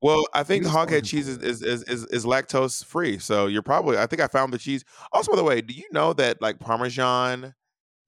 Well, 0.00 0.26
I 0.32 0.44
think 0.44 0.64
hog 0.66 0.90
head 0.90 1.04
cheese 1.04 1.28
is, 1.28 1.38
is 1.38 1.62
is 1.62 1.82
is 1.84 2.04
is 2.06 2.24
lactose 2.24 2.84
free. 2.84 3.18
So 3.18 3.46
you're 3.46 3.62
probably. 3.62 3.98
I 3.98 4.06
think 4.06 4.20
I 4.20 4.26
found 4.26 4.52
the 4.52 4.58
cheese. 4.58 4.84
Also, 5.12 5.32
by 5.32 5.36
the 5.36 5.44
way, 5.44 5.60
do 5.60 5.72
you 5.74 5.84
know 5.92 6.12
that 6.14 6.42
like 6.42 6.60
Parmesan 6.60 7.54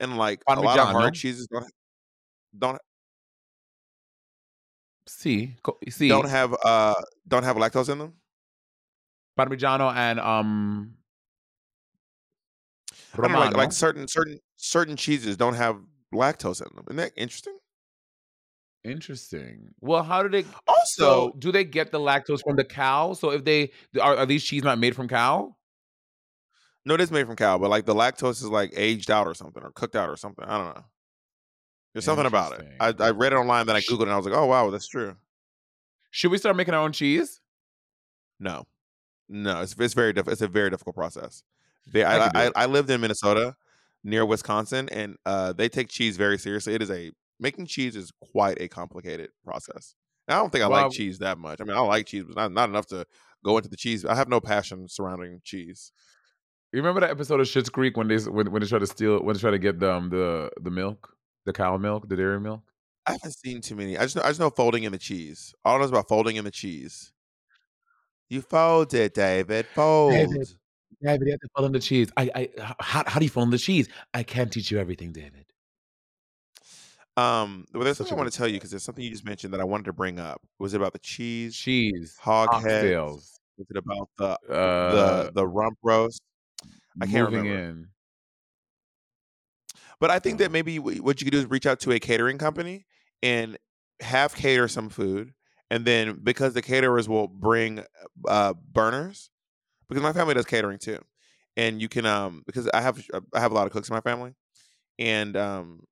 and 0.01 0.17
like 0.17 0.43
a 0.49 0.61
lot 0.61 0.79
of 0.79 0.89
hard 0.89 1.15
cheeses 1.15 1.47
don't 1.47 1.71
don't 2.59 2.79
See, 5.07 5.57
see, 5.89 6.09
don't 6.09 6.29
have 6.29 6.55
uh 6.65 6.95
don't 7.27 7.43
have 7.43 7.57
lactose 7.57 7.89
in 7.89 7.99
them? 7.99 8.15
Parmigiano 9.37 9.93
and 9.95 10.21
um, 10.21 10.95
I 13.15 13.17
don't 13.17 13.33
know, 13.33 13.39
like, 13.41 13.57
like 13.57 13.73
certain 13.73 14.07
certain 14.07 14.39
certain 14.57 14.97
cheeses 14.97 15.37
don't 15.37 15.55
have 15.55 15.81
lactose 16.15 16.61
in 16.61 16.75
them. 16.77 16.85
Isn't 16.89 16.97
that 16.97 17.13
interesting? 17.17 17.57
Interesting. 18.85 19.69
Well, 19.81 20.03
how 20.03 20.23
do 20.23 20.29
they? 20.29 20.49
Also, 20.67 20.85
So, 20.85 21.33
do 21.39 21.53
they 21.53 21.65
get 21.65 21.91
the 21.91 21.99
lactose 21.99 22.41
from 22.43 22.57
the 22.57 22.65
cow? 22.65 23.13
So, 23.13 23.31
if 23.31 23.45
they 23.45 23.73
are, 24.01 24.17
are 24.17 24.27
these 24.27 24.45
cheese 24.45 24.63
not 24.63 24.79
made 24.79 24.95
from 24.97 25.09
cow? 25.09 25.57
No, 26.85 26.95
it 26.95 27.01
is 27.01 27.11
made 27.11 27.27
from 27.27 27.37
cow, 27.37 27.59
but 27.59 27.71
like 27.71 27.87
the 27.87 27.95
lactose 27.95 28.43
is 28.43 28.45
like 28.45 28.73
aged 28.77 29.11
out 29.11 29.27
or 29.27 29.35
something 29.35 29.63
or 29.63 29.71
cooked 29.73 29.97
out 29.97 30.09
or 30.09 30.17
something. 30.17 30.45
I 30.45 30.59
don't 30.59 30.75
know. 30.75 30.85
There's 31.93 32.05
something 32.05 32.27
about 32.27 32.61
it. 32.61 32.67
I, 32.79 32.95
I 32.99 33.11
read 33.11 33.33
it 33.33 33.37
online, 33.37 33.67
then 33.67 33.77
I 33.77 33.81
googled 33.81 34.01
it, 34.01 34.03
and 34.03 34.13
I 34.13 34.17
was 34.17 34.25
like, 34.27 34.35
oh 34.35 34.47
wow, 34.47 34.71
that's 34.71 34.87
true. 34.87 35.17
Should 36.11 36.31
we 36.31 36.39
start 36.39 36.57
making 36.57 36.75
our 36.75 36.81
own 36.81 36.93
cheese? 36.93 37.41
No, 38.39 38.67
no, 39.29 39.61
it's 39.61 39.75
it's 39.79 39.95
very 39.95 40.13
diff- 40.13 40.29
it's 40.29 40.41
a 40.41 40.49
very 40.49 40.71
difficult 40.71 40.97
process. 40.97 41.43
They, 41.87 42.05
I 42.05 42.27
I, 42.27 42.31
I. 42.35 42.51
I 42.57 42.67
lived 42.67 42.91
in 42.91 43.01
Minnesota 43.01 43.57
near 44.05 44.25
Wisconsin, 44.25 44.89
and 44.91 45.17
uh, 45.27 45.53
they 45.53 45.69
take 45.69 45.89
cheese 45.89 46.17
very 46.17 46.39
seriously. 46.39 46.75
It 46.75 46.83
is 46.83 46.91
a 46.91 47.11
making 47.39 47.67
cheese 47.67 47.97
is 47.97 48.13
quite 48.33 48.61
a 48.61 48.69
complicated 48.69 49.31
process. 49.45 49.95
And 50.29 50.37
I 50.37 50.39
don't 50.39 50.51
think 50.51 50.65
I 50.65 50.69
Well, 50.69 50.85
like 50.85 50.93
cheese 50.93 51.19
that 51.19 51.39
much. 51.39 51.61
I 51.61 51.65
mean, 51.65 51.77
I 51.77 51.81
like 51.81 52.07
cheese, 52.07 52.25
but 52.25 52.37
not 52.37 52.53
not 52.53 52.69
enough 52.69 52.87
to 52.89 53.07
go 53.45 53.57
into 53.57 53.69
the 53.69 53.77
cheese. 53.77 54.05
I 54.05 54.15
have 54.15 54.29
no 54.29 54.41
passion 54.41 54.89
surrounding 54.89 55.41
cheese. 55.45 55.93
You 56.73 56.79
remember 56.79 57.01
that 57.01 57.11
episode 57.11 57.41
of 57.41 57.47
Schitt's 57.47 57.69
Creek 57.69 57.97
when 57.97 58.07
they 58.07 58.19
when, 58.19 58.51
when 58.53 58.63
they 58.63 58.69
try 58.69 58.79
to 58.79 58.87
steal 58.87 59.21
when 59.23 59.35
they 59.35 59.41
try 59.41 59.51
to 59.51 59.59
get 59.59 59.83
um, 59.83 60.09
the 60.09 60.51
the 60.61 60.71
milk, 60.71 61.17
the 61.45 61.53
cow 61.53 61.77
milk, 61.77 62.09
the 62.09 62.17
dairy 62.17 62.41
milk? 62.41 62.63
I 63.07 63.13
haven't 63.13 63.33
seen 63.33 63.61
too 63.61 63.75
many. 63.75 63.99
I 63.99 64.03
just 64.03 64.15
know, 64.15 64.23
I 64.23 64.29
just 64.29 64.39
know 64.39 64.51
folding 64.51 64.85
in 64.85 64.93
the 64.93 64.99
cheese. 64.99 65.53
All 65.65 65.75
I 65.75 65.79
know 65.79 65.85
is 65.85 65.91
about 65.91 66.09
folding 66.09 66.37
in 66.37 66.45
the 66.45 66.51
cheese. 66.51 67.13
You 68.29 68.41
fold 68.43 68.95
it, 68.95 69.15
David. 69.15 69.67
Fold. 69.75 70.13
David. 70.13 70.49
David, 71.03 71.27
you 71.27 71.33
have 71.33 71.41
to 71.41 71.49
fold 71.57 71.67
in 71.67 71.73
the 71.73 71.81
cheese. 71.81 72.11
I, 72.17 72.31
I, 72.35 72.49
how, 72.79 73.03
how 73.07 73.19
do 73.19 73.25
you 73.25 73.31
fold 73.31 73.47
in 73.47 73.51
the 73.51 73.59
cheese? 73.59 73.89
I 74.13 74.23
can't 74.23 74.53
teach 74.53 74.71
you 74.71 74.79
everything, 74.79 75.13
David. 75.13 75.47
Um, 77.17 77.67
well, 77.73 77.83
there's 77.85 77.97
Such 77.97 78.09
something 78.09 78.19
I 78.19 78.23
want 78.23 78.33
to 78.33 78.39
tell 78.39 78.47
you 78.47 78.55
because 78.55 78.71
there's 78.71 78.83
something 78.83 79.03
you 79.03 79.11
just 79.11 79.25
mentioned 79.25 79.53
that 79.55 79.61
I 79.61 79.65
wanted 79.65 79.87
to 79.87 79.93
bring 79.93 80.21
up. 80.21 80.41
Was 80.59 80.75
it 80.75 80.77
about 80.77 80.93
the 80.93 81.01
cheese, 81.01 81.57
Cheese, 81.57 82.17
hog 82.21 82.63
heads? 82.63 83.41
Was 83.59 83.67
it 83.69 83.77
about 83.77 84.09
the 84.17 84.53
uh, 84.55 85.25
the 85.25 85.33
the 85.33 85.47
rump 85.47 85.79
roast? 85.83 86.23
I 87.01 87.07
can't 87.07 87.31
moving 87.31 87.47
remember. 87.47 87.63
in. 87.71 87.89
But 90.01 90.11
I 90.11 90.19
think 90.19 90.39
that 90.39 90.51
maybe 90.51 90.79
what 90.79 91.21
you 91.21 91.25
could 91.27 91.33
do 91.33 91.39
is 91.39 91.47
reach 91.47 91.67
out 91.67 91.81
to 91.81 91.93
a 91.93 91.99
catering 92.01 92.39
company 92.39 92.87
and 93.23 93.59
have 94.01 94.35
cater 94.35 94.67
some 94.67 94.89
food, 94.89 95.33
and 95.71 95.85
then 95.85 96.21
because 96.23 96.55
the 96.55 96.63
caterers 96.63 97.09
will 97.09 97.29
bring 97.29 97.85
uh, 98.27 98.55
burners, 98.73 99.31
because 99.89 100.03
my 100.03 100.13
family 100.15 100.33
does 100.35 100.47
catering 100.47 100.79
too, 100.79 100.99
and 101.57 101.83
you 101.83 101.89
can 101.89 102.07
um 102.07 102.43
because 102.47 102.69
I 102.73 102.81
have 102.81 103.05
I 103.35 103.41
have 103.41 103.53
a 103.53 103.55
lot 103.55 103.67
of 103.67 103.73
cooks 103.73 103.91
in 103.91 103.95
my 103.95 104.01
family, 104.01 104.33
and 104.99 105.37
um 105.37 105.85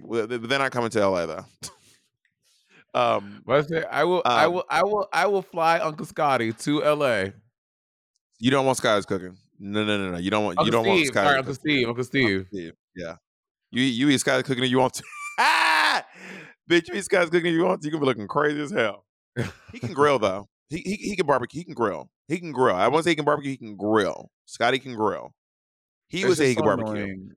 well, 0.00 0.28
th- 0.28 0.42
they're 0.42 0.58
not 0.58 0.70
coming 0.72 0.90
to 0.90 1.00
LA 1.00 1.26
though. 1.26 1.44
um, 2.94 3.42
But 3.46 3.56
I 3.64 3.66
say 3.66 3.84
I 3.90 4.04
will, 4.04 4.22
I 4.24 4.44
Um, 4.44 4.52
will, 4.52 4.64
I 4.68 4.82
will, 4.84 5.08
I 5.12 5.26
will 5.26 5.42
fly 5.42 5.78
Uncle 5.78 6.06
Scotty 6.06 6.52
to 6.52 6.84
L.A. 6.84 7.32
you 8.38 8.50
don't 8.50 8.66
want 8.66 8.78
Scotty's 8.78 9.06
cooking. 9.06 9.36
No, 9.60 9.84
no, 9.84 9.98
no, 9.98 10.10
no. 10.12 10.18
You 10.18 10.30
don't 10.30 10.44
want. 10.44 10.58
Uncle 10.58 10.66
you 10.66 10.72
don't 10.72 10.86
want 10.86 10.98
Steve, 11.00 11.06
Sky. 11.08 11.24
sorry, 11.24 11.38
Uncle 11.38 11.54
Steve, 11.54 11.88
Uncle 11.88 12.04
Steve. 12.04 12.46
Steve. 12.48 12.72
Yeah. 12.96 13.16
You 13.70 13.82
you 13.82 14.08
eat 14.08 14.18
Sky's 14.18 14.42
cooking 14.42 14.64
and 14.64 14.70
you 14.70 14.78
want 14.78 14.94
to. 14.94 15.04
ah! 15.38 16.04
Bitch, 16.70 16.88
you 16.88 16.94
eat 16.94 17.04
Sky's 17.04 17.28
cooking 17.30 17.48
and 17.48 17.56
you 17.56 17.64
want 17.64 17.82
to. 17.82 17.86
You 17.86 17.92
can 17.92 18.00
be 18.00 18.06
looking 18.06 18.26
crazy 18.26 18.60
as 18.60 18.70
hell. 18.72 19.04
He 19.72 19.78
can 19.78 19.92
grill 19.92 20.18
though. 20.18 20.48
He, 20.70 20.78
he 20.78 20.94
he 20.94 21.16
can 21.16 21.26
barbecue. 21.26 21.60
He 21.60 21.64
can 21.64 21.74
grill. 21.74 22.08
He 22.26 22.38
can 22.38 22.52
grill. 22.52 22.74
I 22.74 22.88
won't 22.88 23.04
say 23.04 23.10
he 23.10 23.16
can 23.16 23.24
barbecue. 23.24 23.50
He 23.50 23.56
can 23.58 23.76
grill. 23.76 24.30
Scotty 24.46 24.78
can 24.78 24.94
grill. 24.94 25.34
He 26.08 26.20
It's 26.20 26.28
would 26.28 26.38
say 26.38 26.48
he 26.48 26.54
can 26.54 26.62
so 26.64 26.66
barbecue. 26.68 26.92
annoying. 27.02 27.30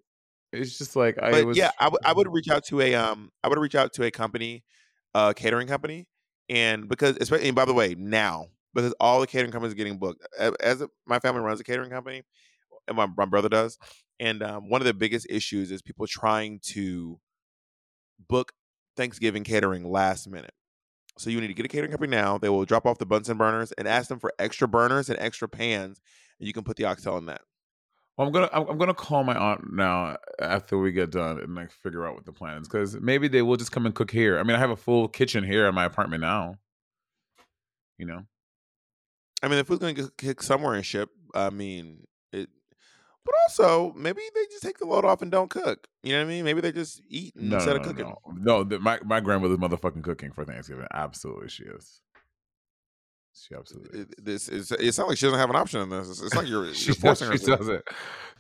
It's 0.54 0.78
just 0.78 0.96
like 0.96 1.18
I 1.18 1.32
But 1.32 1.46
was. 1.46 1.58
yeah, 1.58 1.72
I 1.80 1.90
would 1.90 2.00
I 2.06 2.14
would 2.14 2.32
reach 2.32 2.50
out 2.50 2.64
to 2.66 2.80
a 2.82 2.96
um 2.96 3.32
I 3.44 3.48
would 3.50 3.58
reach 3.60 3.76
out 3.76 3.92
to 3.94 4.04
a 4.04 4.12
company, 4.12 4.64
uh 5.14 5.34
catering 5.34 5.68
company, 5.68 6.08
and 6.48 6.88
because 6.88 7.18
especially 7.20 7.48
and 7.48 7.56
by 7.56 7.66
the 7.66 7.74
way 7.74 7.96
now 7.98 8.48
because 8.74 8.94
all 9.00 9.20
the 9.20 9.28
catering 9.28 9.52
companies 9.52 9.74
are 9.74 9.78
getting 9.78 9.98
booked 9.98 10.26
as 10.40 10.84
my 11.06 11.20
family 11.20 11.42
runs 11.42 11.60
a 11.60 11.64
catering 11.64 11.90
company, 11.90 12.24
and 12.88 12.98
my 12.98 13.08
my 13.18 13.26
brother 13.26 13.50
does, 13.50 13.78
and 14.20 14.44
um, 14.44 14.70
one 14.70 14.82
of 14.82 14.86
the 14.86 14.94
biggest 14.94 15.28
issues 15.30 15.72
is 15.72 15.82
people 15.82 16.08
trying 16.08 16.60
to 16.64 17.20
book 18.28 18.52
Thanksgiving 18.96 19.44
catering 19.44 19.90
last 19.90 20.30
minute. 20.30 20.54
So 21.18 21.30
you 21.30 21.40
need 21.40 21.48
to 21.48 21.54
get 21.54 21.66
a 21.66 21.70
catering 21.70 21.92
company 21.92 22.12
now. 22.16 22.38
They 22.38 22.50
will 22.50 22.66
drop 22.66 22.86
off 22.86 22.98
the 22.98 23.06
Bunsen 23.06 23.38
burners 23.38 23.72
and 23.74 23.88
ask 23.88 24.10
them 24.10 24.20
for 24.20 24.34
extra 24.40 24.68
burners 24.68 25.10
and 25.10 25.20
extra 25.20 25.48
pans, 25.48 26.02
and 26.40 26.48
you 26.48 26.54
can 26.54 26.64
put 26.64 26.78
the 26.78 26.86
oxtail 26.86 27.18
in 27.18 27.28
that. 27.28 27.42
Well, 28.18 28.28
I'm 28.28 28.34
gonna 28.34 28.50
I'm 28.52 28.78
gonna 28.78 28.94
call 28.94 29.24
my 29.24 29.36
aunt 29.36 29.74
now 29.74 30.18
after 30.40 30.78
we 30.78 30.92
get 30.92 31.12
done 31.12 31.40
and 31.40 31.56
like 31.56 31.72
figure 31.72 32.06
out 32.06 32.14
what 32.14 32.26
the 32.26 32.32
plan 32.32 32.62
is 32.62 32.68
because 32.68 32.96
maybe 33.00 33.28
they 33.28 33.42
will 33.42 33.58
just 33.58 33.72
come 33.72 33.88
and 33.88 33.96
cook 33.96 34.12
here. 34.12 34.38
I 34.38 34.44
mean, 34.44 34.56
I 34.56 34.60
have 34.60 34.70
a 34.70 34.76
full 34.76 35.08
kitchen 35.08 35.44
here 35.44 35.68
in 35.68 35.74
my 35.74 35.86
apartment 35.86 36.22
now. 36.22 36.58
You 37.98 38.06
know, 38.06 38.22
I 39.43 39.47
mean, 39.49 39.58
the 39.58 39.63
food's 39.65 39.82
going 39.82 39.95
to 39.95 40.01
get 40.03 40.17
kicked 40.17 40.43
somewhere 40.43 40.73
and 40.73 40.86
ship. 40.86 41.10
I 41.36 41.49
mean, 41.49 42.08
it. 42.32 42.49
But 43.25 43.36
also, 43.47 43.93
maybe 43.93 44.21
they 44.34 44.45
just 44.45 44.63
take 44.63 44.77
the 44.79 44.86
load 44.86 45.06
off 45.06 45.21
and 45.21 45.32
don't 45.32 45.49
cook. 45.49 45.88
You 46.01 46.13
know 46.13 46.19
what 46.19 46.25
I 46.25 46.29
mean? 46.29 46.45
Maybe 46.45 46.62
they 46.62 46.71
just 46.71 47.01
eat 47.10 47.34
no, 47.36 47.56
instead 47.58 47.75
no, 47.75 47.82
of 47.82 47.84
cooking. 47.88 48.06
no, 48.06 48.17
no. 48.34 48.63
the- 48.63 48.79
my 48.79 48.99
my 49.03 49.19
grandmother's 49.19 49.58
motherfucking 49.60 50.03
cooking 50.03 50.32
for 50.32 50.45
Thanksgiving. 50.45 50.88
Absolutely, 50.93 51.49
she 51.49 51.63
is. 51.63 52.01
She 53.34 53.56
absolutely. 53.56 54.01
It, 54.01 54.25
this 54.25 54.47
is. 54.47 54.71
It 54.71 54.93
sounds 54.93 55.10
like 55.10 55.17
she 55.17 55.25
doesn't 55.25 55.39
have 55.39 55.49
an 55.49 55.56
option 55.56 55.82
in 55.82 55.89
this. 55.89 56.10
It's, 56.10 56.21
it's 56.21 56.36
like 56.36 56.47
you're, 56.47 56.73
she 56.73 56.88
you're 56.88 56.95
forcing 56.95 57.29
her. 57.29 57.38
she 57.38 57.45
doesn't. 57.45 57.84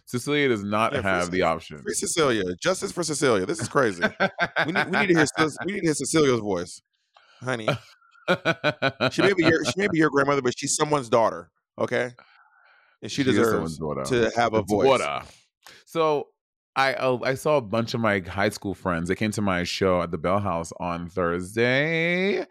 Cecilia 0.05 0.49
does 0.49 0.63
not 0.63 0.93
Yeah, 0.93 1.01
have 1.01 1.31
the 1.31 1.43
option. 1.43 1.81
Free 1.81 1.93
Cecilia, 1.93 2.43
justice 2.61 2.91
for 2.91 3.03
Cecilia. 3.03 3.45
This 3.45 3.59
is 3.59 3.67
crazy. 3.69 4.03
we 4.65 4.71
need 4.73 4.85
we 4.89 4.99
need 4.99 5.07
to 5.07 5.15
hear 5.15 5.25
we 5.65 5.73
need 5.73 5.79
to 5.79 5.85
hear 5.85 5.93
Cecilia's 5.93 6.39
voice, 6.41 6.81
honey. 7.41 7.67
She 9.11 9.21
may 9.21 9.33
be 9.33 9.43
your 9.43 9.63
she 9.65 9.73
may 9.77 9.87
be 9.87 9.97
your 9.97 10.09
grandmother, 10.11 10.41
but 10.41 10.57
she's 10.57 10.75
someone's 10.75 11.09
daughter. 11.09 11.49
Okay, 11.77 12.11
and 13.01 13.11
she, 13.11 13.23
She 13.23 13.23
deserves 13.23 13.77
to 13.77 14.31
have 14.35 14.53
a 14.53 14.59
It's 14.59 14.71
voice. 14.71 14.85
water. 14.85 15.21
So 15.85 16.27
I 16.75 16.93
uh, 16.93 17.19
I 17.23 17.35
saw 17.35 17.57
a 17.57 17.61
bunch 17.61 17.93
of 17.93 17.99
my 18.01 18.19
high 18.19 18.49
school 18.49 18.73
friends. 18.73 19.09
They 19.09 19.15
came 19.15 19.31
to 19.31 19.41
my 19.41 19.63
show 19.63 20.01
at 20.01 20.11
the 20.11 20.17
Bell 20.17 20.39
House 20.39 20.71
on 20.79 21.09
Thursday, 21.09 22.45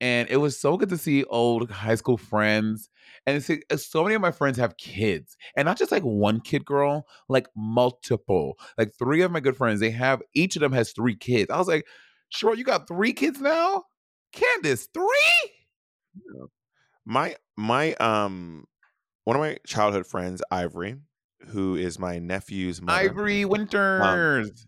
and 0.00 0.28
it 0.30 0.38
was 0.38 0.58
so 0.58 0.76
good 0.76 0.88
to 0.90 0.98
see 0.98 1.24
old 1.24 1.70
high 1.70 1.94
school 1.96 2.16
friends. 2.16 2.88
And 3.26 3.44
uh, 3.70 3.76
so 3.76 4.02
many 4.04 4.14
of 4.14 4.22
my 4.22 4.30
friends 4.30 4.56
have 4.58 4.76
kids, 4.78 5.36
and 5.56 5.66
not 5.66 5.76
just 5.78 5.92
like 5.92 6.02
one 6.02 6.40
kid, 6.40 6.64
girl, 6.64 7.06
like 7.28 7.46
multiple. 7.56 8.58
Like 8.78 8.92
three 8.98 9.20
of 9.22 9.30
my 9.30 9.40
good 9.40 9.56
friends, 9.56 9.80
they 9.80 9.90
have 9.90 10.22
each 10.34 10.56
of 10.56 10.60
them 10.60 10.72
has 10.72 10.92
three 10.92 11.16
kids. 11.16 11.50
I 11.50 11.58
was 11.58 11.68
like, 11.68 11.86
"Sure, 12.30 12.54
you 12.54 12.64
got 12.64 12.88
three 12.88 13.12
kids 13.12 13.40
now, 13.40 13.84
Candace? 14.32 14.88
Three? 14.92 15.52
my 17.04 17.34
my 17.56 17.94
um 17.94 18.66
one 19.24 19.36
of 19.36 19.40
my 19.40 19.56
childhood 19.66 20.06
friends 20.06 20.42
ivory 20.50 20.96
who 21.48 21.74
is 21.76 21.98
my 21.98 22.18
nephew's 22.18 22.82
mother 22.82 22.98
Ivory 22.98 23.44
Winters. 23.44 24.66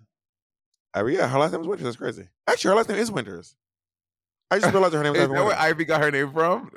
ivory 0.95 1.17
yeah 1.17 1.27
her 1.29 1.39
last 1.39 1.53
name 1.53 1.61
is 1.63 1.67
winters 1.67 1.85
that's 1.85 1.97
crazy 1.97 2.29
actually 2.47 2.71
her 2.71 2.77
last 2.77 2.89
name 2.89 2.99
is 2.99 3.11
winters 3.11 3.57
i 4.51 4.59
just 4.59 4.73
realized 4.73 4.95
her 4.95 5.03
name 5.03 5.13
was 5.13 5.21
Is 5.21 5.25
ivory 5.25 5.37
that 5.39 5.45
where 5.45 5.49
winters. 5.57 5.65
Ivy 5.65 5.85
got 5.85 6.01
her 6.03 6.11
name 6.11 6.33
from? 6.33 6.71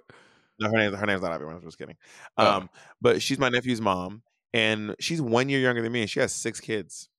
no 0.60 0.68
her 0.70 0.78
name 0.78 0.94
her 0.94 1.06
name's 1.06 1.22
not 1.22 1.32
ivory 1.32 1.54
I'm 1.54 1.62
just 1.62 1.78
kidding 1.78 1.96
Oh. 2.38 2.50
um 2.58 2.70
but 3.00 3.22
she's 3.22 3.38
my 3.40 3.50
nephew's 3.50 3.80
mom 3.82 4.24
and 4.54 4.96
she's 5.00 5.22
one 5.22 5.50
year 5.50 5.60
younger 5.60 5.82
than 5.82 5.92
me 5.92 6.02
and 6.02 6.10
she 6.10 6.20
has 6.20 6.34
six 6.34 6.60
kids 6.60 7.10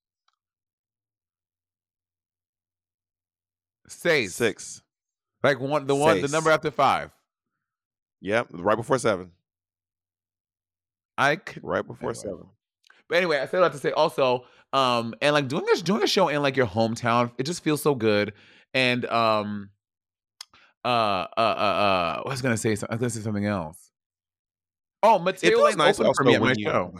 Say 3.87 4.27
six 4.29 4.83
Like 5.45 5.61
one, 5.61 5.87
the 5.87 5.95
one, 5.95 6.21
the 6.21 6.29
number 6.29 6.51
after 6.51 6.71
five. 6.71 7.11
yep 8.21 8.49
right 8.51 8.77
before 8.77 8.99
seven 8.99 9.31
I 11.17 11.37
could, 11.37 11.63
right 11.63 11.87
before 11.87 12.11
Anyway. 12.11 12.23
seven 12.23 12.47
but 13.09 13.19
anyway, 13.19 13.39
I 13.39 13.47
said 13.47 13.61
that 13.61 13.73
to 13.73 13.79
say 13.79 13.93
also, 13.93 14.47
um, 14.73 15.15
and 15.21 15.35
like 15.35 15.47
doing 15.47 15.67
a 15.73 15.77
doing 15.83 16.03
a 16.03 16.07
show 16.07 16.29
in 16.29 16.43
like 16.43 16.57
your 16.57 16.67
hometown, 16.67 17.31
it 17.39 17.45
just 17.45 17.63
feels 17.63 17.83
so 17.83 17.95
good. 17.95 18.33
And 18.73 19.05
um, 19.07 19.71
uh, 20.85 20.89
uh, 20.89 21.27
uh, 21.37 21.41
uh 21.41 22.23
I 22.25 22.29
was 22.29 22.43
gonna 22.43 22.57
say, 22.57 22.75
some- 22.75 22.89
I 22.91 22.95
was 22.95 23.01
gonna 23.01 23.11
say 23.11 23.21
something 23.21 23.45
else. 23.47 23.91
Oh, 25.03 25.19
Mateo 25.19 25.61
like 25.61 25.77
nice 25.77 26.01
opened 26.01 26.17
for 26.17 26.25
me 26.25 26.35
at 26.35 26.41
my 26.41 26.55
you 26.57 26.65
show. 26.65 26.95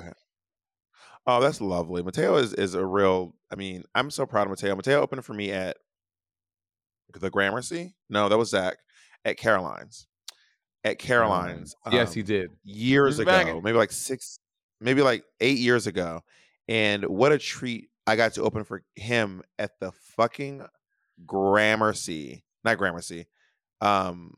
oh 1.27 1.41
that's 1.41 1.63
lovely 1.63 2.03
mateo 2.03 2.37
is 2.37 2.53
is 2.53 2.75
a 2.75 2.85
real 2.85 3.35
i 3.51 3.55
mean 3.55 3.83
i'm 3.95 4.11
so 4.11 4.27
proud 4.27 4.43
of 4.43 4.51
mateo 4.51 4.77
mateo 4.77 5.01
opened 5.01 5.25
for 5.25 5.33
me 5.33 5.51
at 5.51 5.79
the 7.13 7.31
gramercy 7.31 7.95
no 8.11 8.29
that 8.29 8.37
was 8.39 8.51
zach 8.51 8.77
at 9.25 9.37
caroline's 9.37 10.07
at 10.85 10.99
caroline's 10.99 11.75
yes, 11.91 12.09
um, 12.09 12.15
he 12.15 12.23
did. 12.23 12.51
years 12.63 13.19
ago, 13.19 13.61
maybe 13.63 13.79
like 13.79 13.91
six, 13.93 14.39
maybe 14.81 15.01
like 15.01 15.25
eight 15.41 15.57
years 15.59 15.87
ago. 15.87 16.21
And 16.69 17.05
what 17.05 17.33
a 17.33 17.39
treat 17.39 17.89
I 18.07 18.17
got 18.17 18.35
to 18.35 18.43
open 18.43 18.65
for 18.65 18.83
him 18.95 19.43
at 19.59 19.71
the 19.81 19.93
fucking 19.93 20.63
Gramercy, 21.25 22.45
not 22.65 22.77
Gramercy, 22.79 23.27
um, 23.81 24.35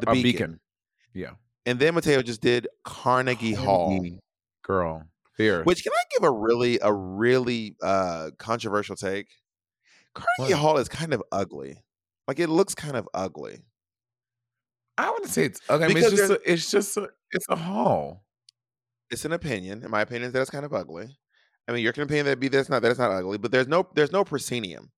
the 0.00 0.10
a 0.10 0.12
Beacon. 0.12 0.22
beacon. 0.22 0.60
Yeah, 1.14 1.30
And 1.66 1.78
then 1.80 1.94
Mateo 1.94 2.22
just 2.22 2.40
did 2.40 2.68
Carnegie 2.84 3.54
Hall, 3.54 3.98
girl, 4.62 5.02
fierce. 5.36 5.66
which 5.66 5.82
can 5.82 5.92
I 5.92 6.02
give 6.16 6.22
a 6.28 6.30
really, 6.32 6.78
a 6.80 6.92
really 6.92 7.74
uh 7.82 8.30
controversial 8.38 8.94
take? 8.94 9.26
Carnegie 10.14 10.52
What? 10.54 10.60
Hall 10.60 10.78
is 10.78 10.88
kind 10.88 11.12
of 11.12 11.22
ugly. 11.32 11.82
Like 12.28 12.38
it 12.38 12.48
looks 12.48 12.74
kind 12.74 12.96
of 12.96 13.08
ugly. 13.14 13.62
I 14.98 15.10
wouldn't 15.10 15.30
say 15.30 15.44
it's 15.46 15.60
okay. 15.68 15.84
I 15.84 15.88
mean, 15.88 15.96
it's 15.96 16.10
just 16.10 16.30
a, 16.30 16.40
it's 16.44 16.70
just 16.70 16.96
a, 16.96 17.08
it's 17.32 17.46
a 17.48 17.56
hall. 17.56 18.24
It's 19.10 19.24
an 19.24 19.32
opinion. 19.32 19.82
In 19.82 19.90
my 19.90 20.02
opinion, 20.02 20.30
that 20.32 20.40
it's 20.40 20.50
kind 20.50 20.64
of 20.64 20.74
ugly. 20.74 21.08
I 21.66 21.72
mean, 21.72 21.82
your 21.82 21.90
opinion 21.90 22.26
that 22.26 22.38
be 22.38 22.48
that's 22.48 22.68
not 22.68 22.82
that 22.82 22.90
it's 22.90 23.00
not 23.00 23.10
ugly, 23.10 23.38
but 23.38 23.50
there's 23.50 23.66
no 23.66 23.88
there's 23.94 24.12
no 24.12 24.24
proscenium, 24.24 24.90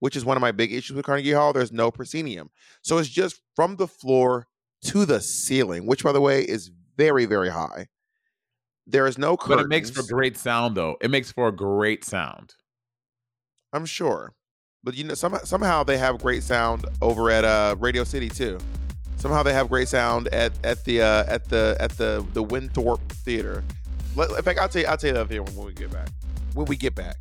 which 0.00 0.16
is 0.16 0.24
one 0.24 0.36
of 0.36 0.40
my 0.40 0.52
big 0.52 0.72
issues 0.72 0.96
with 0.96 1.06
Carnegie 1.06 1.32
Hall. 1.32 1.52
There's 1.52 1.72
no 1.72 1.90
proscenium, 1.90 2.50
so 2.82 2.98
it's 2.98 3.08
just 3.08 3.40
from 3.54 3.76
the 3.76 3.88
floor 3.88 4.48
to 4.86 5.04
the 5.04 5.20
ceiling, 5.20 5.86
which 5.86 6.02
by 6.02 6.12
the 6.12 6.20
way 6.20 6.42
is 6.42 6.70
very 6.96 7.24
very 7.24 7.50
high. 7.50 7.86
There 8.86 9.06
is 9.06 9.16
no 9.16 9.36
curtains. 9.36 9.56
But 9.56 9.64
it 9.64 9.68
makes 9.68 9.90
for 9.90 10.02
great 10.02 10.36
sound, 10.36 10.76
though. 10.76 10.96
It 11.00 11.10
makes 11.10 11.32
for 11.32 11.48
a 11.48 11.52
great 11.52 12.04
sound. 12.04 12.54
I'm 13.72 13.86
sure, 13.86 14.34
but 14.84 14.94
you 14.94 15.02
know 15.02 15.14
somehow 15.14 15.38
somehow 15.38 15.82
they 15.82 15.96
have 15.96 16.18
great 16.20 16.42
sound 16.42 16.84
over 17.00 17.30
at 17.30 17.44
uh, 17.44 17.74
Radio 17.78 18.04
City 18.04 18.28
too. 18.28 18.58
Somehow 19.16 19.42
they 19.42 19.54
have 19.54 19.68
great 19.70 19.88
sound 19.88 20.28
at 20.28 20.52
at 20.62 20.84
the 20.84 21.00
uh, 21.00 21.24
at 21.26 21.48
the 21.48 21.76
at 21.80 21.92
the 21.92 22.24
the 22.34 22.42
Winthorpe 22.42 23.00
Theater. 23.08 23.64
Let, 24.14 24.30
in 24.30 24.42
fact, 24.42 24.60
I'll 24.60 24.68
tell 24.68 24.82
you 24.82 24.88
I'll 24.88 24.98
tell 24.98 25.08
you 25.08 25.14
that 25.14 25.28
theater 25.28 25.42
when 25.42 25.66
we 25.66 25.72
get 25.72 25.90
back. 25.90 26.08
When 26.52 26.66
we 26.66 26.76
get 26.76 26.94
back. 26.94 27.16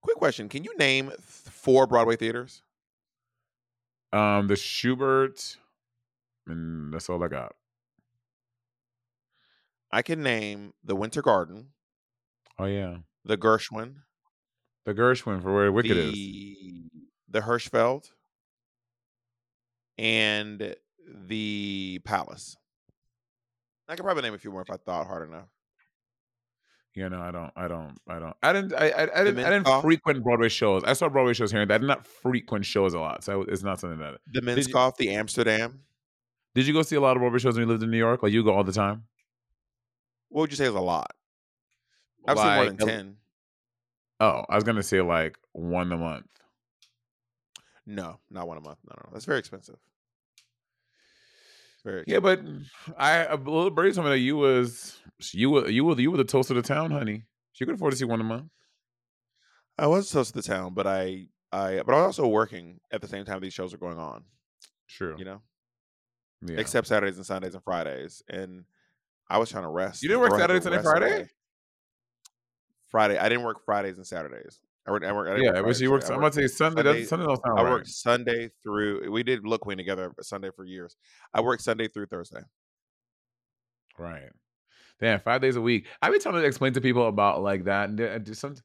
Quick 0.00 0.16
question: 0.16 0.48
Can 0.48 0.62
you 0.62 0.74
name 0.78 1.10
four 1.20 1.88
Broadway 1.88 2.14
theaters? 2.14 2.62
Um, 4.12 4.46
the 4.46 4.54
Shubert, 4.54 5.56
and 6.46 6.94
that's 6.94 7.10
all 7.10 7.22
I 7.22 7.28
got. 7.28 7.54
I 9.92 10.02
can 10.02 10.22
name 10.22 10.72
the 10.84 10.94
Winter 10.96 11.22
Garden, 11.22 11.68
Oh 12.58 12.66
yeah, 12.66 12.98
the 13.24 13.36
Gershwin, 13.36 13.94
the 14.84 14.94
Gershwin 14.94 15.42
for 15.42 15.54
where 15.54 15.72
Wicked 15.72 15.96
is. 15.96 16.12
the, 16.12 16.90
the 17.28 17.40
Hirschfeld, 17.40 18.10
and 19.98 20.74
the 21.28 22.00
Palace. 22.04 22.56
I 23.88 23.96
could 23.96 24.04
probably 24.04 24.22
name 24.22 24.34
a 24.34 24.38
few 24.38 24.52
more 24.52 24.62
if 24.62 24.70
I 24.70 24.76
thought 24.76 25.06
hard 25.06 25.28
enough. 25.28 25.48
Yeah, 26.94 27.08
no, 27.08 27.20
I 27.20 27.30
don't, 27.30 27.52
I 27.56 27.68
don't, 27.68 27.98
I 28.08 28.18
don't. 28.18 28.36
I 28.42 28.52
didn't, 28.52 28.74
I, 28.74 28.90
I, 28.90 29.20
I 29.20 29.24
didn't, 29.24 29.44
I 29.44 29.50
didn't 29.50 29.80
frequent 29.80 30.22
Broadway 30.24 30.48
shows. 30.48 30.82
I 30.84 30.92
saw 30.92 31.08
Broadway 31.08 31.34
shows 31.34 31.50
here 31.52 31.60
and 31.60 31.70
there. 31.70 31.76
I 31.76 31.78
did 31.78 31.86
not 31.86 32.04
frequent 32.06 32.64
shows 32.64 32.94
a 32.94 33.00
lot, 33.00 33.22
so 33.24 33.42
it's 33.42 33.62
not 33.62 33.78
something 33.80 33.98
that. 34.00 34.14
The 34.32 34.40
you- 34.40 34.56
Minskoff, 34.56 34.96
the 34.96 35.14
Amsterdam. 35.14 35.80
Did 36.54 36.66
you 36.66 36.72
go 36.72 36.82
see 36.82 36.96
a 36.96 37.00
lot 37.00 37.16
of 37.16 37.20
Broadway 37.20 37.38
shows 37.38 37.54
when 37.54 37.62
you 37.66 37.68
lived 37.70 37.84
in 37.84 37.90
New 37.92 37.96
York? 37.98 38.22
Like 38.24 38.32
you 38.32 38.42
go 38.44 38.52
all 38.54 38.64
the 38.64 38.72
time? 38.72 39.04
What 40.30 40.42
would 40.42 40.50
you 40.50 40.56
say 40.56 40.64
is 40.66 40.74
a 40.74 40.80
lot? 40.80 41.12
I've 42.26 42.38
seen 42.38 42.54
more 42.54 42.64
than 42.66 42.76
ten. 42.76 43.16
Oh, 44.20 44.44
I 44.48 44.54
was 44.54 44.64
gonna 44.64 44.82
say 44.82 45.00
like 45.00 45.36
one 45.52 45.92
a 45.92 45.96
month. 45.96 46.26
No, 47.86 48.18
not 48.30 48.46
one 48.46 48.56
a 48.56 48.60
month. 48.60 48.78
No, 48.88 48.94
no, 48.96 49.10
that's 49.12 49.24
very 49.24 49.38
expensive. 49.38 49.76
Very. 51.84 52.04
Yeah, 52.06 52.20
but 52.20 52.40
I 52.98 53.24
a 53.24 53.36
little 53.36 53.70
told 53.70 53.96
me 53.96 54.10
that 54.10 54.18
you 54.18 54.36
was 54.36 54.98
you 55.32 55.50
were 55.50 55.68
you 55.68 55.84
were 55.84 55.98
you 56.00 56.10
were 56.10 56.18
the 56.18 56.24
toast 56.24 56.50
of 56.50 56.56
the 56.56 56.62
town, 56.62 56.90
honey. 56.90 57.24
She 57.52 57.64
could 57.64 57.74
afford 57.74 57.92
to 57.92 57.96
see 57.96 58.04
one 58.04 58.20
a 58.20 58.24
month. 58.24 58.50
I 59.78 59.86
was 59.86 60.10
toast 60.10 60.34
to 60.34 60.42
the 60.42 60.46
town, 60.46 60.74
but 60.74 60.86
I, 60.86 61.26
I, 61.52 61.82
but 61.84 61.94
I 61.94 61.98
was 62.06 62.18
also 62.18 62.26
working 62.26 62.80
at 62.90 63.00
the 63.00 63.08
same 63.08 63.24
time 63.24 63.40
these 63.40 63.54
shows 63.54 63.72
are 63.72 63.78
going 63.78 63.98
on. 63.98 64.24
True. 64.88 65.14
You 65.18 65.24
know, 65.24 65.42
Yeah. 66.46 66.58
except 66.58 66.86
Saturdays 66.86 67.16
and 67.16 67.24
Sundays 67.24 67.54
and 67.54 67.64
Fridays, 67.64 68.22
and 68.28 68.64
I 69.30 69.38
was 69.38 69.48
trying 69.48 69.62
to 69.62 69.70
rest. 69.70 70.02
You 70.02 70.08
didn't 70.08 70.20
work 70.20 70.30
girl 70.30 70.40
had 70.40 70.46
to 70.48 70.60
Saturday, 70.60 70.82
Sunday, 70.82 71.00
Friday? 71.00 71.14
away. 71.14 71.28
Friday, 72.88 73.18
I 73.18 73.28
didn't 73.28 73.44
work 73.44 73.64
Fridays 73.64 73.96
and 73.96 74.06
Saturdays. 74.06 74.60
I 74.86 74.90
worked. 74.90 75.06
I 75.06 75.12
worked. 75.12 75.30
I 75.30 75.36
yeah, 75.42 75.60
work 75.60 75.76
she 75.76 75.84
and 75.84 75.92
works. 75.92 76.10
I 76.10 76.14
I'm 76.14 76.22
to 76.22 76.32
say 76.32 76.46
Sunday. 76.48 76.82
Sunday, 76.82 77.04
Sunday- 77.04 77.26
don't 77.26 77.40
sound 77.42 77.58
I 77.58 77.62
right. 77.62 77.70
worked 77.70 77.88
Sunday 77.88 78.50
through. 78.62 79.10
We 79.10 79.22
did 79.22 79.46
Look 79.46 79.62
Queen 79.62 79.78
together 79.78 80.12
Sunday 80.20 80.50
for 80.54 80.64
years. 80.64 80.96
I 81.32 81.40
worked 81.40 81.62
Sunday 81.62 81.86
through 81.86 82.06
Thursday. 82.06 82.40
Right. 83.98 84.30
Damn, 85.00 85.20
five 85.20 85.40
days 85.40 85.56
a 85.56 85.60
week. 85.60 85.86
I've 86.02 86.12
been 86.12 86.20
trying 86.20 86.34
to 86.34 86.44
explain 86.44 86.72
to 86.74 86.80
people 86.80 87.06
about 87.06 87.42
like 87.42 87.64
that. 87.64 87.88
And 87.88 88.00
and 88.00 88.26
just 88.26 88.40
some. 88.40 88.56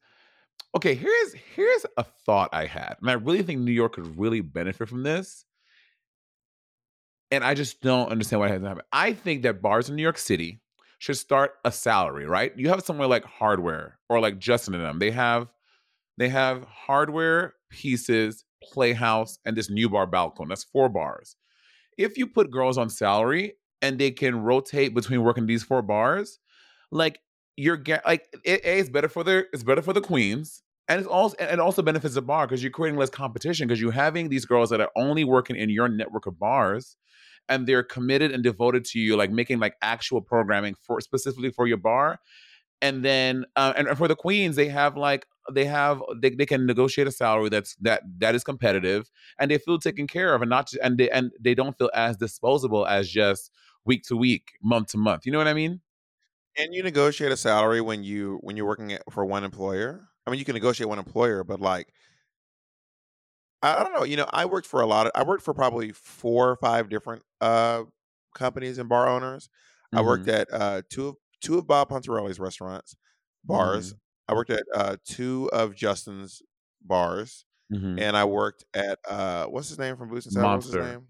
Okay, 0.74 0.94
here's 0.94 1.34
here's 1.54 1.86
a 1.96 2.02
thought 2.02 2.50
I 2.52 2.66
had, 2.66 2.96
and 3.00 3.08
I 3.08 3.14
really 3.14 3.42
think 3.42 3.60
New 3.60 3.72
York 3.72 3.94
could 3.94 4.18
really 4.18 4.40
benefit 4.40 4.88
from 4.88 5.02
this. 5.02 5.45
And 7.30 7.42
I 7.42 7.54
just 7.54 7.80
don't 7.80 8.10
understand 8.10 8.40
why 8.40 8.46
it 8.46 8.50
hasn't 8.50 8.68
happened. 8.68 8.86
I 8.92 9.12
think 9.12 9.42
that 9.42 9.60
bars 9.60 9.88
in 9.88 9.96
New 9.96 10.02
York 10.02 10.18
City 10.18 10.60
should 10.98 11.16
start 11.16 11.54
a 11.64 11.72
salary, 11.72 12.26
right? 12.26 12.52
You 12.56 12.68
have 12.68 12.82
somewhere 12.82 13.08
like 13.08 13.24
Hardware 13.24 13.98
or 14.08 14.20
like 14.20 14.38
Justin 14.38 14.74
and 14.74 14.84
them. 14.84 14.98
They 14.98 15.10
have 15.10 15.48
they 16.18 16.28
have 16.28 16.64
hardware 16.64 17.54
pieces, 17.70 18.44
playhouse, 18.62 19.38
and 19.44 19.56
this 19.56 19.68
new 19.68 19.88
bar 19.88 20.06
balcony. 20.06 20.48
That's 20.48 20.64
four 20.64 20.88
bars. 20.88 21.36
If 21.98 22.16
you 22.16 22.26
put 22.26 22.50
girls 22.50 22.78
on 22.78 22.88
salary 22.88 23.54
and 23.82 23.98
they 23.98 24.10
can 24.10 24.42
rotate 24.42 24.94
between 24.94 25.22
working 25.22 25.46
these 25.46 25.62
four 25.62 25.82
bars, 25.82 26.38
like 26.90 27.20
you're 27.56 27.76
get 27.76 28.04
like 28.06 28.26
it, 28.44 28.60
A, 28.64 28.78
it's 28.78 28.88
better 28.88 29.08
for 29.08 29.24
the 29.24 29.46
it's 29.52 29.62
better 29.62 29.82
for 29.82 29.92
the 29.92 30.00
queens. 30.00 30.62
And 30.88 31.00
it's 31.00 31.08
also 31.08 31.36
and 31.38 31.50
it 31.50 31.60
also 31.60 31.82
benefits 31.82 32.14
the 32.14 32.22
bar 32.22 32.46
because 32.46 32.62
you're 32.62 32.70
creating 32.70 32.98
less 32.98 33.10
competition 33.10 33.66
because 33.66 33.80
you're 33.80 33.90
having 33.90 34.28
these 34.28 34.44
girls 34.44 34.70
that 34.70 34.80
are 34.80 34.90
only 34.96 35.24
working 35.24 35.56
in 35.56 35.68
your 35.68 35.88
network 35.88 36.26
of 36.26 36.38
bars 36.38 36.96
and 37.48 37.66
they're 37.66 37.82
committed 37.82 38.32
and 38.32 38.42
devoted 38.42 38.84
to 38.84 38.98
you, 38.98 39.16
like 39.16 39.30
making 39.30 39.58
like 39.58 39.74
actual 39.82 40.20
programming 40.20 40.74
for 40.74 41.00
specifically 41.00 41.50
for 41.50 41.66
your 41.66 41.76
bar. 41.76 42.20
And 42.82 43.04
then 43.04 43.46
uh, 43.56 43.72
and, 43.76 43.88
and 43.88 43.98
for 43.98 44.06
the 44.06 44.14
queens, 44.14 44.54
they 44.56 44.68
have 44.68 44.96
like 44.96 45.26
they 45.52 45.64
have 45.64 46.02
they, 46.20 46.30
they 46.30 46.46
can 46.46 46.66
negotiate 46.66 47.06
a 47.06 47.12
salary 47.12 47.48
that's 47.48 47.74
that 47.76 48.02
that 48.18 48.34
is 48.34 48.44
competitive 48.44 49.10
and 49.38 49.50
they 49.50 49.58
feel 49.58 49.78
taken 49.78 50.06
care 50.06 50.34
of 50.34 50.42
and 50.42 50.50
not 50.50 50.68
just, 50.68 50.82
and 50.82 50.98
they 50.98 51.10
and 51.10 51.32
they 51.40 51.54
don't 51.54 51.76
feel 51.78 51.90
as 51.94 52.16
disposable 52.16 52.86
as 52.86 53.08
just 53.08 53.50
week 53.84 54.02
to 54.04 54.16
week, 54.16 54.52
month 54.62 54.88
to 54.88 54.98
month. 54.98 55.26
You 55.26 55.32
know 55.32 55.38
what 55.38 55.48
I 55.48 55.54
mean? 55.54 55.80
And 56.58 56.74
you 56.74 56.82
negotiate 56.82 57.32
a 57.32 57.36
salary 57.36 57.80
when 57.80 58.04
you 58.04 58.38
when 58.42 58.56
you're 58.56 58.66
working 58.66 58.98
for 59.10 59.24
one 59.24 59.44
employer. 59.44 60.08
I 60.26 60.30
mean, 60.30 60.38
you 60.38 60.44
can 60.44 60.54
negotiate 60.54 60.88
one 60.88 60.98
employer, 60.98 61.44
but 61.44 61.60
like, 61.60 61.92
I, 63.62 63.82
don't 63.82 63.92
know. 63.94 64.04
You 64.04 64.16
know, 64.16 64.26
I 64.32 64.44
worked 64.44 64.66
for 64.66 64.80
a 64.80 64.86
lot 64.86 65.06
of. 65.06 65.12
I 65.14 65.22
worked 65.24 65.42
for 65.42 65.54
probably 65.54 65.92
four 65.92 66.50
or 66.50 66.56
five 66.56 66.88
different 66.88 67.22
uh 67.40 67.84
companies 68.34 68.78
and 68.78 68.88
bar 68.88 69.08
owners. 69.08 69.48
I 69.92 70.02
worked 70.02 70.28
at 70.28 70.52
uh 70.52 70.82
two 70.90 71.08
of 71.08 71.16
two 71.40 71.58
of 71.58 71.66
Bob 71.66 71.88
Pontarelli's 71.88 72.38
restaurants, 72.38 72.96
bars. 73.44 73.94
I 74.28 74.34
worked 74.34 74.50
at 74.50 74.64
uh 74.74 74.96
two 75.04 75.48
of 75.52 75.74
Justin's 75.74 76.42
bars, 76.82 77.44
Mhm. 77.72 78.00
and 78.00 78.16
I 78.16 78.24
worked 78.24 78.64
at 78.74 78.98
uh 79.08 79.46
what's 79.46 79.68
his 79.68 79.78
name 79.78 79.96
from 79.96 80.10
Boots 80.10 80.26
and 80.26 80.32
Saddle? 80.32 80.50
What's 80.54 80.66
his 80.66 80.74
name? 80.76 81.08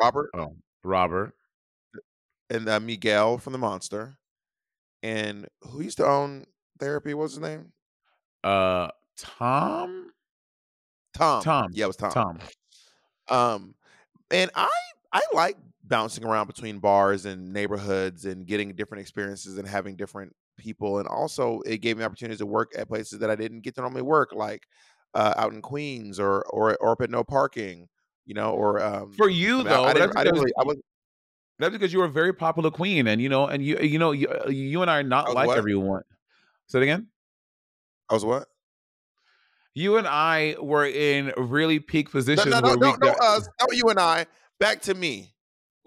Robert 0.00 0.30
Oh, 0.34 0.56
Robert. 0.84 1.34
and 2.50 2.68
uh, 2.68 2.80
Miguel 2.80 3.38
from 3.38 3.52
the 3.52 3.58
Monster, 3.58 4.18
and 5.02 5.48
who 5.62 5.82
used 5.82 5.98
to 5.98 6.06
own 6.06 6.44
therapy? 6.78 7.12
What's 7.14 7.34
his 7.34 7.42
name? 7.42 7.72
Uh, 8.44 8.88
Tom. 9.16 10.10
Tom. 11.14 11.42
Tom. 11.42 11.70
Yeah, 11.72 11.84
it 11.84 11.88
was 11.88 11.96
Tom. 11.96 12.12
Tom. 12.12 12.38
Um, 13.28 13.74
and 14.30 14.50
I 14.54 14.68
I 15.12 15.22
like 15.32 15.56
bouncing 15.84 16.24
around 16.24 16.46
between 16.46 16.78
bars 16.78 17.26
and 17.26 17.52
neighborhoods 17.52 18.24
and 18.24 18.46
getting 18.46 18.74
different 18.74 19.00
experiences 19.00 19.58
and 19.58 19.66
having 19.66 19.96
different 19.96 20.34
people, 20.56 20.98
and 20.98 21.08
also 21.08 21.60
it 21.66 21.78
gave 21.78 21.98
me 21.98 22.04
opportunities 22.04 22.38
to 22.38 22.46
work 22.46 22.72
at 22.76 22.88
places 22.88 23.18
that 23.20 23.30
I 23.30 23.36
didn't 23.36 23.60
get 23.60 23.74
to 23.76 23.80
normally 23.80 24.02
work, 24.02 24.32
like 24.32 24.66
uh, 25.14 25.34
out 25.36 25.52
in 25.52 25.62
Queens 25.62 26.20
or 26.20 26.42
or 26.50 26.76
or 26.76 26.92
up 26.92 27.00
at 27.00 27.10
No 27.10 27.24
Parking, 27.24 27.88
you 28.26 28.34
know, 28.34 28.52
or 28.52 28.82
um, 28.82 29.12
For 29.12 29.28
you 29.28 29.54
I 29.54 29.56
mean, 29.58 29.64
though, 29.66 29.84
I, 29.84 29.90
I 29.90 29.94
didn't, 29.94 30.16
I 30.16 30.24
didn't 30.24 30.40
really, 30.40 30.52
I 30.58 30.64
was 30.64 30.76
That's 31.58 31.72
because 31.72 31.92
you 31.92 31.98
were 32.00 32.04
a 32.04 32.10
very 32.10 32.32
popular 32.32 32.70
queen, 32.70 33.06
and 33.08 33.20
you 33.20 33.28
know, 33.28 33.46
and 33.46 33.64
you, 33.64 33.78
you 33.78 33.98
know, 33.98 34.12
you, 34.12 34.28
uh, 34.28 34.48
you 34.48 34.82
and 34.82 34.90
I 34.90 34.98
are 34.98 35.02
not 35.02 35.26
was 35.26 35.34
like 35.34 35.48
what? 35.48 35.58
everyone. 35.58 36.02
Say 36.66 36.80
it 36.80 36.82
again. 36.82 37.08
I 38.10 38.14
was 38.14 38.24
what? 38.24 38.48
You 39.74 39.96
and 39.96 40.06
I 40.08 40.56
were 40.60 40.86
in 40.86 41.32
really 41.36 41.78
peak 41.78 42.10
positions 42.10 42.46
no, 42.46 42.60
no, 42.60 42.68
where 42.68 42.76
no, 42.76 42.86
we 42.86 42.92
no, 42.92 42.98
got, 42.98 43.20
us, 43.20 43.48
no, 43.60 43.66
you 43.72 43.88
and 43.90 43.98
I. 44.00 44.26
Back 44.58 44.80
to 44.82 44.94
me. 44.94 45.34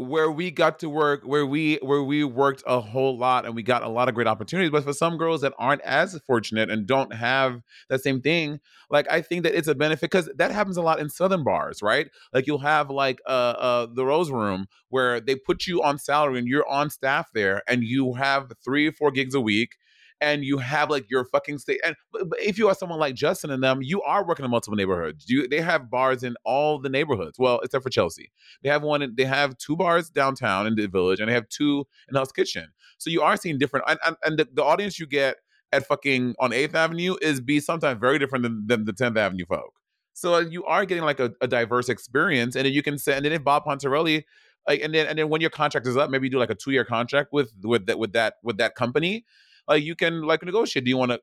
where 0.01 0.31
we 0.31 0.49
got 0.49 0.79
to 0.79 0.89
work, 0.89 1.21
where 1.23 1.45
we 1.45 1.75
where 1.81 2.01
we 2.01 2.23
worked 2.23 2.63
a 2.65 2.79
whole 2.79 3.17
lot, 3.17 3.45
and 3.45 3.55
we 3.55 3.61
got 3.63 3.83
a 3.83 3.87
lot 3.87 4.09
of 4.09 4.15
great 4.15 4.27
opportunities. 4.27 4.71
But 4.71 4.83
for 4.83 4.93
some 4.93 5.17
girls 5.17 5.41
that 5.41 5.53
aren't 5.59 5.81
as 5.81 6.19
fortunate 6.25 6.69
and 6.69 6.87
don't 6.87 7.13
have 7.13 7.61
that 7.89 8.01
same 8.01 8.21
thing, 8.21 8.59
like 8.89 9.09
I 9.11 9.21
think 9.21 9.43
that 9.43 9.53
it's 9.55 9.67
a 9.67 9.75
benefit 9.75 10.09
because 10.09 10.29
that 10.35 10.51
happens 10.51 10.77
a 10.77 10.81
lot 10.81 10.99
in 10.99 11.09
southern 11.09 11.43
bars, 11.43 11.81
right? 11.81 12.09
Like 12.33 12.47
you'll 12.47 12.59
have 12.59 12.89
like 12.89 13.21
uh, 13.27 13.29
uh 13.29 13.87
the 13.93 14.05
Rose 14.05 14.31
Room 14.31 14.67
where 14.89 15.19
they 15.19 15.35
put 15.35 15.67
you 15.67 15.83
on 15.83 15.97
salary 15.99 16.39
and 16.39 16.47
you're 16.47 16.67
on 16.67 16.89
staff 16.89 17.29
there, 17.33 17.61
and 17.67 17.83
you 17.83 18.13
have 18.13 18.51
three 18.63 18.87
or 18.87 18.91
four 18.91 19.11
gigs 19.11 19.35
a 19.35 19.41
week. 19.41 19.75
And 20.21 20.45
you 20.45 20.59
have 20.59 20.89
like 20.89 21.09
your 21.09 21.25
fucking 21.25 21.57
state. 21.57 21.81
And 21.83 21.95
if 22.39 22.57
you 22.57 22.69
are 22.69 22.75
someone 22.75 22.99
like 22.99 23.15
Justin 23.15 23.49
and 23.49 23.61
them, 23.61 23.81
you 23.81 24.01
are 24.03 24.25
working 24.25 24.45
in 24.45 24.51
multiple 24.51 24.77
neighborhoods. 24.77 25.25
You 25.27 25.47
they 25.47 25.59
have 25.59 25.89
bars 25.89 26.23
in 26.23 26.35
all 26.45 26.79
the 26.79 26.89
neighborhoods. 26.89 27.37
Well, 27.39 27.59
except 27.63 27.83
for 27.83 27.89
Chelsea, 27.89 28.31
they 28.63 28.69
have 28.69 28.83
one. 28.83 29.13
They 29.17 29.25
have 29.25 29.57
two 29.57 29.75
bars 29.75 30.09
downtown 30.09 30.67
in 30.67 30.75
the 30.75 30.87
village, 30.87 31.19
and 31.19 31.27
they 31.27 31.33
have 31.33 31.49
two 31.49 31.85
in 32.07 32.15
Hell's 32.15 32.31
Kitchen. 32.31 32.67
So 32.99 33.09
you 33.09 33.21
are 33.21 33.35
seeing 33.35 33.57
different, 33.57 33.85
and, 33.89 33.99
and, 34.05 34.15
and 34.23 34.37
the, 34.37 34.47
the 34.53 34.63
audience 34.63 34.99
you 34.99 35.07
get 35.07 35.37
at 35.71 35.87
fucking 35.87 36.35
on 36.39 36.53
Eighth 36.53 36.75
Avenue 36.75 37.15
is 37.21 37.41
be 37.41 37.59
sometimes 37.59 37.99
very 37.99 38.19
different 38.19 38.43
than, 38.43 38.67
than 38.67 38.85
the 38.85 38.93
Tenth 38.93 39.17
Avenue 39.17 39.45
folk. 39.45 39.73
So 40.13 40.35
uh, 40.35 40.39
you 40.41 40.63
are 40.65 40.85
getting 40.85 41.03
like 41.03 41.19
a, 41.19 41.33
a 41.41 41.47
diverse 41.47 41.89
experience, 41.89 42.55
and 42.55 42.65
then 42.65 42.73
you 42.73 42.83
can 42.83 42.99
say, 42.99 43.15
and 43.15 43.25
then 43.25 43.31
if 43.31 43.43
Bob 43.43 43.65
Pontarelli 43.65 44.23
like 44.67 44.81
and 44.81 44.93
then 44.93 45.07
and 45.07 45.17
then 45.17 45.29
when 45.29 45.41
your 45.41 45.49
contract 45.49 45.87
is 45.87 45.97
up 45.97 46.09
maybe 46.09 46.27
you 46.27 46.31
do 46.31 46.37
like 46.37 46.51
a 46.51 46.55
two 46.55 46.71
year 46.71 46.85
contract 46.85 47.29
with 47.33 47.51
with 47.63 47.87
that 47.87 47.97
with 47.97 48.13
that 48.13 48.35
with 48.43 48.57
that 48.57 48.75
company 48.75 49.25
like 49.67 49.83
you 49.83 49.95
can 49.95 50.21
like 50.23 50.43
negotiate 50.43 50.85
do 50.85 50.89
you 50.89 50.97
want 50.97 51.11
to 51.11 51.19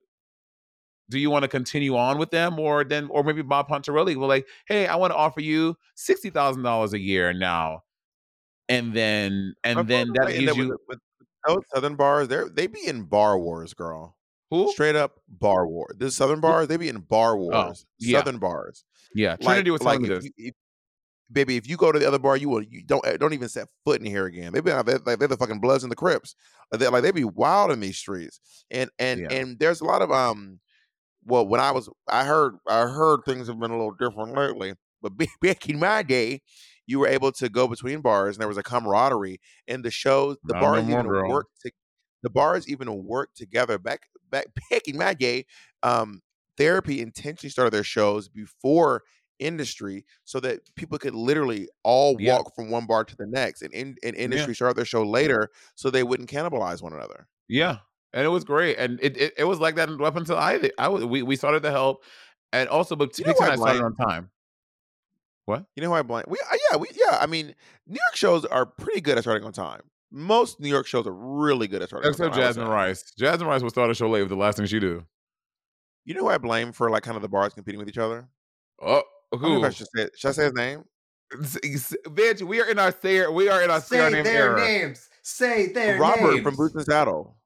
do 1.11 1.19
you 1.19 1.31
want 1.31 1.43
to 1.43 1.49
continue 1.49 1.97
on 1.97 2.19
with 2.19 2.31
them 2.31 2.59
or 2.59 2.85
then 2.85 3.09
or 3.11 3.23
maybe 3.23 3.43
bob 3.43 3.69
pontarelli 3.69 4.17
will 4.17 4.29
like 4.29 4.47
hey 4.67 4.87
i 4.87 4.97
want 4.97 5.11
to 5.11 5.17
offer 5.17 5.41
you 5.41 5.77
$60000 5.97 6.93
a 6.93 6.99
year 6.99 7.33
now 7.33 7.83
and 8.69 8.93
then 8.93 9.55
and 9.65 9.89
then 9.89 10.13
that 10.15 10.29
gives 10.29 10.57
you 10.57 10.69
with, 10.69 10.79
with 10.89 10.99
those 11.47 11.63
Southern 11.75 11.97
bars, 11.97 12.29
they're 12.29 12.49
they 12.49 12.67
be 12.67 12.87
in 12.87 13.03
bar 13.03 13.39
wars, 13.39 13.75
girl. 13.75 14.17
who 14.51 14.71
Straight 14.73 14.97
up 14.97 15.21
bar 15.29 15.67
war. 15.67 15.89
This 15.97 16.17
Southern 16.17 16.41
bars, 16.41 16.69
they 16.69 16.77
be 16.77 16.89
in 16.89 16.99
bar 16.99 17.33
oh, 17.33 17.37
wars. 17.37 17.87
Oh, 17.87 17.91
yeah. 17.99 18.19
Southern 18.19 18.39
bars. 18.39 18.85
yeah 19.15 19.31
Like, 19.31 19.41
trinity 19.41 19.71
was 19.71 19.81
telling 19.81 20.03
like 20.03 20.11
if 20.11 20.25
you, 20.25 20.31
if, 20.37 20.55
baby, 21.31 21.57
if 21.57 21.69
you 21.69 21.77
go 21.77 21.93
to 21.93 21.99
the 21.99 22.07
other 22.09 22.19
bar, 22.19 22.37
you 22.37 22.49
will 22.49 22.63
you 22.63 22.83
don't 22.85 23.05
don't 23.19 23.33
even 23.35 23.49
set 23.49 23.69
foot 23.85 24.01
in 24.01 24.07
here 24.07 24.27
again. 24.27 24.53
They 24.53 24.61
be 24.61 24.73
like 24.73 24.87
they're, 24.87 25.17
they're 25.17 25.29
the 25.29 25.37
fucking 25.37 25.61
Bloods 25.61 25.83
and 25.83 25.93
the 25.93 25.97
Crips. 25.97 26.35
Like 26.73 26.81
they 26.81 26.89
like 26.89 27.03
they 27.03 27.11
be 27.11 27.25
wild 27.25 27.71
in 27.71 27.81
these 27.81 27.99
streets. 27.99 28.41
And 28.71 28.91
and 28.99 29.21
Yeah. 29.21 29.29
and 29.31 29.59
there's 29.59 29.81
a 29.81 29.85
lot 29.85 30.03
of 30.03 30.11
um. 30.11 30.61
Well, 31.25 31.47
when 31.47 31.61
I 31.61 31.73
was, 31.73 31.91
I 32.09 32.25
heard 32.25 32.57
I 32.67 32.83
heard 32.87 33.21
things 33.25 33.49
have 33.49 33.59
been 33.61 33.71
a 33.71 33.77
little 33.77 33.93
different 33.93 34.35
lately. 34.35 34.75
But 35.03 35.17
be- 35.17 35.29
back 35.43 35.69
in 35.69 35.79
my 35.79 36.03
day, 36.03 36.43
you 36.87 36.99
were 37.01 37.09
able 37.09 37.33
to 37.33 37.49
go 37.49 37.69
between 37.69 38.01
bars, 38.01 38.37
and 38.37 38.41
there 38.41 38.49
was 38.49 38.57
a 38.59 38.63
camaraderie. 38.63 39.41
And 39.67 39.85
the 39.85 39.91
shows, 39.91 40.37
the 40.45 40.55
Not 40.55 40.61
bars 40.61 40.89
even 40.89 41.07
girl. 41.07 41.29
worked. 41.29 41.61
To, 41.63 41.73
the 42.23 42.31
bars 42.31 42.69
even 42.69 43.05
worked 43.05 43.37
together. 43.37 43.79
Back 43.79 44.03
back 44.31 44.47
back 44.71 44.89
in 44.89 44.97
my 44.97 45.15
day, 45.15 45.47
um, 45.83 46.23
therapy 46.57 47.01
intentionally 47.01 47.51
started 47.51 47.73
their 47.73 47.85
shows 47.85 48.29
before 48.29 49.03
industry 49.39 50.05
so 50.25 50.41
that 50.41 50.61
people 50.75 50.99
could 50.99 51.15
literally 51.15 51.69
all 51.85 52.17
Yeah. 52.19 52.37
walk 52.37 52.55
from 52.55 52.71
one 52.71 52.87
bar 52.87 53.05
to 53.05 53.17
the 53.17 53.27
next 53.27 53.63
and 53.63 53.73
in, 53.75 53.97
and 54.03 54.15
industry 54.17 54.55
started 54.55 54.77
their 54.77 54.85
show 54.85 55.03
later 55.03 55.51
so 55.75 55.91
they 55.91 56.03
wouldn't 56.03 56.31
cannibalize 56.31 56.83
one 56.83 56.93
another 56.93 57.29
Yeah, 57.49 57.79
and 58.13 58.25
it 58.25 58.29
was 58.29 58.45
great, 58.45 58.77
and 58.79 58.99
it 59.03 59.17
it, 59.17 59.35
it 59.39 59.45
was 59.45 59.61
like 59.61 59.77
that 59.77 59.89
up 59.91 60.17
until 60.17 60.37
I 60.37 60.71
I 60.79 60.89
was 60.89 61.05
we, 61.05 61.23
we 61.23 61.37
started 61.37 61.63
to 61.63 61.71
help, 61.71 62.05
and 62.53 62.69
also 62.69 62.97
but 62.97 63.19
You 63.19 63.25
know 63.25 63.29
Pix 63.31 63.41
and 63.41 63.49
why 63.49 63.53
I 63.53 63.57
started 63.57 63.83
on 63.85 63.95
time. 63.95 64.31
What? 65.47 65.65
you 65.77 65.83
know 65.83 65.89
who 65.89 65.95
i 65.95 66.03
blame 66.03 66.25
we 66.29 66.37
uh, 66.53 66.57
yeah 66.71 66.77
we 66.77 66.89
yeah 66.95 67.17
i 67.23 67.27
mean 67.27 67.55
new 67.87 67.95
york 67.95 68.15
shows 68.17 68.45
are 68.45 68.67
pretty 68.67 69.01
good 69.01 69.17
at 69.17 69.25
starting 69.25 69.47
on 69.47 69.53
time 69.53 69.81
most 70.11 70.61
new 70.61 70.69
york 70.69 70.87
shows 70.87 71.07
are 71.07 71.13
really 71.15 71.67
good 71.67 71.81
at 71.81 71.89
starting 71.89 72.07
Except 72.11 72.27
on 72.27 72.33
time 72.33 72.41
I 72.41 72.47
Jasmine. 72.49 72.69
Rice. 72.69 73.03
Jasmine 73.19 73.49
Rice 73.49 73.63
will 73.63 73.71
start 73.71 73.91
a 73.91 73.95
show 73.95 74.11
late 74.11 74.21
with 74.21 74.29
the 74.29 74.37
last 74.37 74.59
thing 74.59 74.67
she 74.67 74.79
do. 74.79 75.07
you 76.05 76.13
know 76.15 76.21
who 76.21 76.29
i 76.29 76.37
blame 76.37 76.73
for 76.73 76.91
like 76.91 77.03
kind 77.03 77.17
of 77.17 77.23
the 77.23 77.29
bars 77.29 77.55
competing 77.55 77.79
with 77.79 77.89
each 77.89 77.97
other 77.99 78.29
Oh, 78.83 78.87
I 78.87 78.93
don't 78.93 79.03
know 79.03 79.05
who? 79.33 79.65
I 79.65 79.71
should 79.71 79.87
say 79.95 80.09
should 80.17 80.29
i 80.29 80.33
say 80.33 80.45
his 80.45 80.55
name 80.55 80.85
Bitch, 81.33 82.43
we 82.43 82.61
are 82.61 82.71
in 82.71 82.79
our 82.79 82.93
say 82.93 83.27
we 83.27 83.49
are 83.49 83.63
in 83.63 83.71
our 83.71 83.81
say 83.81 83.97
Say 83.97 84.01
our 84.05 84.11
name 84.11 84.25
their 84.25 84.51
era. 84.57 84.61
names. 84.67 85.09
Say 85.23 85.67
their 85.73 85.99
robert 86.01 86.31
names. 86.35 86.43
from 86.43 86.57
boots 86.57 86.75
and 86.75 86.85
saddle 86.85 87.37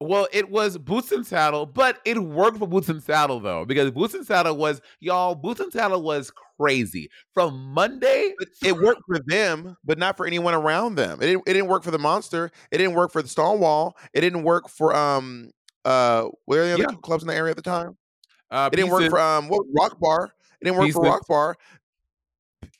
Well, 0.00 0.26
it 0.32 0.50
was 0.50 0.76
Boots 0.76 1.10
and 1.12 1.26
Saddle, 1.26 1.64
but 1.64 2.00
it 2.04 2.18
worked 2.22 2.58
for 2.58 2.66
Boots 2.66 2.90
and 2.90 3.02
Saddle 3.02 3.40
though, 3.40 3.64
because 3.64 3.90
Boots 3.92 4.12
and 4.12 4.26
Saddle 4.26 4.54
was 4.56 4.82
y'all. 5.00 5.34
Boots 5.34 5.58
and 5.60 5.72
Saddle 5.72 6.02
was 6.02 6.30
crazy 6.60 7.08
from 7.32 7.72
Monday. 7.72 8.34
it 8.62 8.76
worked 8.76 9.00
for 9.06 9.18
them, 9.20 9.74
but 9.84 9.96
not 9.98 10.16
for 10.18 10.26
anyone 10.26 10.52
around 10.52 10.96
them. 10.96 11.18
It 11.22 11.26
didn't, 11.26 11.44
it 11.46 11.52
didn't 11.54 11.68
work 11.70 11.82
for 11.82 11.90
the 11.92 11.98
monster. 11.98 12.50
It 12.70 12.76
didn't 12.76 12.94
work 12.94 13.10
for 13.10 13.22
the 13.22 13.28
Stonewall. 13.28 13.96
It 14.12 14.20
didn't 14.20 14.42
work 14.42 14.68
for 14.68 14.94
um 14.94 15.50
uh 15.86 16.28
where 16.44 16.64
are 16.64 16.66
the 16.66 16.72
other 16.74 16.82
Yeah. 16.90 16.98
clubs 17.02 17.22
in 17.22 17.28
the 17.28 17.34
area 17.34 17.52
at 17.52 17.56
the 17.56 17.62
time? 17.62 17.96
Uh, 18.50 18.68
It 18.70 18.76
didn't 18.76 18.90
work 18.90 19.00
Pieces- 19.00 19.12
for 19.12 19.20
um 19.20 19.48
what 19.48 19.64
Rock 19.74 19.98
Bar. 19.98 20.30
It 20.60 20.66
didn't 20.66 20.78
work 20.78 20.92
for 20.92 21.02
Pieces. 21.02 21.10
Rock 21.10 21.28
Bar. 21.28 21.56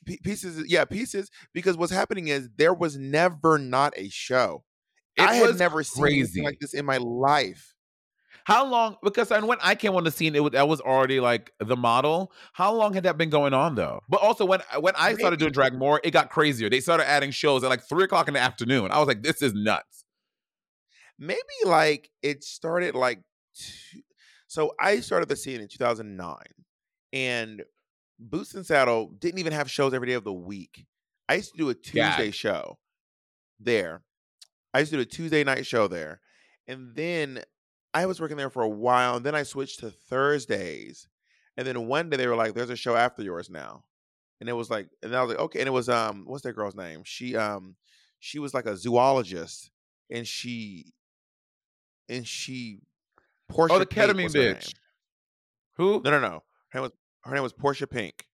P- 0.05 0.19
pieces, 0.23 0.63
yeah, 0.67 0.85
pieces. 0.85 1.29
Because 1.53 1.77
what's 1.77 1.91
happening 1.91 2.27
is 2.29 2.49
there 2.57 2.73
was 2.73 2.97
never 2.97 3.57
not 3.57 3.93
a 3.97 4.09
show. 4.09 4.63
It 5.15 5.23
I 5.23 5.35
had 5.35 5.57
never 5.57 5.83
seen 5.83 6.01
crazy. 6.03 6.19
anything 6.19 6.43
like 6.43 6.59
this 6.59 6.73
in 6.73 6.85
my 6.85 6.97
life. 6.97 7.73
How 8.45 8.65
long? 8.65 8.95
Because 9.03 9.29
when 9.29 9.57
I 9.61 9.75
came 9.75 9.95
on 9.95 10.05
the 10.05 10.11
scene, 10.11 10.33
it 10.35 10.41
was 10.41 10.53
that 10.53 10.67
was 10.69 10.79
already 10.79 11.19
like 11.19 11.51
the 11.59 11.75
model. 11.75 12.31
How 12.53 12.73
long 12.73 12.93
had 12.93 13.03
that 13.03 13.17
been 13.17 13.29
going 13.29 13.53
on 13.53 13.75
though? 13.75 13.99
But 14.07 14.21
also 14.21 14.45
when 14.45 14.61
uh, 14.73 14.79
when 14.79 14.93
I 14.95 15.15
started 15.15 15.39
doing 15.39 15.51
drag 15.51 15.73
more, 15.73 15.99
it 16.03 16.11
got 16.11 16.29
crazier. 16.29 16.69
They 16.69 16.79
started 16.79 17.09
adding 17.09 17.31
shows 17.31 17.63
at 17.63 17.69
like 17.69 17.83
three 17.89 18.05
o'clock 18.05 18.27
in 18.29 18.35
the 18.35 18.39
afternoon. 18.39 18.91
I 18.91 18.99
was 18.99 19.07
like, 19.07 19.21
this 19.23 19.41
is 19.41 19.53
nuts. 19.53 20.05
maybe 21.19 21.39
like 21.65 22.09
it 22.21 22.43
started 22.43 22.95
like 22.95 23.21
two, 23.55 24.01
so 24.47 24.71
i 24.79 24.99
started 24.99 25.27
the 25.29 25.35
scene 25.35 25.59
in 25.59 25.67
2009 25.67 26.35
and 27.13 27.63
boots 28.19 28.53
and 28.53 28.65
saddle 28.65 29.13
didn't 29.19 29.39
even 29.39 29.53
have 29.53 29.69
shows 29.69 29.93
every 29.93 30.07
day 30.07 30.13
of 30.13 30.23
the 30.23 30.33
week 30.33 30.85
i 31.29 31.35
used 31.35 31.51
to 31.51 31.57
do 31.57 31.69
a 31.69 31.73
tuesday 31.73 32.25
Gag. 32.25 32.33
show 32.33 32.77
there 33.59 34.01
i 34.73 34.79
used 34.79 34.91
to 34.91 34.97
do 34.97 35.01
a 35.01 35.05
tuesday 35.05 35.43
night 35.43 35.65
show 35.65 35.87
there 35.87 36.19
and 36.67 36.95
then 36.95 37.41
i 37.93 38.05
was 38.05 38.19
working 38.19 38.37
there 38.37 38.49
for 38.49 38.63
a 38.63 38.69
while 38.69 39.17
and 39.17 39.25
then 39.25 39.35
i 39.35 39.43
switched 39.43 39.79
to 39.79 39.91
thursdays 39.91 41.07
and 41.55 41.67
then 41.67 41.87
one 41.87 42.09
day 42.09 42.17
they 42.17 42.27
were 42.27 42.35
like 42.35 42.53
there's 42.53 42.69
a 42.69 42.75
show 42.75 42.95
after 42.95 43.21
yours 43.21 43.49
now 43.49 43.83
and 44.39 44.49
it 44.49 44.53
was 44.53 44.69
like 44.69 44.89
and 45.03 45.15
i 45.15 45.21
was 45.21 45.29
like 45.29 45.39
okay 45.39 45.59
and 45.59 45.67
it 45.67 45.71
was 45.71 45.89
um 45.89 46.23
what's 46.25 46.43
that 46.43 46.53
girl's 46.53 46.75
name 46.75 47.01
she 47.03 47.35
um 47.35 47.75
she 48.19 48.39
was 48.39 48.53
like 48.53 48.65
a 48.65 48.75
zoologist 48.75 49.69
and 50.09 50.27
she 50.27 50.93
and 52.09 52.27
she 52.27 52.79
Portia 53.47 53.75
oh, 53.75 53.79
the 53.79 53.85
ketamine 53.85 54.33
bitch. 54.33 54.73
Who? 55.77 56.01
No, 56.03 56.11
no, 56.11 56.19
no. 56.19 56.43
Her 56.69 56.79
name 56.79 56.83
was 56.83 56.91
her 57.23 57.33
name 57.33 57.43
was 57.43 57.53
Portia 57.53 57.87
Pink. 57.87 58.25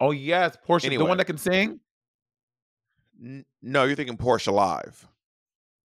Oh 0.00 0.10
yes, 0.10 0.56
Portia, 0.64 0.90
the 0.90 1.04
one 1.04 1.18
that 1.18 1.24
can 1.26 1.38
sing. 1.38 1.80
N- 3.22 3.44
no, 3.62 3.84
you're 3.84 3.96
thinking 3.96 4.16
Portia 4.16 4.50
Live. 4.52 5.06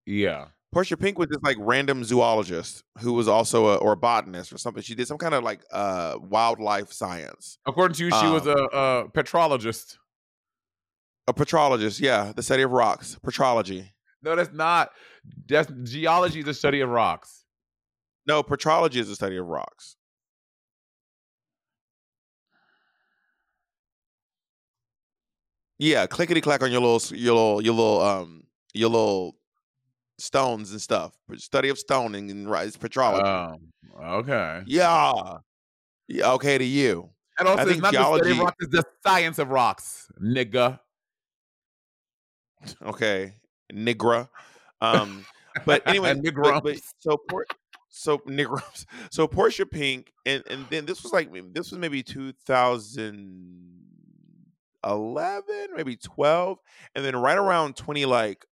Yeah. 0.06 0.46
Portia 0.72 0.98
Pink 0.98 1.18
was 1.18 1.28
this 1.30 1.40
like 1.44 1.58
random 1.60 2.04
zoologist 2.04 2.84
who 3.00 3.14
was 3.14 3.28
also 3.28 3.68
a 3.68 3.76
or 3.78 3.94
a 3.94 3.98
botanist 3.98 4.54
or 4.54 4.58
something. 4.58 4.82
She 4.84 4.96
did 4.96 5.08
some 5.08 5.18
kind 5.18 5.34
of 5.34 5.44
like 5.44 5.62
uh 5.72 6.18
wildlife 6.22 6.92
science. 6.92 7.58
According 7.66 7.96
to 7.96 8.06
you, 8.06 8.12
she 8.12 8.28
was 8.28 8.48
a, 8.48 8.58
Um, 8.58 8.70
a 8.74 9.10
petrologist. 9.10 9.98
A 11.30 11.34
petrologist, 11.34 12.00
yeah, 12.00 12.32
the 12.34 12.42
study 12.42 12.62
of 12.64 12.72
rocks, 12.72 13.18
petrology. 13.22 13.90
No, 14.24 14.34
that's 14.36 14.54
not. 14.54 14.92
That's 15.46 15.70
geology 15.84 16.40
is 16.40 16.46
the 16.46 16.54
study 16.54 16.80
of 16.80 16.90
rocks. 16.90 17.44
No, 18.26 18.44
petrology 18.44 18.96
is 18.96 19.10
the 19.10 19.16
study 19.16 19.36
of 19.36 19.46
rocks. 19.46 19.97
Yeah, 25.80 26.08
clickety 26.08 26.42
clack 26.42 26.64
on 26.64 26.72
your 26.72 26.82
little 26.82 27.02
your 27.18 27.36
little 27.36 27.62
your 27.62 27.74
little 27.76 28.02
um 28.02 28.44
your 28.74 28.90
little 28.90 29.36
stones 30.18 30.72
and 30.72 30.82
stuff. 30.82 31.14
Study 31.36 31.70
of 31.70 31.78
stoning 31.78 32.32
and 32.32 32.50
right, 32.50 32.68
it's 32.68 32.78
petrology. 32.78 33.24
Um, 33.54 33.72
okay. 34.04 34.64
yeah. 34.66 35.38
Yeah, 36.08 36.32
okay 36.34 36.58
to 36.58 36.64
you. 36.64 37.10
And 37.38 37.48
also, 37.48 37.60
I 37.60 37.64
it's 37.64 37.72
think 37.74 37.84
not 37.84 37.94
the 37.94 38.00
study 38.04 38.32
of 38.32 38.38
geology- 38.38 38.40
rocks; 38.44 38.56
it's 38.62 38.72
the 38.72 38.84
science 39.06 39.38
of 39.40 39.50
rocks, 39.50 40.08
nigga. 40.22 40.80
Okay. 42.82 43.36
Nigra. 43.72 44.30
Um 44.82 45.26
but 45.66 45.84
anyway, 45.88 46.12
And 46.12 46.24
but, 46.24 46.64
but 46.64 46.78
so 47.00 47.18
Por- 47.30 47.46
so 47.90 48.18
Negrums. 48.20 48.86
So 49.12 49.28
Portia 49.28 49.66
Pink 49.66 50.12
and 50.26 50.44
and 50.50 50.66
then 50.70 50.86
this 50.86 51.04
was 51.04 51.12
like 51.14 51.32
this 51.54 51.70
was 51.72 51.78
maybe 51.80 52.02
2011, 54.88 55.76
maybe 55.76 55.96
12, 55.96 56.58
and 56.96 57.06
then 57.06 57.16
right 57.16 57.38
around 57.38 57.76
20 57.76 58.06
like 58.06 58.46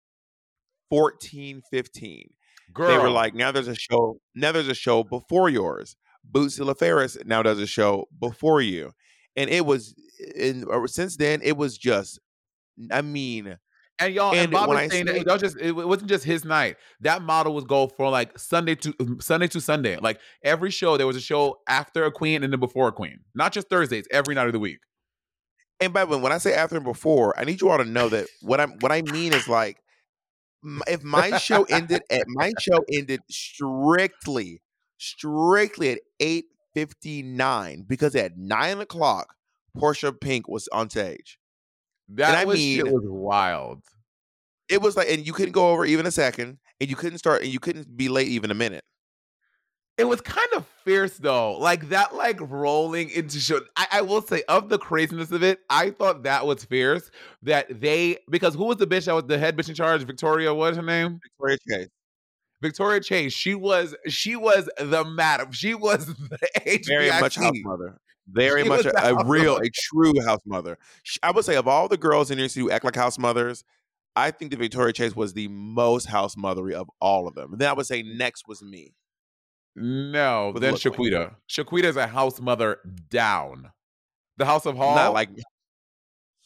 14, 0.90 1.62
15. 1.70 2.30
Girl, 2.72 2.88
They 2.88 2.98
were 2.98 3.10
like, 3.10 3.34
now 3.34 3.52
there's 3.52 3.68
a 3.68 3.74
show, 3.74 4.18
now 4.34 4.52
there's 4.52 4.68
a 4.68 4.74
show 4.74 5.04
before 5.04 5.48
yours. 5.48 5.96
Bootsy 6.30 6.60
LeFaris 6.60 7.24
now 7.26 7.42
does 7.42 7.58
a 7.58 7.66
show 7.66 8.08
before 8.18 8.60
you. 8.60 8.92
And 9.36 9.50
it 9.50 9.66
was 9.66 9.94
and 10.38 10.64
since 10.86 11.16
then, 11.16 11.40
it 11.42 11.56
was 11.56 11.76
just 11.76 12.18
I 12.90 13.02
mean, 13.02 13.58
and 13.98 14.14
y'all, 14.14 14.32
and, 14.32 14.44
and 14.44 14.52
Bob 14.52 14.68
was 14.68 14.78
saying 14.78 14.90
say- 14.90 15.02
that 15.04 15.16
it, 15.16 15.26
was 15.26 15.40
just, 15.40 15.56
it 15.58 15.72
wasn't 15.72 16.08
just 16.08 16.24
his 16.24 16.44
night. 16.44 16.76
That 17.00 17.22
model 17.22 17.54
was 17.54 17.64
go 17.64 17.86
for 17.86 18.08
like 18.10 18.38
Sunday 18.38 18.74
to 18.76 18.94
um, 19.00 19.20
Sunday 19.20 19.46
to 19.48 19.60
Sunday. 19.60 19.96
Like 19.96 20.18
every 20.42 20.70
show, 20.70 20.96
there 20.96 21.06
was 21.06 21.16
a 21.16 21.20
show 21.20 21.58
after 21.68 22.04
a 22.04 22.10
queen 22.10 22.42
and 22.42 22.52
then 22.52 22.60
before 22.60 22.88
a 22.88 22.92
queen. 22.92 23.20
Not 23.34 23.52
just 23.52 23.68
Thursdays, 23.68 24.06
every 24.10 24.34
night 24.34 24.46
of 24.46 24.52
the 24.52 24.58
week. 24.58 24.78
And 25.84 25.94
by 25.94 26.04
the 26.04 26.10
way, 26.16 26.22
when 26.22 26.32
I 26.32 26.38
say 26.38 26.54
after 26.54 26.76
and 26.76 26.84
before, 26.84 27.38
I 27.38 27.44
need 27.44 27.60
you 27.60 27.70
all 27.70 27.78
to 27.78 27.84
know 27.84 28.08
that 28.08 28.26
what 28.42 28.60
I'm 28.60 28.72
what 28.80 28.92
I 28.92 29.02
mean 29.02 29.32
is 29.32 29.48
like 29.48 29.78
if 30.86 31.02
my 31.02 31.36
show 31.38 31.64
ended 31.64 32.02
at 32.10 32.24
my 32.28 32.52
show 32.58 32.84
ended 32.92 33.20
strictly, 33.30 34.62
strictly 34.98 35.90
at 35.90 35.98
eight 36.20 36.46
fifty 36.74 37.22
nine 37.22 37.84
because 37.86 38.14
at 38.16 38.36
nine 38.36 38.80
o'clock, 38.80 39.34
Portia 39.76 40.12
Pink 40.12 40.48
was 40.48 40.68
on 40.68 40.90
stage. 40.90 41.38
That 42.08 42.34
I 42.34 42.44
was 42.44 42.58
mean- 42.58 42.76
shit 42.76 42.86
was 42.86 43.04
wild. 43.06 43.82
It 44.68 44.80
was 44.80 44.96
like, 44.96 45.10
and 45.10 45.26
you 45.26 45.34
couldn't 45.34 45.52
go 45.52 45.70
over 45.70 45.84
even 45.84 46.06
a 46.06 46.10
second, 46.10 46.58
and 46.80 46.88
you 46.88 46.96
couldn't 46.96 47.18
start, 47.18 47.42
and 47.42 47.52
you 47.52 47.60
couldn't 47.60 47.96
be 47.98 48.08
late 48.08 48.28
even 48.28 48.50
a 48.50 48.54
minute. 48.54 48.82
It 49.96 50.04
was 50.04 50.20
kind 50.20 50.48
of 50.56 50.66
fierce 50.84 51.18
though, 51.18 51.56
like 51.58 51.88
that, 51.90 52.14
like 52.14 52.38
rolling 52.40 53.10
into 53.10 53.38
show. 53.38 53.60
I, 53.76 53.86
I 53.92 54.00
will 54.02 54.22
say, 54.22 54.42
of 54.48 54.68
the 54.68 54.78
craziness 54.78 55.30
of 55.30 55.44
it, 55.44 55.60
I 55.70 55.90
thought 55.90 56.24
that 56.24 56.46
was 56.46 56.64
fierce. 56.64 57.10
That 57.42 57.80
they 57.80 58.18
because 58.28 58.54
who 58.54 58.64
was 58.64 58.78
the 58.78 58.86
bitch 58.88 59.04
that 59.06 59.14
was 59.14 59.24
the 59.24 59.38
head 59.38 59.56
bitch 59.56 59.68
in 59.68 59.76
charge? 59.76 60.02
Victoria, 60.02 60.52
what's 60.52 60.76
her 60.76 60.82
name? 60.82 61.20
Victoria 61.22 61.58
Chase. 61.68 61.88
Victoria 62.60 63.00
Chase. 63.00 63.32
She 63.32 63.54
was 63.54 63.94
she 64.08 64.34
was 64.34 64.68
the 64.78 65.04
madam. 65.04 65.52
She 65.52 65.74
was 65.74 66.06
the 66.30 66.38
HBIC. 66.66 66.86
Very 66.86 67.08
much 67.10 67.36
house 67.36 67.52
mother. 67.62 67.98
Very 68.26 68.62
She 68.62 68.68
much 68.68 68.86
a, 68.86 69.14
a 69.14 69.24
real, 69.24 69.54
mother. 69.54 69.64
a 69.66 69.70
true 69.70 70.20
house 70.24 70.40
mother. 70.46 70.78
Sh- 71.02 71.18
I 71.22 71.30
would 71.30 71.44
say 71.44 71.56
of 71.56 71.68
all 71.68 71.88
the 71.88 71.98
girls 71.98 72.30
in 72.30 72.38
here 72.38 72.48
who 72.48 72.70
act 72.70 72.84
like 72.84 72.96
house 72.96 73.18
mothers, 73.18 73.62
I 74.16 74.30
think 74.30 74.50
that 74.50 74.58
Victoria 74.58 74.92
Chase 74.92 75.14
was 75.14 75.34
the 75.34 75.46
most 75.48 76.06
house 76.06 76.34
mothery 76.34 76.72
of 76.72 76.88
all 77.00 77.28
of 77.28 77.34
them. 77.34 77.52
And 77.52 77.60
then 77.60 77.68
I 77.68 77.74
would 77.74 77.86
say 77.86 78.02
next 78.02 78.48
was 78.48 78.62
me. 78.62 78.94
No, 79.76 80.52
With 80.54 80.62
then 80.62 80.74
Lil 80.74 80.92
Wayne. 80.96 81.12
Shaquita. 81.12 81.34
Shaquita 81.48 81.84
is 81.84 81.96
a 81.96 82.06
house 82.06 82.40
mother 82.40 82.78
down. 83.10 83.72
The 84.36 84.44
House 84.44 84.66
of 84.66 84.76
Hall. 84.76 84.94
Not 84.94 85.12
like 85.12 85.30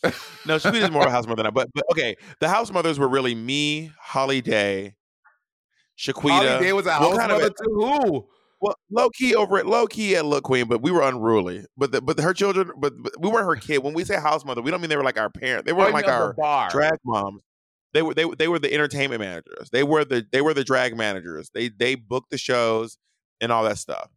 no, 0.47 0.59
she 0.59 0.69
is 0.69 0.91
more 0.91 1.03
of 1.03 1.09
a 1.09 1.11
house 1.11 1.27
mother 1.27 1.43
now. 1.43 1.51
But 1.51 1.69
but 1.75 1.85
okay, 1.93 2.17
the 2.41 2.49
house 2.49 2.71
mothers 2.71 2.99
were 2.99 3.09
really 3.09 3.35
me, 3.35 3.91
Holly 4.01 4.41
Day, 4.41 4.95
Shaquita. 5.99 6.31
Holly 6.31 6.65
Day 6.65 6.73
was 6.73 6.87
a 6.87 6.93
house 6.93 7.17
kind 7.17 7.33
of 7.33 7.41
mother 7.41 7.47
a- 7.47 7.65
to 7.65 7.71
who? 7.75 8.29
Well, 8.61 8.75
low 8.91 9.09
key 9.11 9.37
over 9.37 9.59
at 9.59 9.67
low 9.67 9.87
key 9.87 10.17
at 10.17 10.25
Look 10.25 10.45
Queen, 10.45 10.67
but 10.67 10.83
we 10.83 10.91
were 10.91 11.03
unruly. 11.03 11.65
But 11.77 11.93
the, 11.93 12.01
but 12.01 12.19
her 12.21 12.35
children, 12.35 12.73
but, 12.77 12.93
but 12.99 13.13
we 13.21 13.29
weren't 13.29 13.47
her 13.47 13.55
kid. 13.55 13.85
When 13.85 13.95
we 13.95 14.05
say 14.05 14.17
house 14.17 14.45
mother, 14.45 14.63
we 14.63 14.71
don't 14.71 14.81
mean 14.81 14.91
they 14.91 14.97
were 14.97 15.05
like 15.05 15.19
our 15.19 15.31
parent. 15.31 15.65
They 15.65 15.73
weren't 15.73 15.93
like 15.93 16.07
of 16.07 16.11
our 16.11 16.33
bar. 16.33 16.69
drag 16.69 16.99
moms. 17.05 17.43
They 17.93 18.03
were 18.03 18.15
they 18.15 18.25
they 18.39 18.49
were 18.49 18.59
the 18.59 18.73
entertainment 18.73 19.21
managers. 19.21 19.71
They 19.71 19.83
were 19.85 20.05
the 20.05 20.27
they 20.33 20.41
were 20.43 20.55
the 20.55 20.65
drag 20.65 20.97
managers. 20.97 21.51
They 21.55 21.69
they 21.69 21.95
booked 21.95 22.31
the 22.31 22.39
shows 22.39 22.99
and 23.41 23.53
all 23.53 23.65
that 23.65 23.79
stuff. 23.79 24.09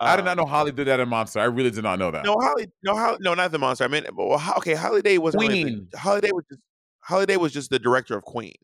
I 0.00 0.16
did 0.16 0.24
not 0.24 0.32
Um, 0.32 0.44
know 0.44 0.50
Holly 0.50 0.72
did 0.72 0.88
that 0.88 1.00
in 1.00 1.08
Monster. 1.08 1.40
I 1.40 1.44
really 1.44 1.70
did 1.70 1.84
not 1.84 1.98
know 1.98 2.10
that. 2.10 2.24
No, 2.24 2.36
Holly, 2.40 2.68
no, 2.82 2.96
Holly, 2.96 3.18
no, 3.20 3.34
not 3.34 3.52
the 3.52 3.58
monster. 3.58 3.84
I 3.84 3.88
mean, 3.88 4.04
well, 4.14 4.42
okay, 4.58 4.74
Holiday 4.74 5.18
was 5.18 5.34
Queen. 5.34 5.88
Holiday 5.94 6.30
was 6.32 6.44
just 6.50 6.60
Holiday 7.00 7.36
was 7.36 7.52
just 7.52 7.70
the 7.70 7.78
director 7.78 8.16
of 8.16 8.24
Queen. 8.24 8.56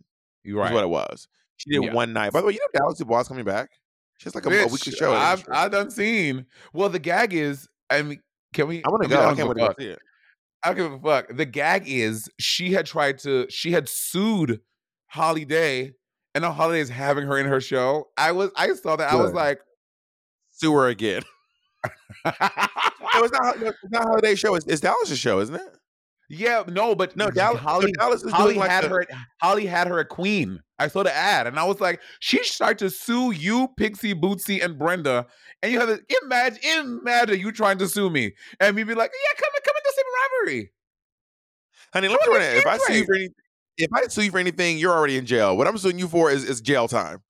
Is 0.45 0.55
right. 0.55 0.73
what 0.73 0.83
it 0.83 0.89
was. 0.89 1.29
She 1.57 1.71
did 1.71 1.85
Yeah. 1.85 1.93
one 1.93 2.13
night. 2.13 2.33
By 2.33 2.41
the 2.41 2.47
way, 2.49 2.55
you 2.55 2.59
know 2.59 2.79
Dallas 2.79 2.99
DuBois 2.99 3.25
coming 3.25 3.45
back. 3.45 3.71
She 4.19 4.25
has 4.25 4.35
like 4.35 4.45
a, 4.45 4.49
a 4.49 4.53
Bitch, 4.53 4.73
weekly 4.73 4.93
show. 4.93 5.13
I've, 5.13 5.47
I've 5.51 5.71
done 5.71 5.91
seen. 5.91 6.47
Well, 6.73 6.89
the 6.89 6.99
gag 6.99 7.33
is, 7.33 7.69
I 7.89 8.03
mean, 8.03 8.21
can 8.53 8.67
we? 8.67 8.83
I 8.85 8.89
want 8.89 9.03
to 9.05 9.09
go. 9.09 9.19
I 9.21 9.27
don't 9.27 9.37
can't 9.37 9.49
wait 9.49 9.57
give 9.59 9.67
to 9.67 9.73
a 9.73 9.85
see 9.85 9.91
it. 9.91 9.99
I 10.63 10.69
don't 10.73 10.77
give 10.77 10.93
a 10.93 10.99
fuck. 10.99 11.37
The 11.37 11.47
gag 11.47 11.85
is 11.87 12.29
she 12.39 12.73
had 12.73 12.87
tried 12.87 13.19
to, 13.21 13.47
she 13.49 13.73
had 13.73 13.89
sued 13.89 14.61
Holly 15.07 15.45
Day, 15.45 15.93
and 16.35 16.43
now 16.43 16.53
Holly 16.53 16.81
is 16.81 16.89
having 16.91 17.27
her 17.27 17.39
in 17.39 17.47
her 17.47 17.61
show. 17.61 18.09
I 18.19 18.33
was, 18.33 18.51
I 18.57 18.73
saw 18.75 18.97
that. 18.97 19.11
I 19.11 19.17
was 19.17 19.33
like, 19.33 19.61
Sue 20.61 20.73
her 20.75 20.89
again. 20.89 21.23
no, 22.25 22.33
it's 22.35 23.33
not. 23.33 23.59
no, 23.61 23.67
It's 23.69 23.79
not 23.91 24.03
Holiday 24.03 24.35
show. 24.35 24.55
It's, 24.55 24.67
it's 24.67 24.81
Dallas' 24.81 25.17
show, 25.19 25.41
isn't 25.41 25.55
it? 25.55 25.63
yeah, 26.29 26.63
no, 26.69 26.95
but 26.95 27.17
No, 27.17 27.31
Dallas. 27.31 27.61
Holly, 27.61 27.93
no, 27.97 28.05
Dallas 28.05 28.23
is 28.23 28.31
Holly 28.33 28.55
like 28.55 28.71
had 28.71 28.85
the- 28.85 28.89
her. 28.91 29.07
Holly 29.41 29.67
had 29.67 29.87
her 29.89 29.99
a 29.99 30.05
Queen. 30.05 30.61
I 30.79 30.89
saw 30.89 31.03
the 31.03 31.15
ad, 31.15 31.47
and 31.47 31.59
I 31.59 31.65
was 31.65 31.81
like, 31.81 32.01
she 32.21 32.39
tried 32.45 32.79
to 32.79 32.89
sue 32.91 33.33
you, 33.33 33.69
Pixie, 33.77 34.15
Bootsy, 34.15 34.65
and 34.65 34.79
Brenda, 34.79 35.27
and 35.63 35.71
you 35.73 35.79
have 35.81 35.89
to 35.91 36.01
imagine, 36.23 37.01
imagine 37.03 37.39
you 37.41 37.53
trying 37.53 37.77
to 37.79 37.89
sue 37.89 38.09
me, 38.09 38.33
and 38.61 38.75
me 38.77 38.83
be 38.85 38.95
like, 38.95 39.11
yeah, 39.13 39.39
come, 39.41 39.51
come 39.63 39.75
into 39.77 39.93
Sibling 39.95 40.15
Rivalry. 40.23 40.73
Honey, 41.93 42.09
let 42.09 42.21
me 42.29 42.35
on, 42.35 42.41
you, 42.41 42.59
if 42.61 42.67
I 42.67 42.79
sue 42.79 42.95
you 42.95 43.05
for 43.05 43.15
anything, 43.15 43.35
if 43.77 43.91
I 43.93 44.07
sue 44.07 44.23
you 44.23 44.31
for 44.31 44.39
anything, 44.39 44.79
you're 44.79 44.93
already 44.93 45.17
in 45.19 45.27
jail. 45.27 45.57
What 45.57 45.67
I'm 45.67 45.77
suing 45.77 45.99
you 45.99 46.09
for 46.09 46.31
is, 46.31 46.45
is 46.45 46.61
jail 46.61 46.89
time. 46.89 47.21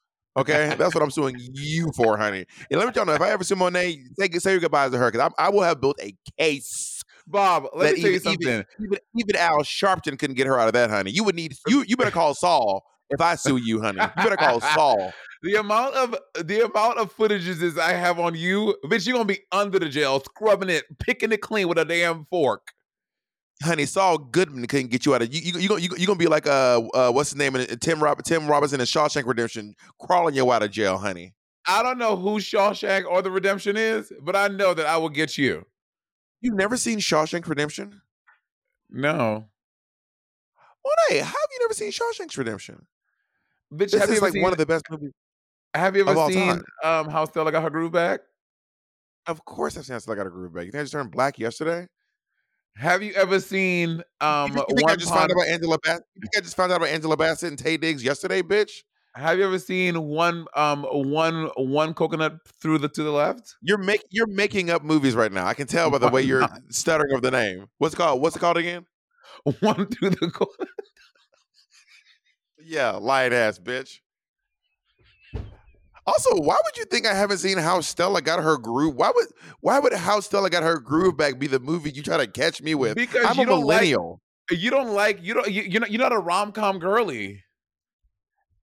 Okay, 0.40 0.74
that's 0.78 0.94
what 0.94 1.02
I'm 1.02 1.10
suing 1.10 1.36
you 1.38 1.90
for, 1.96 2.16
honey. 2.16 2.44
And 2.70 2.78
let 2.78 2.86
me 2.86 2.92
tell 2.92 3.06
you, 3.06 3.12
if 3.12 3.20
I 3.20 3.30
ever 3.30 3.44
see 3.44 3.54
Monet, 3.54 3.98
say, 4.18 4.30
say 4.38 4.52
your 4.52 4.60
goodbyes 4.60 4.90
to 4.92 4.98
her 4.98 5.10
because 5.10 5.30
I, 5.38 5.46
I 5.46 5.48
will 5.50 5.62
have 5.62 5.80
built 5.80 5.98
a 6.00 6.14
case. 6.38 7.02
Bob, 7.26 7.66
let 7.74 7.94
me 7.94 8.00
tell 8.00 8.10
you 8.10 8.16
even, 8.16 8.20
something. 8.22 8.48
Even, 8.48 8.64
even, 8.80 8.98
even 9.16 9.36
Al 9.36 9.58
Sharpton 9.58 10.18
couldn't 10.18 10.36
get 10.36 10.46
her 10.46 10.58
out 10.58 10.68
of 10.68 10.74
that, 10.74 10.90
honey. 10.90 11.10
You 11.10 11.24
would 11.24 11.36
need 11.36 11.54
you. 11.66 11.84
You 11.86 11.96
better 11.96 12.10
call 12.10 12.34
Saul 12.34 12.84
if 13.10 13.20
I 13.20 13.34
sue 13.34 13.56
you, 13.56 13.80
honey. 13.80 14.00
You 14.00 14.22
better 14.22 14.36
call 14.36 14.60
Saul. 14.60 15.12
The 15.42 15.54
amount 15.54 15.94
of 15.94 16.14
the 16.44 16.66
amount 16.66 16.98
of 16.98 17.16
footages 17.16 17.62
is 17.62 17.78
I 17.78 17.94
have 17.94 18.20
on 18.20 18.34
you, 18.34 18.76
bitch, 18.84 19.06
you're 19.06 19.14
gonna 19.14 19.24
be 19.24 19.40
under 19.50 19.78
the 19.78 19.88
jail, 19.88 20.20
scrubbing 20.20 20.68
it, 20.68 20.84
picking 20.98 21.32
it 21.32 21.40
clean 21.40 21.66
with 21.66 21.78
a 21.78 21.84
damn 21.86 22.26
fork. 22.26 22.72
Honey, 23.62 23.86
Saul 23.86 24.18
Goodman 24.18 24.66
couldn't 24.66 24.88
get 24.90 25.04
you 25.06 25.14
out 25.14 25.22
of 25.22 25.32
you. 25.34 25.40
You 25.40 25.58
you 25.60 25.68
gonna 25.68 25.80
you, 25.80 25.90
you 25.96 26.06
gonna 26.06 26.18
be 26.18 26.26
like 26.26 26.46
uh, 26.46 26.80
uh 26.94 27.10
what's 27.10 27.30
his 27.30 27.36
name? 27.36 27.56
it? 27.56 27.80
Tim 27.80 28.02
Rob 28.02 28.22
Tim 28.22 28.46
Robinson 28.46 28.80
in 28.80 28.86
Shawshank 28.86 29.26
Redemption, 29.26 29.74
crawling 30.00 30.34
you 30.34 30.50
out 30.52 30.62
of 30.62 30.70
jail, 30.70 30.98
honey. 30.98 31.34
I 31.66 31.82
don't 31.82 31.98
know 31.98 32.16
who 32.16 32.38
Shawshank 32.38 33.04
or 33.04 33.22
the 33.22 33.30
Redemption 33.30 33.76
is, 33.76 34.12
but 34.22 34.34
I 34.34 34.48
know 34.48 34.74
that 34.74 34.86
I 34.86 34.96
will 34.96 35.10
get 35.10 35.36
you. 35.36 35.64
You've 36.40 36.54
never 36.56 36.76
seen 36.76 36.98
Shawshank 36.98 37.46
Redemption? 37.46 38.00
No, 38.88 39.44
Well, 40.84 40.94
hey, 41.10 41.18
how 41.18 41.26
have 41.26 41.34
you 41.52 41.58
never 41.60 41.74
seen 41.74 41.92
Shawshank 41.92 42.36
Redemption? 42.36 42.86
bitch. 43.72 43.90
This 43.92 44.00
have 44.00 44.10
is 44.10 44.20
like 44.22 44.32
seen? 44.32 44.42
one 44.42 44.52
of 44.52 44.58
the 44.58 44.66
best 44.66 44.84
movies. 44.90 45.12
have 45.74 45.94
you 45.94 46.08
ever 46.08 46.28
seen 46.32 46.46
time. 46.48 46.64
um 46.82 47.08
how 47.10 47.24
Stella 47.26 47.52
got 47.52 47.62
her 47.62 47.70
groove 47.70 47.92
back? 47.92 48.20
Of 49.26 49.44
course, 49.44 49.76
I've 49.76 49.84
seen 49.84 49.96
I 49.96 50.14
got 50.14 50.26
a 50.26 50.30
groove 50.30 50.54
back. 50.54 50.64
You 50.64 50.72
think 50.72 50.80
I 50.80 50.84
just 50.84 50.92
turned 50.92 51.12
black 51.12 51.38
yesterday? 51.38 51.86
Have 52.76 53.02
you 53.02 53.12
ever 53.14 53.40
seen 53.40 54.02
um 54.20 54.52
you 54.52 54.54
think, 54.54 54.70
I 54.70 54.82
one 54.82 54.98
just 54.98 55.12
found 55.12 55.30
out 55.30 55.36
about 55.36 55.48
Angela 55.48 55.78
Bassett? 55.78 56.04
You 56.14 56.20
think 56.22 56.36
I 56.36 56.40
just 56.40 56.56
found 56.56 56.72
out 56.72 56.76
about 56.76 56.88
Angela 56.88 57.16
Bassett 57.16 57.50
and 57.50 57.58
Taye 57.58 57.80
Diggs 57.80 58.02
yesterday, 58.02 58.42
bitch? 58.42 58.70
Have 59.14 59.38
you 59.38 59.44
ever 59.44 59.58
seen 59.58 60.00
one 60.02 60.46
um 60.54 60.84
one 60.84 61.50
one 61.56 61.94
coconut 61.94 62.34
through 62.62 62.78
the 62.78 62.88
to 62.88 63.02
the 63.02 63.10
left? 63.10 63.56
You're 63.60 63.78
make 63.78 64.02
you're 64.10 64.28
making 64.28 64.70
up 64.70 64.82
movies 64.84 65.14
right 65.14 65.32
now. 65.32 65.46
I 65.46 65.54
can 65.54 65.66
tell 65.66 65.90
by 65.90 65.98
the 65.98 66.08
way 66.08 66.22
you're 66.22 66.46
stuttering 66.70 67.12
of 67.12 67.22
the 67.22 67.30
name. 67.30 67.66
What's 67.78 67.94
it 67.94 67.96
called? 67.96 68.22
What's 68.22 68.36
it 68.36 68.38
called 68.38 68.56
again? 68.56 68.86
One 69.60 69.86
through 69.86 70.10
the 70.10 70.30
co- 70.30 70.46
Yeah, 72.62 72.92
light 72.92 73.32
ass 73.32 73.58
bitch. 73.58 73.98
Also, 76.06 76.30
why 76.40 76.56
would 76.64 76.76
you 76.76 76.84
think 76.86 77.06
I 77.06 77.14
haven't 77.14 77.38
seen 77.38 77.58
how 77.58 77.80
Stella 77.80 78.22
got 78.22 78.42
her 78.42 78.56
groove? 78.56 78.94
Why 78.94 79.10
would 79.14 79.26
why 79.60 79.78
would 79.78 79.92
how 79.92 80.20
Stella 80.20 80.50
got 80.50 80.62
her 80.62 80.78
groove 80.78 81.16
back 81.16 81.38
be 81.38 81.46
the 81.46 81.60
movie 81.60 81.90
you 81.90 82.02
try 82.02 82.16
to 82.16 82.26
catch 82.26 82.62
me 82.62 82.74
with? 82.74 82.96
Because 82.96 83.24
I'm 83.26 83.38
a 83.38 83.44
don't 83.46 83.64
like- 83.64 83.80
millennial. 83.82 84.20
you 84.50 84.70
don't 84.70 84.94
like 84.94 85.18
you 85.22 85.34
don't 85.34 85.48
you, 85.50 85.62
you're 85.62 85.80
not 85.80 85.90
you're 85.90 86.00
not 86.00 86.12
a 86.12 86.18
rom 86.18 86.52
com 86.52 86.78
girly. 86.78 87.42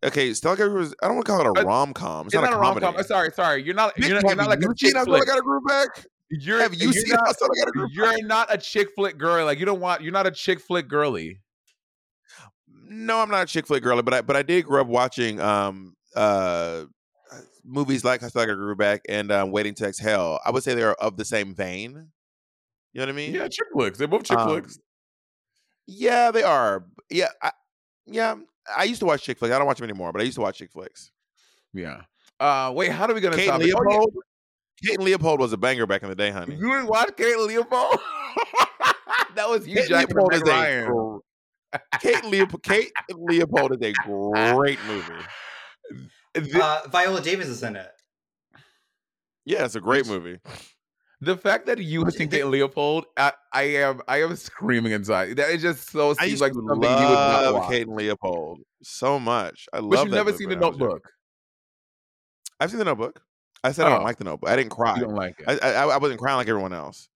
okay, 0.04 0.34
Stella 0.34 0.58
got 0.58 0.64
her 0.70 0.74
was 0.74 0.94
I 1.02 1.08
don't 1.08 1.16
want 1.16 1.26
to 1.28 1.32
call 1.32 1.42
it 1.42 1.58
a 1.58 1.62
Uh, 1.62 1.64
rom 1.64 1.94
com. 1.94 2.26
It's, 2.26 2.34
It's 2.34 2.42
not, 2.42 2.50
not 2.50 2.58
a 2.58 2.60
rom 2.60 2.80
com. 2.80 3.02
Sorry, 3.04 3.32
sorry. 3.32 3.64
You're 3.64 3.76
not. 3.76 3.98
You're 3.98 4.16
not, 4.16 4.24
you're 4.24 4.36
not 4.36 4.50
like 4.50 4.60
a 4.60 4.74
chick 4.76 4.96
how 4.96 5.06
flick. 5.06 5.26
got 5.26 5.36
her 5.36 5.42
groove 5.42 5.64
back? 5.68 6.06
You're, 6.30 6.60
Have 6.60 6.74
you 6.74 6.86
you're 6.92 6.94
seen 6.94 7.12
how 7.16 7.22
not, 7.24 7.36
Stella 7.36 7.50
got 7.60 7.68
her 7.68 7.72
groove 7.72 7.92
You're 7.94 8.26
not 8.26 8.54
a 8.54 8.58
chick 8.58 8.90
flick 8.96 9.18
girl. 9.18 9.46
Like 9.46 9.60
you 9.60 9.66
don't 9.66 9.80
want. 9.80 10.02
You're 10.02 10.12
not 10.12 10.28
a 10.28 10.32
chick 10.32 10.60
flick 10.60 10.88
girly. 10.90 11.40
No, 12.90 13.20
I'm 13.20 13.30
not 13.30 13.44
a 13.44 13.46
chick 13.46 13.68
flick 13.68 13.84
girl, 13.84 14.02
but 14.02 14.14
I 14.14 14.22
but 14.22 14.36
I 14.36 14.44
did 14.44 14.66
grow 14.66 14.82
up 14.82 14.88
watching 14.88 15.40
um 15.40 15.94
uh 16.16 16.86
movies 17.68 18.04
like 18.04 18.22
How 18.22 18.30
Stella 18.30 18.48
Got 18.48 18.56
Groove 18.56 18.78
Back 18.78 19.02
and 19.10 19.32
um, 19.32 19.52
Waiting 19.52 19.76
to 19.76 19.86
Exhale. 19.88 20.40
I 20.46 20.52
would 20.52 20.64
say 20.64 20.74
they're 20.74 20.96
of 21.02 21.18
the 21.18 21.26
same 21.26 21.54
vein. 21.54 22.10
You 22.94 23.00
know 23.02 23.06
what 23.06 23.10
I 23.10 23.12
mean? 23.12 23.34
Yeah, 23.36 23.48
chick 23.48 23.68
flicks. 23.74 23.98
They're 23.98 24.08
both 24.08 24.24
chick 24.24 24.38
Um, 24.38 24.50
flicks. 24.50 24.80
Yeah, 25.86 26.32
they 26.32 26.44
are. 26.44 26.86
Yeah, 27.10 27.28
I, 27.42 27.52
yeah. 28.06 28.36
I 28.76 28.84
used 28.86 29.00
to 29.02 29.06
watch 29.06 29.24
chick 29.24 29.38
flicks. 29.38 29.54
I 29.54 29.58
don't 29.58 29.68
watch 29.68 29.78
them 29.78 29.90
anymore, 29.90 30.12
but 30.12 30.22
I 30.22 30.26
used 30.26 30.36
to 30.36 30.42
watch 30.42 30.58
chick 30.58 30.72
flicks. 30.72 31.12
Yeah. 31.74 32.02
Uh, 32.40 32.72
wait. 32.76 32.92
How 32.92 33.08
do 33.08 33.14
we 33.14 33.22
gonna 33.22 33.36
Kate 33.36 33.46
stop? 33.46 33.62
it? 33.62 33.74
Oh. 33.74 33.80
Leopold. 33.82 34.14
Kate 34.84 34.96
and 34.96 35.04
Leopold 35.04 35.40
was 35.40 35.54
a 35.54 35.58
banger 35.58 35.86
back 35.86 36.04
in 36.04 36.10
the 36.10 36.16
day, 36.16 36.30
honey. 36.30 36.56
You 36.56 36.72
didn't 36.72 36.88
watch 36.88 37.16
Kate 37.18 37.38
Leopold? 37.38 38.00
that 39.36 39.50
was 39.50 39.68
you, 39.68 39.76
Kate 39.76 39.90
Jack 39.90 40.08
Leopold 40.10 40.34
is 40.34 40.42
a 40.42 40.46
Ryan. 40.46 41.20
Kate 42.00 42.26
Leopold. 42.26 42.64
Kate 42.64 42.92
Leopold 43.12 43.72
is 43.74 43.78
a 43.82 43.94
great 44.54 44.80
movie. 44.88 45.14
The, 46.40 46.62
Uh, 46.64 46.88
Viola 46.90 47.22
Davis 47.22 47.48
is 47.48 47.64
in 47.64 47.76
it. 47.76 47.90
Yeah, 49.46 49.66
it's 49.66 49.76
a 49.76 49.82
great 49.82 50.08
movie. 50.08 50.40
the 51.22 51.38
fact 51.38 51.66
that 51.68 51.80
you 51.80 52.06
think 52.12 52.32
that 52.32 52.48
Leopold, 52.48 53.06
I, 53.16 53.32
I 53.54 53.64
am, 53.64 54.02
I 54.08 54.22
am 54.22 54.36
screaming 54.36 54.92
inside. 54.92 55.38
That 55.38 55.50
is 55.52 55.62
just 55.62 55.90
so 55.90 56.12
I 56.12 56.14
seems 56.14 56.32
used 56.32 56.42
like 56.42 56.52
to 56.54 56.62
something 56.68 56.90
you 56.90 56.96
would 56.98 57.14
not 57.14 57.44
love 57.44 57.56
watch. 57.56 57.70
Kate 57.70 57.88
and 57.88 57.96
Leopold 57.96 58.60
so 58.84 59.20
much. 59.20 59.68
I 59.74 59.80
love. 59.80 59.90
But 59.90 60.00
you've 60.04 60.12
that 60.12 60.16
never 60.18 60.32
movie 60.32 60.38
seen 60.44 60.50
the 60.50 60.56
when 60.56 60.64
I. 60.64 60.68
Notebook. 60.70 61.10
I've 62.60 62.70
seen 62.70 62.80
the 62.80 62.86
Notebook. 62.86 63.22
I 63.64 63.72
said 63.72 63.86
I 63.88 63.90
Oh. 63.92 63.96
don't 63.96 64.04
like 64.04 64.18
the 64.18 64.24
Notebook. 64.26 64.50
I 64.50 64.56
didn't 64.56 64.72
cry. 64.72 64.96
You 64.96 65.02
don't 65.02 65.16
like 65.16 65.40
it. 65.40 65.48
I, 65.48 65.74
I 65.74 65.88
I 65.88 65.98
wasn't 65.98 66.20
crying 66.20 66.38
like 66.38 66.48
everyone 66.48 66.74
else. 66.74 67.10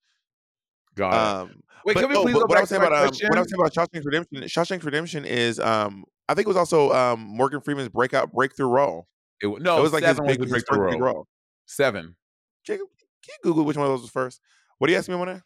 Got 0.96 1.14
it. 1.14 1.18
Um, 1.18 1.62
Wait, 1.86 1.94
but, 1.96 2.02
can 2.02 2.10
we 2.10 2.16
oh, 2.16 2.22
please 2.24 2.34
but 2.34 2.40
go 2.42 2.46
what 2.46 2.52
I 2.52 2.54
back 2.56 2.62
was 2.62 2.70
to 2.70 2.76
saying 2.76 2.82
about 2.88 2.94
um, 2.94 3.00
what 3.00 3.38
I 3.38 3.42
was 3.42 3.50
saying 3.50 3.60
about 3.60 3.74
Shawshank 3.74 4.06
Redemption. 4.06 4.38
Shawshank 4.44 4.84
Redemption 4.84 5.26
is 5.26 5.60
um 5.60 6.06
I 6.32 6.34
think 6.34 6.46
it 6.46 6.50
was 6.50 6.58
also 6.58 6.92
um, 6.92 7.20
Morgan 7.20 7.62
Freeman's 7.62 7.90
breakout 7.90 8.32
breakthrough 8.32 8.68
role. 8.68 9.08
It, 9.42 9.62
no, 9.62 9.78
it 9.78 9.82
was 9.82 9.94
like 9.94 10.04
his 10.04 10.20
big 10.20 10.40
his 10.40 10.50
breakthrough 10.50 10.80
role. 10.80 11.00
role. 11.00 11.28
Seven. 11.66 12.16
Jacob, 12.64 12.88
can 13.24 13.34
you 13.34 13.50
Google 13.50 13.66
which 13.66 13.78
one 13.78 13.86
of 13.86 13.92
those 13.92 14.02
was 14.02 14.12
first? 14.12 14.40
What 14.78 14.88
do 14.88 14.94
you 14.94 15.00
ask 15.00 15.10
me, 15.10 15.16
Monet? 15.16 15.42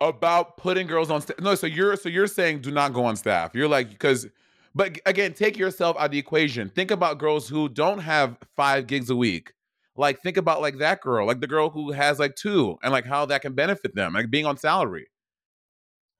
about 0.00 0.56
putting 0.56 0.86
girls 0.86 1.10
on 1.10 1.20
staff. 1.20 1.38
No, 1.40 1.54
so 1.54 1.66
you're 1.66 1.96
so 1.96 2.08
you're 2.08 2.26
saying 2.26 2.60
do 2.60 2.70
not 2.70 2.92
go 2.92 3.04
on 3.04 3.16
staff. 3.16 3.54
You're 3.54 3.68
like 3.68 3.90
because, 3.90 4.26
but 4.74 4.98
again, 5.06 5.34
take 5.34 5.58
yourself 5.58 5.96
out 5.98 6.06
of 6.06 6.10
the 6.10 6.18
equation. 6.18 6.70
Think 6.70 6.90
about 6.90 7.18
girls 7.18 7.48
who 7.48 7.68
don't 7.68 7.98
have 7.98 8.36
five 8.56 8.86
gigs 8.86 9.10
a 9.10 9.16
week. 9.16 9.52
Like 9.96 10.22
think 10.22 10.36
about 10.36 10.62
like 10.62 10.78
that 10.78 11.00
girl, 11.00 11.26
like 11.26 11.40
the 11.40 11.46
girl 11.46 11.68
who 11.68 11.92
has 11.92 12.18
like 12.18 12.34
two, 12.34 12.78
and 12.82 12.92
like 12.92 13.04
how 13.04 13.26
that 13.26 13.42
can 13.42 13.52
benefit 13.52 13.94
them, 13.94 14.14
like 14.14 14.30
being 14.30 14.46
on 14.46 14.56
salary. 14.56 15.08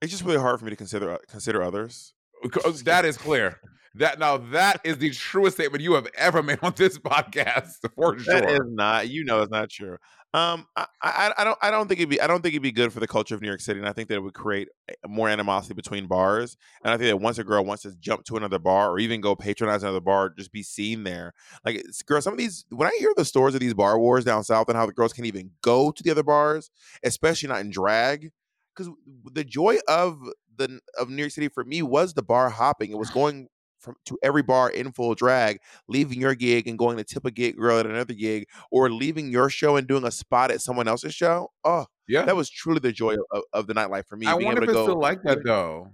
It's 0.01 0.11
just 0.11 0.23
really 0.23 0.39
hard 0.39 0.59
for 0.59 0.65
me 0.65 0.71
to 0.71 0.77
consider 0.77 1.13
uh, 1.13 1.17
consider 1.27 1.63
others. 1.63 2.13
Because 2.41 2.83
That 2.83 3.05
is 3.05 3.17
clear. 3.17 3.59
That 3.95 4.19
now 4.19 4.37
that 4.37 4.79
is 4.85 4.99
the 4.99 5.09
truest 5.09 5.57
statement 5.57 5.83
you 5.83 5.95
have 5.95 6.07
ever 6.17 6.41
made 6.41 6.59
on 6.61 6.73
this 6.77 6.97
podcast 6.97 7.75
for 7.95 8.17
sure. 8.17 8.33
That 8.33 8.49
is 8.49 8.61
not. 8.63 9.09
You 9.09 9.25
know, 9.25 9.41
it's 9.41 9.51
not 9.51 9.69
true. 9.69 9.97
Um, 10.33 10.65
I, 10.77 10.85
I, 11.01 11.33
I 11.39 11.43
don't, 11.43 11.57
I 11.61 11.71
don't 11.71 11.89
think 11.89 11.99
it'd 11.99 12.09
be, 12.09 12.21
I 12.21 12.27
don't 12.27 12.41
think 12.41 12.53
it'd 12.53 12.63
be 12.63 12.71
good 12.71 12.93
for 12.93 13.01
the 13.01 13.07
culture 13.07 13.35
of 13.35 13.41
New 13.41 13.49
York 13.49 13.59
City, 13.59 13.79
and 13.79 13.89
I 13.89 13.91
think 13.91 14.07
that 14.07 14.15
it 14.15 14.23
would 14.23 14.33
create 14.33 14.69
more 15.05 15.27
animosity 15.27 15.73
between 15.73 16.07
bars. 16.07 16.55
And 16.85 16.93
I 16.93 16.97
think 16.97 17.09
that 17.09 17.17
once 17.17 17.37
a 17.37 17.43
girl 17.43 17.65
wants 17.65 17.83
to 17.83 17.93
jump 17.99 18.23
to 18.25 18.37
another 18.37 18.59
bar 18.59 18.91
or 18.91 18.99
even 18.99 19.19
go 19.19 19.35
patronize 19.35 19.83
another 19.83 19.99
bar, 19.99 20.29
just 20.29 20.53
be 20.53 20.63
seen 20.63 21.03
there. 21.03 21.33
Like, 21.65 21.83
girl, 22.05 22.21
some 22.21 22.31
of 22.31 22.39
these, 22.39 22.63
when 22.69 22.87
I 22.87 22.95
hear 22.97 23.11
the 23.17 23.25
stories 23.25 23.55
of 23.55 23.59
these 23.59 23.73
bar 23.73 23.99
wars 23.99 24.23
down 24.23 24.45
south 24.45 24.69
and 24.69 24.77
how 24.77 24.85
the 24.85 24.93
girls 24.93 25.11
can't 25.11 25.25
even 25.25 25.51
go 25.61 25.91
to 25.91 26.01
the 26.01 26.11
other 26.11 26.23
bars, 26.23 26.71
especially 27.03 27.49
not 27.49 27.59
in 27.59 27.69
drag, 27.69 28.31
because 28.75 28.91
the 29.33 29.43
joy 29.43 29.77
of 29.87 30.19
the 30.55 30.79
of 30.97 31.09
New 31.09 31.21
York 31.21 31.31
City 31.31 31.47
for 31.49 31.63
me 31.63 31.81
was 31.81 32.13
the 32.13 32.23
bar 32.23 32.49
hopping. 32.49 32.91
It 32.91 32.97
was 32.97 33.09
going 33.19 33.47
from 33.79 33.95
to 34.05 34.17
every 34.21 34.43
bar 34.43 34.69
in 34.69 34.91
full 34.91 35.15
drag, 35.15 35.59
leaving 35.87 36.21
your 36.21 36.35
gig 36.35 36.67
and 36.67 36.77
going 36.77 36.97
to 36.97 37.03
tip 37.03 37.25
a 37.25 37.31
gig 37.31 37.57
girl 37.57 37.79
at 37.79 37.85
another 37.87 38.13
gig, 38.13 38.47
or 38.71 38.91
leaving 38.91 39.31
your 39.31 39.49
show 39.49 39.75
and 39.75 39.87
doing 39.87 40.03
a 40.05 40.11
spot 40.11 40.51
at 40.51 40.61
someone 40.61 40.87
else's 40.87 41.15
show. 41.15 41.49
Oh, 41.63 41.85
yeah, 42.07 42.23
that 42.25 42.35
was 42.35 42.49
truly 42.49 42.79
the 42.79 42.91
joy 42.91 43.15
of, 43.31 43.43
of 43.53 43.67
the 43.67 43.73
nightlife 43.73 44.05
for 44.05 44.17
me. 44.17 44.27
I 44.27 44.35
wonder 44.35 44.63
if 44.63 44.69
it's 44.69 44.73
go. 44.73 44.83
still 44.85 44.99
like 44.99 45.23
that 45.23 45.43
though. 45.43 45.91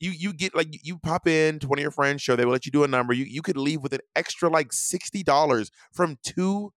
You 0.00 0.12
you 0.12 0.32
get 0.32 0.54
like 0.54 0.72
you- 0.72 0.80
you 0.82 0.98
pop 0.98 1.26
in 1.26 1.58
to 1.58 1.66
one 1.68 1.78
of 1.78 1.82
your 1.82 1.90
friends' 1.90 2.22
show. 2.22 2.36
They 2.36 2.44
will 2.44 2.52
let 2.52 2.64
you 2.66 2.72
do 2.72 2.84
a 2.84 2.88
number. 2.88 3.12
You 3.12 3.24
you 3.24 3.42
could 3.42 3.56
leave 3.56 3.82
with 3.82 3.92
an 3.92 4.00
extra 4.14 4.48
like 4.48 4.72
sixty 4.72 5.24
dollars 5.24 5.70
from 5.92 6.18
two, 6.22 6.72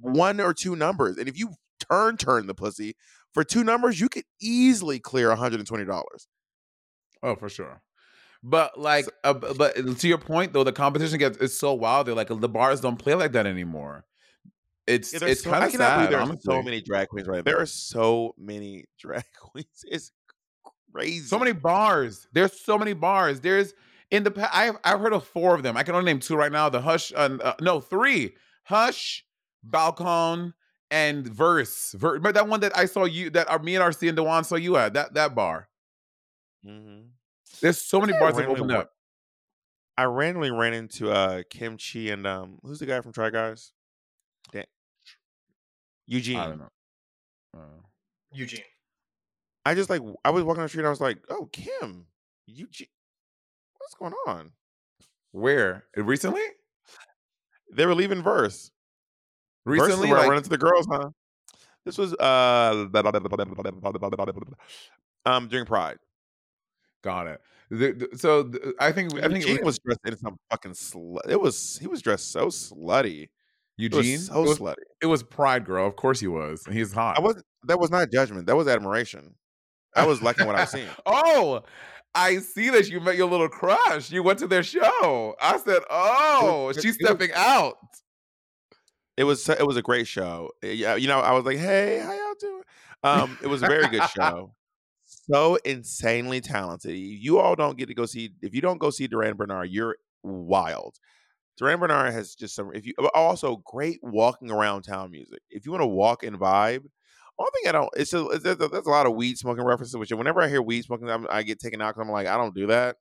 one 0.00 0.40
or 0.40 0.54
two 0.54 0.76
numbers. 0.76 1.16
And 1.18 1.28
if 1.28 1.36
you 1.36 1.54
turn 1.90 2.16
turn 2.16 2.46
the 2.46 2.54
pussy 2.54 2.94
for 3.34 3.44
two 3.44 3.64
numbers, 3.64 4.00
you 4.00 4.08
could 4.08 4.24
easily 4.40 4.98
clear 4.98 5.28
one 5.28 5.38
hundred 5.38 5.60
and 5.60 5.68
twenty 5.68 5.84
dollars. 5.84 6.28
Oh, 7.22 7.36
for 7.36 7.48
sure. 7.48 7.82
But 8.42 8.78
like, 8.80 9.06
uh, 9.24 9.34
but 9.34 9.74
to 9.98 10.08
your 10.08 10.18
point 10.18 10.52
though, 10.52 10.64
the 10.64 10.72
competition 10.72 11.18
gets 11.18 11.36
is 11.38 11.58
so 11.58 11.74
wild. 11.74 12.06
They're 12.06 12.14
like 12.14 12.28
the 12.28 12.48
bars 12.48 12.80
don't 12.80 12.96
play 12.96 13.14
like 13.14 13.32
that 13.32 13.46
anymore. 13.46 14.04
It's 14.86 15.12
Yeah, 15.12 15.20
it's 15.28 15.42
so- 15.44 15.50
kind 15.50 15.64
of 15.64 15.70
sad. 15.72 16.10
there 16.10 16.18
are 16.20 16.36
so 16.40 16.62
many 16.62 16.80
drag 16.80 17.08
queens 17.08 17.28
right. 17.28 17.44
There 17.44 17.60
are 17.60 17.66
so 17.66 18.34
many 18.38 18.86
drag 18.98 19.24
queens. 19.38 19.84
It's 19.84 20.10
crazy. 20.92 21.20
So 21.26 21.38
many 21.38 21.52
bars. 21.52 22.26
There's 22.32 22.58
so 22.60 22.78
many 22.78 22.94
bars. 22.94 23.40
There's 23.40 23.74
in 24.10 24.24
the 24.24 24.30
past. 24.30 24.50
I've 24.54 24.76
I've 24.84 25.00
heard 25.00 25.12
of 25.12 25.24
four 25.26 25.54
of 25.54 25.62
them. 25.62 25.76
I 25.76 25.82
can 25.82 25.94
only 25.94 26.10
name 26.10 26.20
two 26.20 26.34
right 26.36 26.50
now. 26.50 26.70
The 26.70 26.80
Hush, 26.80 27.12
uh, 27.14 27.36
uh, 27.44 27.54
no, 27.60 27.80
three. 27.80 28.34
Hush, 28.64 29.24
Balcon, 29.68 30.54
and 30.90 31.26
Verse. 31.26 31.92
Ver- 31.92 32.18
but 32.18 32.34
that 32.34 32.48
one 32.48 32.60
that 32.60 32.76
I 32.76 32.86
saw 32.86 33.04
you, 33.04 33.30
that 33.30 33.48
are 33.48 33.58
me 33.58 33.76
and 33.76 33.84
RC 33.84 34.08
and 34.08 34.16
Dewan 34.16 34.44
saw 34.44 34.56
you 34.56 34.76
at 34.76 34.94
that 34.94 35.14
that 35.14 35.34
bar. 35.34 35.68
Mhm. 36.64 37.10
There's 37.60 37.80
so 37.80 38.00
many 38.00 38.12
Yeah, 38.12 38.20
bars 38.20 38.34
that 38.36 38.40
randomly 38.46 38.60
opened 38.60 38.72
up. 38.72 38.92
I 39.96 40.04
randomly 40.04 40.50
ran 40.50 40.72
into 40.74 41.10
uh 41.10 41.42
Kim 41.50 41.76
Chi 41.78 42.00
and 42.10 42.26
um 42.26 42.58
who's 42.62 42.78
the 42.78 42.86
guy 42.86 43.00
from 43.00 43.12
Try 43.12 43.30
Guys? 43.30 43.72
Dan- 44.52 44.66
Eugene. 46.06 46.38
I 46.38 46.46
don't 46.46 46.58
know. 46.58 46.70
Uh, 47.56 47.82
Eugene. 48.32 48.64
I 49.66 49.74
just 49.74 49.90
like 49.90 50.02
I 50.24 50.30
was 50.30 50.42
walking 50.44 50.60
on 50.60 50.64
the 50.64 50.68
street 50.68 50.80
and 50.80 50.86
I 50.86 50.90
was 50.90 51.00
like, 51.00 51.18
oh 51.28 51.46
Kim, 51.52 52.06
Eugene, 52.46 52.88
what's 53.78 53.94
going 53.94 54.14
on? 54.26 54.52
where 55.32 55.86
recently? 55.94 56.42
They 57.72 57.86
were 57.86 57.94
leaving 57.94 58.20
verse. 58.22 58.72
Recently, 59.64 60.08
where 60.08 60.18
I 60.18 60.20
like, 60.22 60.28
run 60.30 60.38
into 60.38 60.50
the 60.50 60.58
girls, 60.58 60.86
huh? 60.90 61.10
This 61.84 61.96
was 61.98 62.14
uh 62.14 62.88
um 65.26 65.48
during 65.48 65.66
Pride. 65.66 65.98
got 67.02 67.26
it. 67.26 67.40
The- 67.70 67.92
the- 67.92 68.18
so 68.18 68.42
the- 68.44 68.74
I 68.80 68.92
think 68.92 69.14
I 69.18 69.28
think 69.28 69.46
Eugene 69.46 69.64
was 69.64 69.78
dressed 69.78 70.00
in 70.04 70.16
some 70.16 70.36
fucking 70.50 70.72
slut. 70.72 71.28
It 71.28 71.40
was 71.40 71.78
he 71.80 71.86
was 71.86 72.02
dressed 72.02 72.32
so 72.32 72.46
slutty. 72.48 73.28
It 73.78 73.94
was 73.94 74.06
Eugene. 74.06 74.18
so 74.18 74.44
it, 74.44 74.48
was, 74.48 74.58
slutty. 74.58 74.74
it 75.00 75.06
was 75.06 75.22
Pride 75.22 75.64
Girl. 75.64 75.86
Of 75.86 75.96
course 75.96 76.20
he 76.20 76.26
was. 76.26 76.62
He's 76.70 76.92
hot. 76.92 77.16
I 77.16 77.20
wasn't. 77.20 77.46
That 77.64 77.78
was 77.78 77.90
not 77.90 78.10
judgment. 78.10 78.46
That 78.46 78.56
was 78.56 78.68
admiration. 78.68 79.34
I 79.96 80.06
was 80.06 80.20
liking 80.22 80.46
what 80.46 80.56
I 80.56 80.60
was 80.62 80.70
seeing. 80.70 80.88
oh, 81.06 81.62
I 82.14 82.38
see 82.38 82.70
that 82.70 82.88
you 82.88 83.00
met 83.00 83.16
your 83.16 83.28
little 83.28 83.48
crush. 83.48 84.10
You 84.10 84.22
went 84.22 84.38
to 84.40 84.46
their 84.48 84.62
show. 84.62 85.34
I 85.40 85.56
said, 85.64 85.82
"Oh, 85.88 86.68
it- 86.70 86.82
she's 86.82 86.98
was- 87.00 87.06
stepping 87.06 87.30
out." 87.34 87.76
It 89.20 89.24
was 89.24 89.46
it 89.50 89.66
was 89.66 89.76
a 89.76 89.82
great 89.82 90.06
show. 90.06 90.50
Eh, 90.62 90.72
Yeah, 90.72 90.94
you 90.94 91.06
know, 91.06 91.20
I 91.20 91.32
was 91.32 91.44
like, 91.44 91.58
"Hey, 91.58 91.98
how 91.98 92.10
y'all 92.14 92.34
doing?" 92.40 92.62
Um, 93.02 93.38
it 93.42 93.48
was 93.48 93.62
a 93.62 93.66
very 93.66 93.86
good 93.88 94.08
show. 94.16 94.54
So 95.04 95.56
insanely 95.56 96.40
talented. 96.40 96.96
You 96.96 97.38
all 97.38 97.54
don't 97.54 97.76
get 97.76 97.88
to 97.88 97.94
go 97.94 98.06
see. 98.06 98.30
If 98.40 98.54
you 98.54 98.62
don't 98.62 98.78
go 98.78 98.88
see 98.88 99.08
Durand 99.08 99.36
Bernarr, 99.36 99.66
you're 99.68 99.98
wild. 100.22 100.96
Durand 101.58 101.82
Bernarr 101.82 102.10
has 102.10 102.34
just 102.34 102.54
some. 102.54 102.70
If 102.74 102.86
you 102.86 102.94
also 103.14 103.58
great 103.58 103.98
walking 104.02 104.50
around 104.50 104.84
town 104.84 105.10
music. 105.10 105.40
If 105.50 105.66
you 105.66 105.72
want 105.72 105.82
to 105.82 105.86
walk 105.88 106.22
and 106.22 106.38
vibe. 106.40 106.84
One 107.36 107.50
thing 107.52 107.68
I 107.68 107.72
don't. 107.72 107.90
It's 107.96 108.12
just 108.12 108.32
it's, 108.32 108.44
there's, 108.44 108.56
there's 108.56 108.86
a 108.86 108.90
lot 108.90 109.04
of 109.04 109.14
weed 109.14 109.36
smoking 109.36 109.64
references. 109.64 109.96
Which 109.96 110.12
whenever 110.12 110.40
I 110.40 110.48
hear 110.48 110.62
weed 110.62 110.84
smoking, 110.84 111.10
I'm, 111.10 111.26
I 111.28 111.42
get 111.42 111.60
taken 111.60 111.82
out 111.82 111.94
because 111.94 112.06
I'm 112.06 112.10
like, 112.12 112.26
I 112.26 112.38
don't 112.38 112.54
do 112.54 112.68
that. 112.68 112.96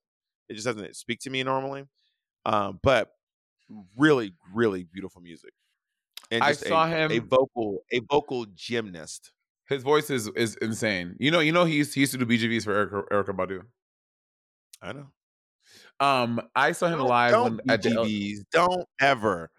It 0.49 0.55
just 0.55 0.65
doesn't 0.65 0.97
speak 0.97 1.21
to 1.21 1.29
me 1.29 1.43
normally. 1.43 1.85
Um, 2.45 2.81
but 2.83 3.11
really, 3.97 4.33
really 4.53 4.83
beautiful 4.83 5.21
music. 5.21 5.53
And 6.31 6.43
I 6.43 6.51
saw 6.51 6.85
a, 6.85 7.07
a 7.07 7.19
vocal 7.19 7.83
a 7.91 7.99
vocal 8.09 8.45
gymnast. 8.55 9.31
His 9.67 9.83
voice 9.83 10.09
is 10.09 10.27
is 10.35 10.55
insane. 10.57 11.15
You 11.19 11.31
know, 11.31 11.39
you 11.39 11.51
know 11.51 11.65
he 11.65 11.75
used, 11.75 11.93
he 11.93 12.01
used 12.01 12.11
to 12.13 12.17
do 12.17 12.25
BGVs 12.25 12.63
for 12.63 12.87
Erykah, 12.87 13.07
Erykah 13.11 13.35
Badu. 13.35 13.61
I 14.81 14.93
know. 14.93 15.07
Um, 15.99 16.41
I 16.55 16.71
saw 16.71 16.87
him 16.87 16.99
Don't, 16.99 17.09
live 17.09 17.31
don't 17.31 17.43
when, 17.57 17.69
at 17.69 17.81
the 17.81 17.91
L- 17.91 18.05
BGVs. 18.05 18.37
Don't 18.51 18.85
ever 19.01 19.51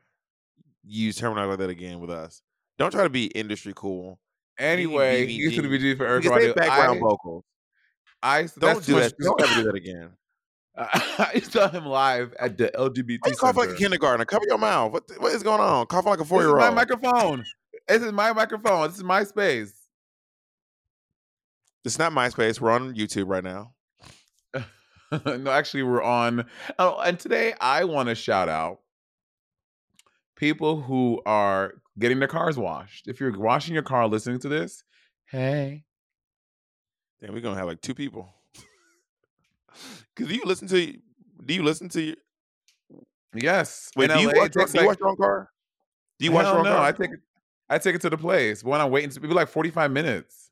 use 0.84 1.16
terminology 1.16 1.50
like 1.50 1.58
that 1.58 1.70
again 1.70 2.00
with 2.00 2.10
us. 2.10 2.42
Don't 2.78 2.90
try 2.90 3.02
to 3.02 3.10
be 3.10 3.26
industry 3.26 3.72
cool. 3.76 4.18
Anyway, 4.58 5.26
he 5.26 5.34
used 5.34 5.56
to 5.56 5.62
do 5.62 5.68
BGV 5.68 5.96
for 5.96 6.06
Erykah 6.06 6.30
Badu. 6.30 6.54
background 6.54 6.98
I, 6.98 7.00
vocals. 7.00 7.44
I 8.22 8.48
Don't 8.58 8.84
do 8.84 8.94
that. 8.96 9.12
Don't 9.20 9.40
ever 9.40 9.54
do 9.54 9.64
that 9.64 9.74
again. 9.74 10.10
I 10.76 11.40
saw 11.40 11.68
him 11.68 11.84
live 11.86 12.34
at 12.38 12.56
the 12.56 12.70
LGBT. 12.74 13.18
You 13.26 13.36
cough 13.36 13.56
like 13.56 13.70
a 13.70 13.74
kindergartner? 13.74 14.24
Cover 14.24 14.44
your 14.48 14.58
mouth. 14.58 14.92
What 14.92 15.04
what 15.18 15.32
is 15.32 15.42
going 15.42 15.60
on? 15.60 15.86
Coughing 15.86 16.10
like 16.10 16.20
a 16.20 16.24
four 16.24 16.42
year 16.42 16.50
old. 16.50 16.58
my 16.58 16.70
microphone. 16.70 17.44
This 17.88 18.02
is 18.02 18.12
my 18.12 18.32
microphone. 18.32 18.88
This 18.88 18.98
is 18.98 19.04
my 19.04 19.24
space. 19.24 19.74
It's 21.84 21.98
not 21.98 22.12
MySpace. 22.12 22.60
We're 22.60 22.70
on 22.70 22.94
YouTube 22.94 23.26
right 23.26 23.42
now. 23.42 23.72
no, 25.12 25.50
actually, 25.50 25.82
we're 25.82 26.02
on. 26.02 26.44
Oh, 26.78 26.98
and 27.00 27.18
today 27.18 27.54
I 27.60 27.84
want 27.84 28.08
to 28.10 28.14
shout 28.14 28.48
out 28.48 28.80
people 30.36 30.82
who 30.82 31.20
are 31.26 31.74
getting 31.98 32.18
their 32.18 32.28
cars 32.28 32.56
washed. 32.56 33.08
If 33.08 33.18
you're 33.18 33.36
washing 33.36 33.74
your 33.74 33.82
car 33.82 34.06
listening 34.08 34.40
to 34.40 34.48
this, 34.48 34.84
hey, 35.30 35.84
Damn, 37.20 37.34
we're 37.34 37.40
gonna 37.40 37.56
have 37.56 37.66
like 37.66 37.82
two 37.82 37.94
people. 37.94 38.32
Cause 40.16 40.30
you 40.30 40.42
listen 40.44 40.68
to 40.68 40.92
do 41.46 41.54
you 41.54 41.62
listen 41.62 41.88
to 41.90 42.14
yes. 43.34 43.90
wait, 43.96 44.10
in 44.10 44.16
do 44.16 44.22
you, 44.22 44.28
LA, 44.28 44.40
watch, 44.40 44.54
your- 44.54 44.66
do 44.66 44.72
you 44.72 44.78
like- 44.78 44.86
watch 44.88 44.98
your 45.00 45.08
own 45.08 45.16
car? 45.16 45.50
Do 46.18 46.24
you 46.26 46.32
watch 46.32 46.46
your 46.46 46.58
own 46.58 46.64
no, 46.64 46.70
car? 46.76 46.86
I 46.86 46.92
take 46.92 47.10
it. 47.12 47.20
I 47.68 47.78
take 47.78 47.94
it 47.94 48.00
to 48.02 48.10
the 48.10 48.18
place. 48.18 48.62
But 48.62 48.70
when 48.70 48.80
I'm 48.80 48.90
waiting, 48.90 49.10
to 49.10 49.20
be 49.20 49.28
like 49.28 49.48
45 49.48 49.90
minutes. 49.90 50.50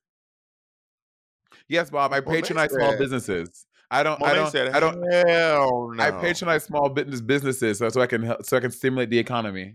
Yes, 1.68 1.90
Bob. 1.90 2.12
I 2.12 2.20
Well, 2.20 2.34
patronize 2.34 2.72
small 2.72 2.96
businesses. 2.96 3.66
I 3.90 4.02
don't. 4.02 4.20
Well, 4.20 4.30
I 4.30 4.34
don't. 4.34 4.50
said, 4.50 4.68
I 4.68 4.80
don't. 4.80 5.02
Hell 5.12 5.90
no. 5.94 6.02
I 6.02 6.10
patronize 6.10 6.64
small 6.64 6.88
business 6.88 7.20
businesses 7.20 7.78
so, 7.78 7.88
so 7.88 8.00
I 8.00 8.06
can 8.06 8.22
help, 8.22 8.44
so 8.44 8.56
I 8.56 8.60
can 8.60 8.70
stimulate 8.70 9.10
the 9.10 9.18
economy. 9.18 9.74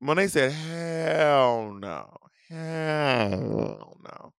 Monet 0.00 0.28
said, 0.28 0.52
"Hell 0.52 1.72
no, 1.74 2.16
hell 2.48 3.98
no." 4.02 4.32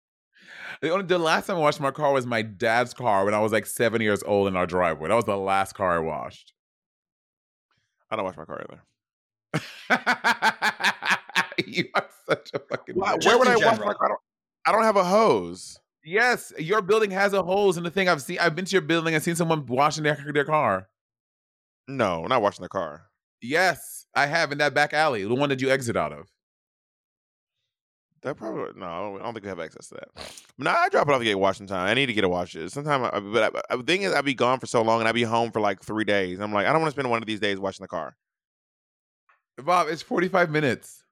The 0.81 0.89
only 0.89 1.05
the 1.05 1.19
last 1.19 1.45
time 1.47 1.57
I 1.57 1.59
washed 1.59 1.79
my 1.79 1.91
car 1.91 2.11
was 2.11 2.25
my 2.25 2.41
dad's 2.41 2.93
car 2.93 3.23
when 3.25 3.33
I 3.35 3.39
was 3.39 3.51
like 3.51 3.67
seven 3.67 4.01
years 4.01 4.23
old 4.23 4.47
in 4.47 4.55
our 4.55 4.65
driveway. 4.65 5.09
That 5.09 5.15
was 5.15 5.25
the 5.25 5.37
last 5.37 5.73
car 5.73 5.95
I 5.95 5.99
washed. 5.99 6.53
I 8.09 8.15
don't 8.15 8.25
wash 8.25 8.35
my 8.35 8.45
car 8.45 8.65
either. 8.67 8.81
you 11.67 11.85
are 11.93 12.07
such 12.27 12.51
a 12.53 12.59
fucking. 12.59 12.95
Why- 12.95 13.13
nerd. 13.15 13.21
Just 13.21 13.27
where 13.27 13.37
would 13.37 13.47
in 13.47 13.63
I 13.63 13.67
wash 13.67 13.79
my 13.79 13.93
car? 13.93 14.05
I 14.05 14.07
don't, 14.07 14.19
I 14.65 14.71
don't 14.71 14.83
have 14.83 14.95
a 14.95 15.03
hose. 15.03 15.79
Yes, 16.03 16.51
your 16.57 16.81
building 16.81 17.11
has 17.11 17.33
a 17.33 17.43
hose 17.43 17.77
in 17.77 17.83
the 17.83 17.91
thing. 17.91 18.09
I've 18.09 18.21
seen. 18.23 18.39
I've 18.39 18.55
been 18.55 18.65
to 18.65 18.71
your 18.71 18.81
building. 18.81 19.13
I've 19.13 19.21
seen 19.21 19.35
someone 19.35 19.67
washing 19.67 20.03
their 20.03 20.17
their 20.33 20.45
car. 20.45 20.87
No, 21.87 22.25
not 22.25 22.41
washing 22.41 22.63
the 22.63 22.69
car. 22.69 23.03
Yes, 23.39 24.07
I 24.15 24.25
have 24.25 24.51
in 24.51 24.57
that 24.57 24.73
back 24.73 24.93
alley, 24.93 25.23
the 25.23 25.35
one 25.35 25.49
that 25.49 25.61
you 25.61 25.69
exit 25.69 25.95
out 25.95 26.11
of. 26.11 26.27
That 28.23 28.37
probably 28.37 28.79
no. 28.79 28.85
I 29.19 29.23
don't, 29.23 29.33
think 29.33 29.43
we 29.43 29.49
have 29.49 29.59
access 29.59 29.87
to 29.89 29.95
that. 29.95 30.33
No, 30.59 30.69
I 30.69 30.89
drop 30.89 31.07
it 31.07 31.11
off 31.11 31.19
to 31.19 31.25
get 31.25 31.39
washed 31.39 31.57
sometime. 31.57 31.87
I 31.87 31.93
need 31.95 32.05
to 32.05 32.13
get 32.13 32.23
it 32.23 32.29
washed. 32.29 32.55
Sometimes, 32.69 33.09
I, 33.11 33.19
but 33.19 33.63
I, 33.69 33.75
the 33.75 33.83
thing 33.83 34.03
is, 34.03 34.13
I'd 34.13 34.25
be 34.25 34.35
gone 34.35 34.59
for 34.59 34.67
so 34.67 34.83
long, 34.83 34.99
and 34.99 35.09
I'd 35.09 35.15
be 35.15 35.23
home 35.23 35.51
for 35.51 35.59
like 35.59 35.81
three 35.81 36.03
days. 36.03 36.39
I'm 36.39 36.53
like, 36.53 36.67
I 36.67 36.71
don't 36.71 36.81
want 36.81 36.93
to 36.93 36.95
spend 36.95 37.09
one 37.09 37.21
of 37.23 37.27
these 37.27 37.39
days 37.39 37.57
washing 37.59 37.83
the 37.83 37.87
car. 37.87 38.15
Bob, 39.57 39.87
it's 39.89 40.03
45 40.03 40.51
minutes. 40.51 41.03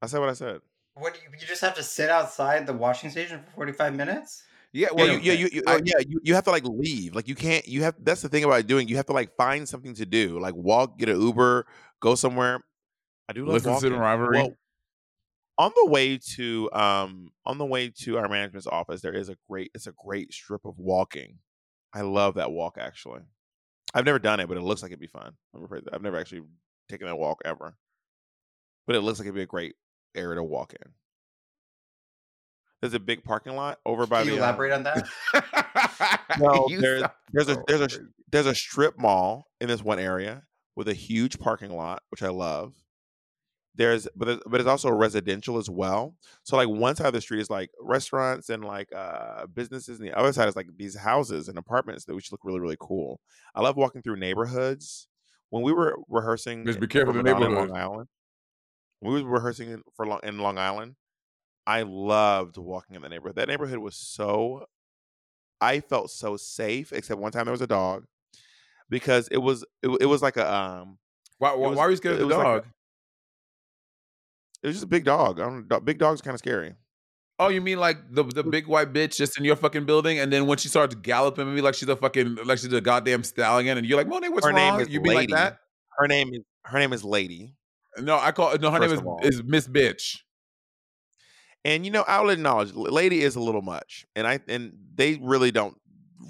I 0.00 0.06
said 0.06 0.20
what 0.20 0.30
I 0.30 0.34
said. 0.34 0.60
What 0.94 1.14
do 1.14 1.20
you, 1.20 1.28
you 1.38 1.46
just 1.46 1.60
have 1.60 1.74
to 1.74 1.82
sit 1.82 2.08
outside 2.08 2.66
the 2.66 2.72
washing 2.72 3.10
station 3.10 3.40
for 3.40 3.50
45 3.56 3.94
minutes? 3.94 4.42
Yeah, 4.72 4.88
Well, 4.92 5.06
well, 5.06 5.14
you, 5.14 5.20
yeah, 5.20 5.32
you, 5.34 5.48
you, 5.52 5.62
I- 5.66 5.74
uh, 5.74 5.80
yeah, 5.84 5.98
you, 6.06 6.20
you 6.22 6.34
have 6.34 6.44
to 6.44 6.50
like 6.50 6.64
leave. 6.64 7.14
Like 7.14 7.28
you 7.28 7.34
can't. 7.34 7.66
You 7.68 7.82
have. 7.84 7.94
That's 8.02 8.22
the 8.22 8.28
thing 8.28 8.42
about 8.42 8.66
doing. 8.66 8.88
You 8.88 8.96
have 8.96 9.06
to 9.06 9.12
like 9.12 9.36
find 9.36 9.68
something 9.68 9.94
to 9.94 10.06
do. 10.06 10.40
Like 10.40 10.54
walk, 10.54 10.98
get 10.98 11.08
an 11.08 11.20
Uber, 11.20 11.66
go 12.00 12.14
somewhere. 12.14 12.60
I 13.28 13.34
do 13.34 13.44
love 13.44 13.54
listen 13.54 13.68
to 13.68 13.74
walking. 13.74 13.90
the 13.92 13.98
rivalry. 13.98 14.38
Well, 14.38 14.54
on 15.58 15.72
the 15.76 15.86
way 15.86 16.18
to 16.36 16.70
um 16.72 17.30
on 17.46 17.58
the 17.58 17.64
way 17.64 17.90
to 18.02 18.18
our 18.18 18.28
management's 18.28 18.66
office, 18.66 19.00
there 19.00 19.14
is 19.14 19.28
a 19.28 19.36
great. 19.48 19.70
It's 19.74 19.86
a 19.86 19.92
great 19.92 20.32
strip 20.32 20.64
of 20.64 20.78
walking. 20.78 21.38
I 21.94 22.02
love 22.02 22.34
that 22.34 22.50
walk. 22.50 22.76
Actually, 22.78 23.22
I've 23.94 24.04
never 24.04 24.18
done 24.18 24.40
it, 24.40 24.48
but 24.48 24.56
it 24.56 24.62
looks 24.62 24.82
like 24.82 24.90
it'd 24.90 25.00
be 25.00 25.06
fun. 25.06 25.32
I'm 25.54 25.64
afraid 25.64 25.84
I've 25.92 26.02
never 26.02 26.18
actually 26.18 26.42
taken 26.88 27.06
that 27.06 27.16
walk 27.16 27.40
ever, 27.44 27.76
but 28.86 28.96
it 28.96 29.00
looks 29.00 29.18
like 29.18 29.26
it'd 29.26 29.34
be 29.34 29.42
a 29.42 29.46
great 29.46 29.74
area 30.14 30.36
to 30.36 30.44
walk 30.44 30.74
in. 30.74 30.92
There's 32.80 32.94
a 32.94 33.00
big 33.00 33.24
parking 33.24 33.56
lot 33.56 33.78
over 33.86 34.06
by 34.06 34.24
Can 34.24 34.34
you 34.34 34.38
the. 34.38 34.42
um, 34.42 34.48
elaborate 34.48 34.72
on 34.72 34.82
that? 34.82 35.08
no, 36.38 36.68
there's 36.68 37.02
there's 37.32 37.48
a 37.48 37.62
there's 37.66 37.80
a 37.80 37.98
there's 38.30 38.46
a 38.46 38.54
strip 38.54 38.98
mall 38.98 39.46
in 39.60 39.68
this 39.68 39.82
one 39.82 39.98
area 39.98 40.42
with 40.76 40.88
a 40.88 40.94
huge 40.94 41.38
parking 41.38 41.70
lot, 41.70 42.02
which 42.10 42.22
I 42.22 42.28
love. 42.28 42.74
There's 43.76 44.06
but 44.14 44.26
there's, 44.26 44.38
but 44.46 44.52
there's 44.52 44.66
also 44.66 44.90
residential 44.90 45.58
as 45.58 45.68
well. 45.68 46.14
So 46.44 46.56
like 46.56 46.68
one 46.68 46.94
side 46.94 47.08
of 47.08 47.12
the 47.12 47.20
street 47.20 47.40
is 47.40 47.50
like 47.50 47.70
restaurants 47.80 48.48
and 48.48 48.64
like 48.64 48.88
uh 48.94 49.46
businesses, 49.46 49.98
and 49.98 50.08
the 50.08 50.16
other 50.16 50.32
side 50.32 50.48
is 50.48 50.54
like 50.56 50.68
these 50.76 50.96
houses 50.96 51.48
and 51.48 51.58
apartments 51.58 52.04
that 52.04 52.14
which 52.14 52.30
look 52.30 52.40
really 52.44 52.60
really 52.60 52.76
cool. 52.78 53.20
I 53.54 53.60
love 53.62 53.76
walking 53.76 54.02
through 54.02 54.16
neighborhoods. 54.16 55.08
When 55.50 55.62
we 55.62 55.72
were 55.72 55.96
rehearsing, 56.08 56.64
Just 56.66 56.80
be 56.80 56.86
careful 56.86 57.12
the 57.12 57.20
in 57.20 57.54
Long. 57.54 57.76
Island. 57.76 58.08
We 59.00 59.22
were 59.22 59.28
rehearsing 59.30 59.70
in, 59.70 59.82
for 59.94 60.06
Long, 60.06 60.20
in 60.22 60.38
Long 60.38 60.56
Island, 60.58 60.96
I 61.66 61.82
loved 61.82 62.56
walking 62.56 62.96
in 62.96 63.02
the 63.02 63.08
neighborhood. 63.08 63.36
That 63.36 63.48
neighborhood 63.48 63.78
was 63.78 63.96
so 63.96 64.66
I 65.60 65.80
felt 65.80 66.10
so 66.10 66.36
safe, 66.36 66.92
except 66.92 67.20
one 67.20 67.32
time 67.32 67.44
there 67.46 67.52
was 67.52 67.60
a 67.60 67.66
dog 67.66 68.04
because 68.88 69.28
it 69.28 69.38
was 69.38 69.64
it, 69.82 69.88
it 70.00 70.06
was 70.06 70.22
like 70.22 70.36
a 70.36 70.52
um 70.52 70.98
why, 71.38 71.54
why, 71.54 71.68
was- 71.68 71.76
why 71.76 71.84
are 71.84 71.90
you 71.90 71.96
scared 71.96 72.14
of 72.14 72.20
the 72.20 72.26
was 72.26 72.36
like 72.36 72.46
a- 72.46 72.50
dog? 72.60 72.66
It 74.64 74.68
was 74.68 74.76
just 74.76 74.84
a 74.84 74.88
big 74.88 75.04
dog. 75.04 75.38
I 75.38 75.44
don't 75.44 75.84
big 75.84 75.98
dogs 75.98 76.22
kind 76.22 76.34
of 76.34 76.38
scary. 76.38 76.74
oh, 77.38 77.48
you 77.48 77.60
mean 77.60 77.78
like 77.78 77.98
the 78.10 78.24
the 78.24 78.42
big 78.42 78.66
white 78.66 78.94
bitch 78.94 79.16
just 79.16 79.38
in 79.38 79.44
your 79.44 79.56
fucking 79.56 79.84
building, 79.84 80.18
and 80.18 80.32
then 80.32 80.46
when 80.46 80.56
she 80.56 80.68
starts 80.68 80.94
galloping, 80.94 81.46
maybe 81.46 81.60
like 81.60 81.74
she's 81.74 81.88
a 81.88 81.96
fucking 81.96 82.36
like 82.46 82.58
she's 82.58 82.72
a 82.72 82.80
goddamn 82.80 83.24
stallion, 83.24 83.76
and 83.76 83.86
you're 83.86 83.98
like, 83.98 84.08
Monet, 84.08 84.30
what's 84.30 84.46
her 84.46 84.52
wrong? 84.52 84.78
name 84.78 84.80
is 84.80 84.88
you 84.88 85.02
be 85.02 85.14
like 85.14 85.28
that? 85.28 85.58
Her 85.98 86.08
name 86.08 86.30
is 86.32 86.40
her 86.64 86.78
name 86.78 86.94
is 86.94 87.04
Lady. 87.04 87.54
No, 87.98 88.18
I 88.18 88.32
call 88.32 88.56
no. 88.58 88.70
Her 88.70 88.78
First 88.78 89.04
name 89.04 89.16
is, 89.22 89.36
is 89.36 89.44
Miss 89.44 89.68
Bitch. 89.68 90.16
And 91.66 91.84
you 91.84 91.92
know, 91.92 92.04
I'll 92.08 92.30
acknowledge 92.30 92.74
Lady 92.74 93.20
is 93.20 93.36
a 93.36 93.40
little 93.40 93.62
much, 93.62 94.06
and 94.16 94.26
I 94.26 94.40
and 94.48 94.72
they 94.94 95.18
really 95.20 95.50
don't 95.50 95.76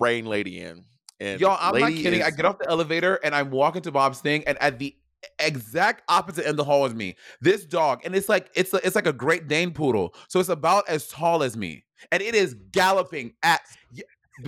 rein 0.01 0.27
Lady 0.27 0.61
in. 0.61 0.85
And 1.21 1.41
Yo, 1.41 1.51
I'm 1.51 1.79
not 1.79 1.93
kidding. 1.93 2.23
I 2.23 2.31
get 2.31 2.45
off 2.45 2.59
the 2.59 2.69
elevator 2.69 3.21
and 3.23 3.35
I'm 3.35 3.51
walking 3.51 3.83
to 3.83 3.93
Bob's 3.93 4.21
thing, 4.21 4.43
and 4.49 4.61
at 4.61 4.81
the 4.81 4.97
exact 5.39 6.03
opposite 6.09 6.43
end 6.43 6.51
of 6.53 6.57
the 6.59 6.65
hall 6.65 6.85
is 6.87 6.95
me. 6.95 7.17
This 7.41 7.65
dog, 7.65 8.01
and 8.05 8.15
it's 8.15 8.29
like 8.29 8.51
it's 8.55 8.73
a, 8.75 8.85
it's 8.87 8.95
like 8.95 9.07
a 9.07 9.13
Great 9.13 9.49
Dane 9.49 9.73
poodle, 9.73 10.15
so 10.29 10.41
it's 10.41 10.49
about 10.49 10.89
as 10.89 11.09
tall 11.09 11.43
as 11.43 11.57
me, 11.57 11.85
and 12.13 12.23
it 12.23 12.35
is 12.35 12.55
galloping 12.73 13.35
at. 13.43 13.61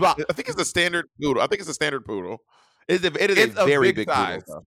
I 0.02 0.14
think 0.32 0.48
it's 0.48 0.60
a 0.60 0.64
standard 0.64 1.06
poodle. 1.22 1.42
I 1.42 1.46
think 1.46 1.60
it's 1.60 1.70
a 1.70 1.74
standard 1.74 2.04
poodle. 2.04 2.38
It 2.88 2.94
is 2.94 3.04
a, 3.04 3.22
it 3.24 3.30
is 3.30 3.38
It's 3.38 3.58
a 3.58 3.62
a 3.62 3.66
very 3.66 3.88
big 3.88 3.96
big, 3.96 4.08
size. 4.08 4.42
poodle. 4.46 4.66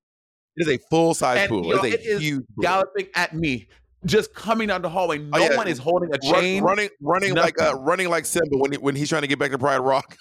It 0.57 0.67
is 0.67 0.75
a 0.75 0.77
full 0.89 1.13
size 1.13 1.39
and, 1.39 1.49
poodle. 1.49 1.71
yo, 1.71 1.75
it's 1.77 1.83
a 1.83 1.87
it 1.99 2.05
is 2.05 2.21
huge 2.21 2.43
poodle. 2.55 2.61
galloping 2.61 3.07
at 3.15 3.33
me, 3.33 3.67
just 4.05 4.33
coming 4.33 4.67
down 4.69 4.81
the 4.81 4.89
hallway. 4.89 5.17
No 5.17 5.29
Oh, 5.33 5.37
yeah. 5.39 5.57
one 5.57 5.67
is 5.67 5.77
holding 5.77 6.09
a 6.13 6.17
Run- 6.31 6.41
chain. 6.41 6.63
running, 6.63 6.89
running 7.01 7.33
like 7.35 7.61
uh, 7.61 7.75
running 7.79 8.09
like 8.09 8.25
Simba 8.25 8.57
when 8.57 8.71
he, 8.71 8.77
when 8.77 8.95
he's 8.95 9.09
trying 9.09 9.21
to 9.23 9.27
get 9.27 9.39
back 9.39 9.51
to 9.51 9.57
Pride 9.57 9.77
Rock. 9.79 10.15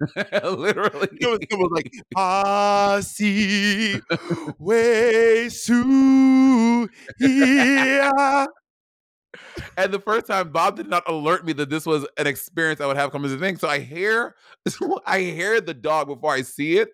Literally, 0.32 1.08
It 1.20 1.26
was, 1.26 1.38
it 1.50 1.58
was 1.58 1.70
like 1.72 1.92
I 2.16 3.00
see 3.00 4.00
way 4.58 5.48
su 5.48 6.88
here. 7.18 8.46
And 9.76 9.92
the 9.92 10.00
first 10.00 10.26
time, 10.26 10.50
Bob 10.50 10.76
did 10.76 10.88
not 10.88 11.08
alert 11.08 11.44
me 11.44 11.52
that 11.54 11.70
this 11.70 11.86
was 11.86 12.06
an 12.16 12.26
experience 12.26 12.80
I 12.80 12.86
would 12.86 12.96
have 12.96 13.10
come 13.10 13.24
as 13.24 13.32
a 13.32 13.38
thing. 13.38 13.56
So 13.56 13.68
I 13.68 13.78
hear, 13.80 14.34
I 15.06 15.20
hear 15.20 15.60
the 15.60 15.74
dog 15.74 16.08
before 16.08 16.32
I 16.32 16.42
see 16.42 16.78
it. 16.78 16.90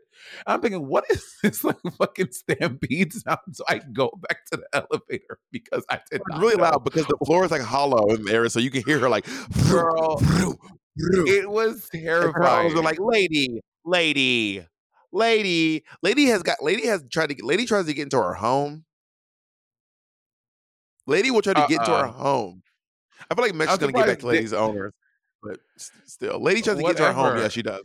I'm 0.46 0.60
thinking, 0.60 0.86
what 0.86 1.04
is 1.10 1.24
this 1.42 1.64
like 1.64 1.76
fucking 1.98 2.32
stampede 2.32 3.12
sound? 3.12 3.38
So 3.52 3.64
I 3.68 3.80
go 3.92 4.10
back 4.28 4.44
to 4.52 4.58
the 4.58 4.66
elevator 4.72 5.38
because 5.50 5.84
I 5.90 6.00
did 6.10 6.22
really 6.36 6.56
know. 6.56 6.64
loud 6.64 6.84
because 6.84 7.06
the 7.06 7.16
floor 7.24 7.44
is 7.44 7.50
like 7.50 7.62
hollow 7.62 8.10
in 8.10 8.24
there, 8.24 8.48
so 8.48 8.60
you 8.60 8.70
can 8.70 8.82
hear 8.84 8.98
her 8.98 9.08
like. 9.08 9.26
Girl, 9.68 10.20
It 10.96 11.48
was 11.48 11.88
And 11.92 12.02
her 12.04 12.20
hoes 12.22 12.32
terrifying. 12.32 12.76
are 12.78 12.82
like, 12.82 12.98
lady, 13.00 13.60
lady, 13.84 14.66
lady, 15.12 15.84
lady 16.02 16.26
has 16.26 16.42
got, 16.42 16.62
lady 16.62 16.86
has 16.86 17.02
tried 17.10 17.28
to 17.28 17.34
get, 17.34 17.44
lady 17.44 17.64
tries 17.66 17.86
to 17.86 17.94
get 17.94 18.02
into 18.04 18.16
her 18.18 18.34
home. 18.34 18.84
Lady 21.06 21.30
will 21.30 21.42
try 21.42 21.54
to 21.54 21.60
get 21.68 21.80
into 21.80 21.90
her 21.90 22.06
Uh-uh. 22.06 22.12
home. 22.12 22.62
I 23.30 23.34
feel 23.34 23.44
like 23.44 23.54
Meg's 23.54 23.72
I'm 23.72 23.78
gonna 23.78 23.92
get 23.92 24.06
back 24.06 24.18
to 24.20 24.26
lady's 24.26 24.52
owners, 24.52 24.92
but 25.42 25.58
still, 26.06 26.40
lady 26.42 26.62
tries 26.62 26.76
to 26.76 26.82
get 26.82 26.90
into 26.92 27.04
her 27.04 27.12
home. 27.12 27.24
Whatever. 27.24 27.42
Yeah, 27.42 27.48
she 27.48 27.62
does. 27.62 27.82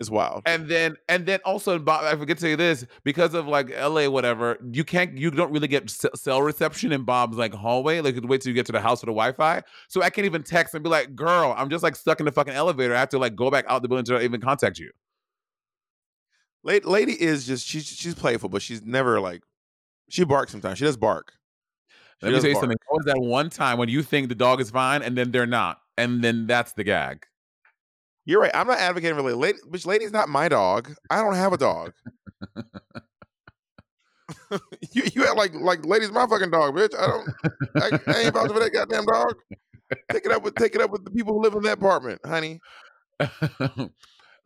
It's 0.00 0.08
wild. 0.10 0.42
and 0.46 0.66
then 0.66 0.96
and 1.08 1.26
then 1.26 1.40
also 1.44 1.78
Bob, 1.78 2.04
I 2.04 2.16
forget 2.16 2.38
to 2.38 2.40
say 2.40 2.54
this 2.54 2.86
because 3.04 3.34
of 3.34 3.46
like 3.46 3.68
LA 3.78 4.08
whatever 4.08 4.56
you 4.72 4.82
can't 4.82 5.16
you 5.18 5.30
don't 5.30 5.52
really 5.52 5.68
get 5.68 5.90
cell 5.90 6.40
reception 6.40 6.90
in 6.90 7.04
Bob's 7.04 7.36
like 7.36 7.52
hallway 7.52 8.00
like 8.00 8.12
you 8.12 8.16
have 8.16 8.22
to 8.22 8.28
wait 8.28 8.40
till 8.40 8.48
you 8.48 8.54
get 8.54 8.64
to 8.66 8.72
the 8.72 8.80
house 8.80 9.00
for 9.00 9.06
the 9.06 9.12
Wi-Fi 9.12 9.62
so 9.88 10.02
I 10.02 10.08
can't 10.08 10.24
even 10.24 10.42
text 10.42 10.74
and 10.74 10.82
be 10.82 10.88
like 10.88 11.14
girl 11.14 11.54
I'm 11.54 11.68
just 11.68 11.82
like 11.82 11.96
stuck 11.96 12.18
in 12.18 12.24
the 12.24 12.32
fucking 12.32 12.54
elevator 12.54 12.94
I 12.94 12.98
have 12.98 13.10
to 13.10 13.18
like 13.18 13.36
go 13.36 13.50
back 13.50 13.66
out 13.68 13.82
the 13.82 13.88
building 13.88 14.06
to 14.06 14.22
even 14.22 14.40
contact 14.40 14.78
you 14.78 14.90
Lady, 16.62 16.86
lady 16.86 17.12
is 17.12 17.46
just 17.46 17.66
she's 17.66 17.86
she's 17.86 18.14
playful, 18.14 18.48
but 18.48 18.62
she's 18.62 18.82
never 18.82 19.18
like 19.20 19.42
she 20.08 20.24
barks 20.24 20.52
sometimes. 20.52 20.78
She 20.78 20.84
does 20.84 20.96
bark. 20.96 21.32
She 22.20 22.26
let 22.26 22.34
me 22.34 22.40
tell 22.40 22.48
you 22.48 22.54
bark. 22.54 22.62
something 22.62 22.78
always 22.90 23.06
that 23.06 23.18
one 23.18 23.48
time 23.48 23.78
when 23.78 23.88
you 23.88 24.02
think 24.02 24.28
the 24.28 24.34
dog 24.34 24.60
is 24.60 24.70
fine 24.70 25.02
and 25.02 25.16
then 25.16 25.30
they're 25.30 25.46
not 25.46 25.80
and 25.96 26.22
then 26.22 26.46
that's 26.46 26.72
the 26.72 26.84
gag 26.84 27.24
You're 28.24 28.40
right. 28.40 28.50
I'm 28.54 28.66
not 28.66 28.78
advocating 28.78 29.16
for 29.16 29.22
lady. 29.22 29.58
bitch, 29.68 29.86
lady's 29.86 30.12
not 30.12 30.28
my 30.28 30.48
dog. 30.48 30.92
I 31.08 31.22
don't 31.22 31.34
have 31.34 31.52
a 31.52 31.58
dog. 31.58 31.92
you 34.92 35.02
you 35.14 35.34
like 35.34 35.54
like 35.54 35.84
lady's 35.84 36.12
my 36.12 36.26
fucking 36.26 36.50
dog, 36.50 36.74
bitch. 36.74 36.94
I 36.98 37.06
don't. 37.06 37.28
I, 37.76 38.12
I 38.12 38.20
ain't 38.22 38.34
vouching 38.34 38.52
for 38.52 38.60
that 38.60 38.72
goddamn 38.72 39.06
dog. 39.06 39.34
Take 40.12 40.26
it 40.26 40.32
up 40.32 40.42
with 40.42 40.54
take 40.54 40.74
it 40.74 40.80
up 40.80 40.90
with 40.90 41.04
the 41.04 41.10
people 41.10 41.34
who 41.34 41.42
live 41.42 41.54
in 41.54 41.62
that 41.62 41.78
apartment, 41.78 42.20
honey. 42.24 42.60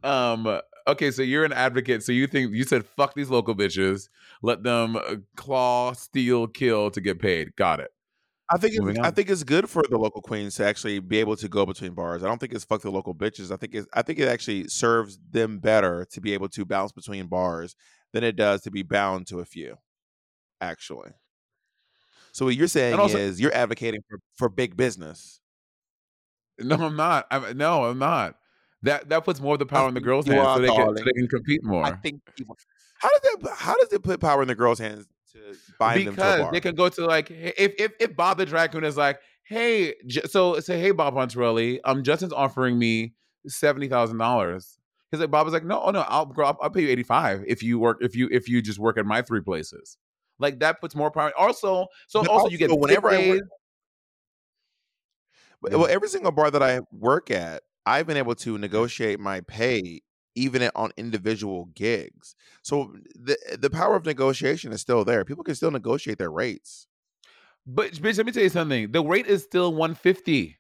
um 0.05 0.61
okay 0.87 1.11
so 1.11 1.23
you're 1.23 1.45
an 1.45 1.53
advocate 1.53 2.03
so 2.03 2.13
you 2.13 2.27
think 2.27 2.53
you 2.53 2.65
said 2.65 2.85
fuck 2.85 3.15
these 3.15 3.31
local 3.31 3.55
bitches 3.55 4.09
let 4.43 4.63
them 4.63 4.97
uh, 4.97 5.17
claw 5.37 5.93
steal 5.93 6.47
kill 6.47 6.91
to 6.91 7.01
get 7.01 7.19
paid 7.19 7.55
got 7.57 7.81
it 7.81 7.91
I 8.51 8.59
think 8.59 8.75
it's, 8.77 8.99
I 8.99 9.11
think 9.11 9.31
it's 9.31 9.43
good 9.43 9.71
for 9.71 9.83
the 9.89 9.97
local 9.97 10.21
queens 10.21 10.57
to 10.57 10.67
actually 10.67 10.99
be 10.99 11.19
able 11.19 11.37
to 11.37 11.49
go 11.49 11.65
between 11.65 11.95
bars. 11.95 12.23
I 12.23 12.27
don't 12.27 12.39
think 12.39 12.53
it's 12.53 12.65
fuck 12.65 12.83
the 12.83 12.91
local 12.91 13.15
bitches. 13.15 13.51
I 13.51 13.57
think 13.57 13.75
it 13.75 13.87
I 13.95 14.03
think 14.03 14.19
it 14.19 14.29
actually 14.29 14.69
serves 14.69 15.19
them 15.31 15.59
better 15.59 16.07
to 16.13 16.21
be 16.21 16.35
able 16.35 16.49
to 16.51 16.65
bounce 16.65 16.93
between 16.93 17.27
bars 17.27 17.75
than 18.13 18.23
it 18.23 18.37
does 18.37 18.61
to 18.63 18.71
be 18.71 18.83
bound 18.83 19.27
to 19.29 19.41
a 19.41 19.47
few. 19.47 19.77
Actually. 20.61 21.13
So 22.33 22.45
what 22.45 22.55
you're 22.57 22.69
saying 22.69 22.99
also- 22.99 23.19
is 23.19 23.41
you're 23.41 23.55
advocating 23.55 24.03
for, 24.09 24.19
for 24.37 24.49
big 24.49 24.77
business. 24.77 25.41
No, 26.59 26.77
I'm 26.77 26.97
not. 26.97 27.27
I'm, 27.31 27.57
no, 27.57 27.85
I'm 27.87 27.99
not. 27.99 28.37
That 28.83 29.09
that 29.09 29.25
puts 29.25 29.41
more 29.41 29.55
of 29.55 29.59
the 29.59 29.67
power 29.67 29.89
in 29.89 29.95
the 29.95 30.01
girls' 30.01 30.27
hands 30.27 30.47
so 30.47 30.61
they, 30.61 30.69
can, 30.69 30.97
so 30.97 31.05
they 31.05 31.13
can 31.13 31.27
compete 31.27 31.65
more. 31.65 31.83
I 31.83 31.93
think 31.93 32.21
how 32.99 33.09
does 33.09 33.21
that 33.23 33.55
how 33.57 33.75
does 33.77 33.93
it 33.93 34.03
put 34.03 34.21
power 34.21 34.43
in 34.43 34.49
the 34.49 34.55
girls' 34.55 34.79
hands 34.79 35.07
to 35.35 35.57
bind 35.79 36.07
them 36.07 36.15
to 36.17 36.21
a 36.21 36.25
because 36.25 36.41
bar? 36.41 36.53
they 36.53 36.61
can 36.61 36.75
go 36.75 36.89
to 36.89 37.07
like 37.07 37.31
if 37.31 37.75
if 37.79 37.93
if 38.01 38.17
Bob 38.17 38.39
the 38.39 38.47
drag 38.47 38.71
queen 38.71 38.85
is 38.85 38.97
like, 38.97 39.21
hey, 39.45 39.95
so 40.27 40.59
say 40.61 40.81
hey 40.81 40.91
Bob 40.93 41.15
Pontarelli, 41.15 41.81
um, 41.85 42.03
Justin's 42.03 42.33
offering 42.33 42.79
me 42.79 43.15
seventy 43.47 43.89
thousand 43.89 44.19
dollars. 44.19 44.79
He's 45.11 45.21
like 45.21 45.31
Bob 45.31 45.47
is 45.47 45.53
like, 45.53 45.65
no, 45.65 45.81
oh 45.83 45.91
no, 45.91 46.01
I'll 46.09 46.27
grow 46.27 46.47
I'll, 46.47 46.59
I'll 46.63 46.71
pay 46.71 46.83
you 46.83 46.89
eighty 46.89 47.03
five 47.03 47.45
if 47.47 47.63
you 47.63 47.79
work 47.79 47.99
if 48.01 48.17
you 48.17 48.29
if 48.33 48.49
you 48.49 48.63
just 48.63 48.79
work 48.79 48.97
at 48.99 49.07
my 49.07 49.23
three 49.23 49.41
places. 49.43 49.97
Like 50.39 50.59
that 50.61 50.81
puts 50.81 50.97
more 50.97 51.11
power. 51.11 51.33
Also, 51.39 51.87
so 52.09 52.23
But 52.23 52.31
also, 52.31 52.49
you 52.49 52.59
get 52.59 52.71
also, 52.71 52.81
whenever 52.81 53.09
I 53.11 53.13
work- 53.13 53.21
days. 53.21 53.43
But- 55.63 55.73
Yeah. 55.73 55.79
Well, 55.79 55.87
every 55.87 56.09
single 56.09 56.33
bar 56.33 56.51
that 56.51 56.63
I 56.63 56.81
work 56.93 57.31
at, 57.31 57.63
I've 57.87 58.07
been 58.07 58.17
able 58.17 58.35
to 58.37 58.59
negotiate 58.59 59.19
my 59.21 59.41
pay 59.43 60.03
even 60.35 60.69
on 60.75 60.93
individual 60.97 61.67
gigs. 61.75 62.35
So 62.63 62.95
the 63.15 63.37
the 63.59 63.71
power 63.71 63.97
of 63.97 64.05
negotiation 64.05 64.73
is 64.73 64.81
still 64.81 65.05
there. 65.05 65.25
People 65.25 65.45
can 65.45 65.55
still 65.55 65.71
negotiate 65.71 66.19
their 66.19 66.31
rates. 66.31 66.87
But 67.67 67.93
bitch, 67.93 68.17
let 68.19 68.27
me 68.27 68.33
tell 68.33 68.43
you 68.43 68.49
something. 68.49 68.93
The 68.93 69.03
rate 69.03 69.27
is 69.27 69.43
still 69.43 69.71
150. 69.71 70.59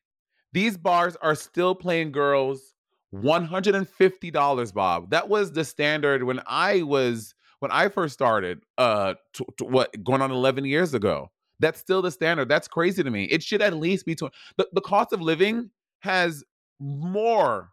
These 0.52 0.76
bars 0.76 1.16
are 1.16 1.34
still 1.34 1.74
playing 1.74 2.12
girls 2.12 2.74
$150, 3.14 4.74
Bob. 4.74 5.10
That 5.10 5.28
was 5.28 5.52
the 5.52 5.64
standard 5.64 6.24
when 6.24 6.40
I 6.46 6.82
was 6.82 7.34
when 7.60 7.70
I 7.70 7.88
first 7.88 8.14
started 8.14 8.62
uh 8.78 9.14
t- 9.32 9.44
t- 9.58 9.64
what 9.64 10.02
going 10.02 10.22
on 10.22 10.30
11 10.30 10.64
years 10.64 10.94
ago. 10.94 11.30
That's 11.60 11.78
still 11.78 12.02
the 12.02 12.10
standard. 12.10 12.48
That's 12.48 12.66
crazy 12.66 13.02
to 13.02 13.10
me. 13.10 13.24
It 13.24 13.42
should 13.42 13.62
at 13.62 13.74
least 13.76 14.06
be 14.06 14.14
20. 14.14 14.34
The, 14.56 14.68
the 14.72 14.80
cost 14.80 15.12
of 15.12 15.20
living 15.20 15.70
has 16.00 16.42
more 16.80 17.70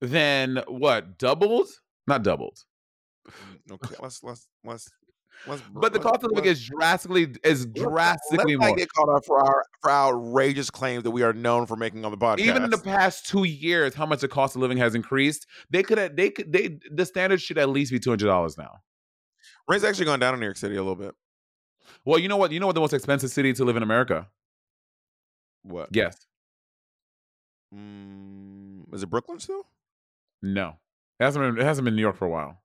than 0.00 0.62
what? 0.68 1.18
Doubled? 1.18 1.68
Not 2.06 2.22
doubled. 2.22 2.58
Mm, 3.28 3.72
Okay, 3.72 3.94
let's 4.00 4.22
let's 4.22 4.46
let's 4.64 4.90
let's. 5.46 5.62
But 5.72 5.92
the 5.92 6.00
cost 6.00 6.24
of 6.24 6.30
living 6.32 6.50
is 6.50 6.66
drastically 6.66 7.34
is 7.44 7.66
drastically 7.66 8.56
let's 8.56 8.70
not 8.70 8.76
get 8.76 8.92
caught 8.92 9.08
up 9.14 9.24
for 9.24 9.38
our 9.38 9.64
for 9.82 9.90
our 9.90 10.14
outrageous 10.14 10.70
claims 10.70 11.04
that 11.04 11.10
we 11.12 11.22
are 11.22 11.32
known 11.32 11.66
for 11.66 11.76
making 11.76 12.04
on 12.04 12.10
the 12.10 12.16
podcast. 12.16 12.40
even 12.40 12.64
in 12.64 12.70
the 12.70 12.78
past 12.78 13.26
two 13.26 13.44
years, 13.44 13.94
how 13.94 14.04
much 14.06 14.20
the 14.20 14.28
cost 14.28 14.56
of 14.56 14.62
living 14.62 14.78
has 14.78 14.94
increased. 14.94 15.46
They 15.70 15.82
could 15.82 15.98
have, 15.98 16.16
they 16.16 16.30
could, 16.30 16.52
they, 16.52 16.78
the 16.90 17.04
standard 17.06 17.40
should 17.40 17.56
at 17.58 17.68
least 17.68 17.92
be 17.92 18.00
two 18.00 18.10
hundred 18.10 18.26
dollars 18.26 18.58
now. 18.58 18.78
rent's 19.68 19.84
actually 19.84 20.06
gone 20.06 20.18
down 20.18 20.34
in 20.34 20.40
New 20.40 20.46
York 20.46 20.56
City 20.56 20.74
a 20.74 20.82
little 20.82 20.96
bit. 20.96 21.14
Well, 22.04 22.18
you 22.18 22.26
know 22.28 22.36
what? 22.36 22.50
You 22.50 22.58
know 22.60 22.66
what 22.66 22.74
the 22.74 22.80
most 22.80 22.92
expensive 22.94 23.30
city 23.30 23.52
to 23.52 23.64
live 23.64 23.76
in 23.76 23.82
America? 23.82 24.26
What? 25.62 25.90
Yes. 25.92 26.26
Mm, 27.74 28.92
is 28.92 29.02
it 29.02 29.10
Brooklyn 29.10 29.38
still? 29.38 29.66
No, 30.42 30.76
it 31.18 31.24
hasn't 31.24 31.42
been. 31.56 31.60
It 31.62 31.66
hasn't 31.66 31.84
been 31.84 31.96
New 31.96 32.02
York 32.02 32.16
for 32.16 32.26
a 32.26 32.30
while. 32.30 32.60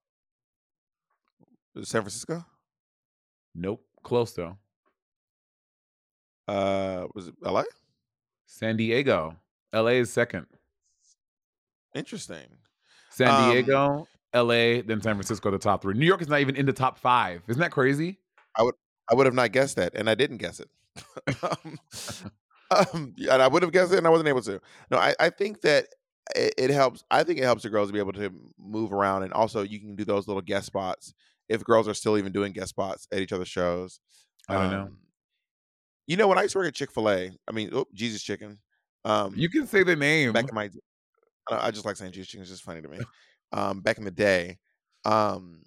San 1.81 2.01
Francisco? 2.01 2.45
Nope. 3.55 3.83
Close 4.03 4.33
though. 4.33 4.57
Uh, 6.47 7.07
was 7.15 7.27
it 7.29 7.35
L.A.? 7.45 7.63
San 8.45 8.77
Diego. 8.77 9.35
L.A. 9.71 9.93
is 9.99 10.11
second. 10.11 10.45
Interesting. 11.95 12.47
San 13.09 13.29
Um, 13.29 13.51
Diego, 13.51 14.07
L.A., 14.33 14.81
then 14.81 15.01
San 15.01 15.15
Francisco, 15.15 15.51
the 15.51 15.57
top 15.59 15.81
three. 15.81 15.93
New 15.93 16.05
York 16.05 16.21
is 16.21 16.27
not 16.27 16.39
even 16.41 16.55
in 16.55 16.65
the 16.65 16.73
top 16.73 16.97
five. 16.97 17.41
Isn't 17.47 17.61
that 17.61 17.71
crazy? 17.71 18.19
I 18.57 18.63
would 18.63 18.75
I 19.09 19.15
would 19.15 19.25
have 19.25 19.35
not 19.35 19.51
guessed 19.51 19.75
that, 19.77 19.93
and 19.95 20.09
I 20.09 20.15
didn't 20.15 20.37
guess 20.37 20.59
it. 20.59 20.69
um, 21.43 21.79
um, 22.71 23.15
and 23.17 23.41
I 23.41 23.47
would 23.47 23.63
have 23.63 23.71
guessed 23.71 23.93
it, 23.93 23.97
and 23.97 24.07
I 24.07 24.09
wasn't 24.09 24.29
able 24.29 24.41
to. 24.43 24.59
No, 24.91 24.97
I, 24.97 25.15
I 25.19 25.29
think 25.29 25.61
that 25.61 25.87
it, 26.35 26.53
it 26.57 26.69
helps. 26.69 27.03
I 27.11 27.23
think 27.23 27.39
it 27.39 27.43
helps 27.43 27.63
the 27.63 27.69
girls 27.69 27.89
to 27.89 27.93
be 27.93 27.99
able 27.99 28.13
to 28.13 28.31
move 28.57 28.93
around, 28.93 29.23
and 29.23 29.33
also 29.33 29.61
you 29.61 29.79
can 29.79 29.95
do 29.95 30.05
those 30.05 30.27
little 30.27 30.41
guest 30.41 30.67
spots 30.67 31.13
if 31.49 31.63
girls 31.63 31.87
are 31.87 31.93
still 31.93 32.17
even 32.17 32.31
doing 32.31 32.53
guest 32.53 32.69
spots 32.69 33.07
at 33.11 33.19
each 33.19 33.33
other's 33.33 33.49
shows. 33.49 33.99
I 34.47 34.55
don't 34.55 34.71
know. 34.71 34.81
Um, 34.83 34.97
You 36.07 36.17
know, 36.17 36.27
when 36.27 36.37
I 36.37 36.43
used 36.43 36.53
to 36.53 36.59
work 36.59 36.67
at 36.67 36.75
Chick 36.75 36.91
Fil 36.91 37.09
A, 37.09 37.31
I 37.47 37.51
mean, 37.51 37.69
oh, 37.73 37.87
Jesus 37.93 38.23
Chicken. 38.23 38.59
Um, 39.05 39.33
You 39.35 39.49
can 39.49 39.67
say 39.67 39.83
the 39.83 39.95
name. 39.95 40.31
back 40.33 40.47
in 40.49 40.55
my, 40.55 40.69
I 41.49 41.67
I 41.67 41.71
just 41.71 41.85
like 41.85 41.97
saying 41.97 42.11
Jesus 42.13 42.29
Chicken. 42.29 42.41
It's 42.41 42.51
just 42.51 42.63
funny 42.63 42.81
to 42.81 42.87
me. 42.87 42.99
Um, 43.51 43.81
back 43.81 43.97
in 43.97 44.03
the 44.03 44.11
day, 44.11 44.57
um, 45.05 45.61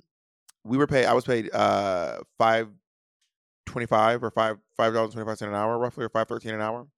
we 0.64 0.76
were 0.76 0.86
paid. 0.86 1.06
I 1.06 1.12
was 1.12 1.24
paid 1.24 1.54
uh 1.54 2.18
five 2.38 2.68
twenty 3.66 3.86
five 3.86 4.24
or 4.24 4.30
five 4.30 4.56
five 4.76 4.92
dollars 4.92 5.12
twenty 5.12 5.26
five 5.26 5.38
cent 5.38 5.50
an 5.50 5.56
hour, 5.56 5.78
roughly, 5.78 6.04
or 6.04 6.08
five 6.08 6.26
thirteen 6.28 6.54
an 6.54 6.60
hour. 6.60 6.88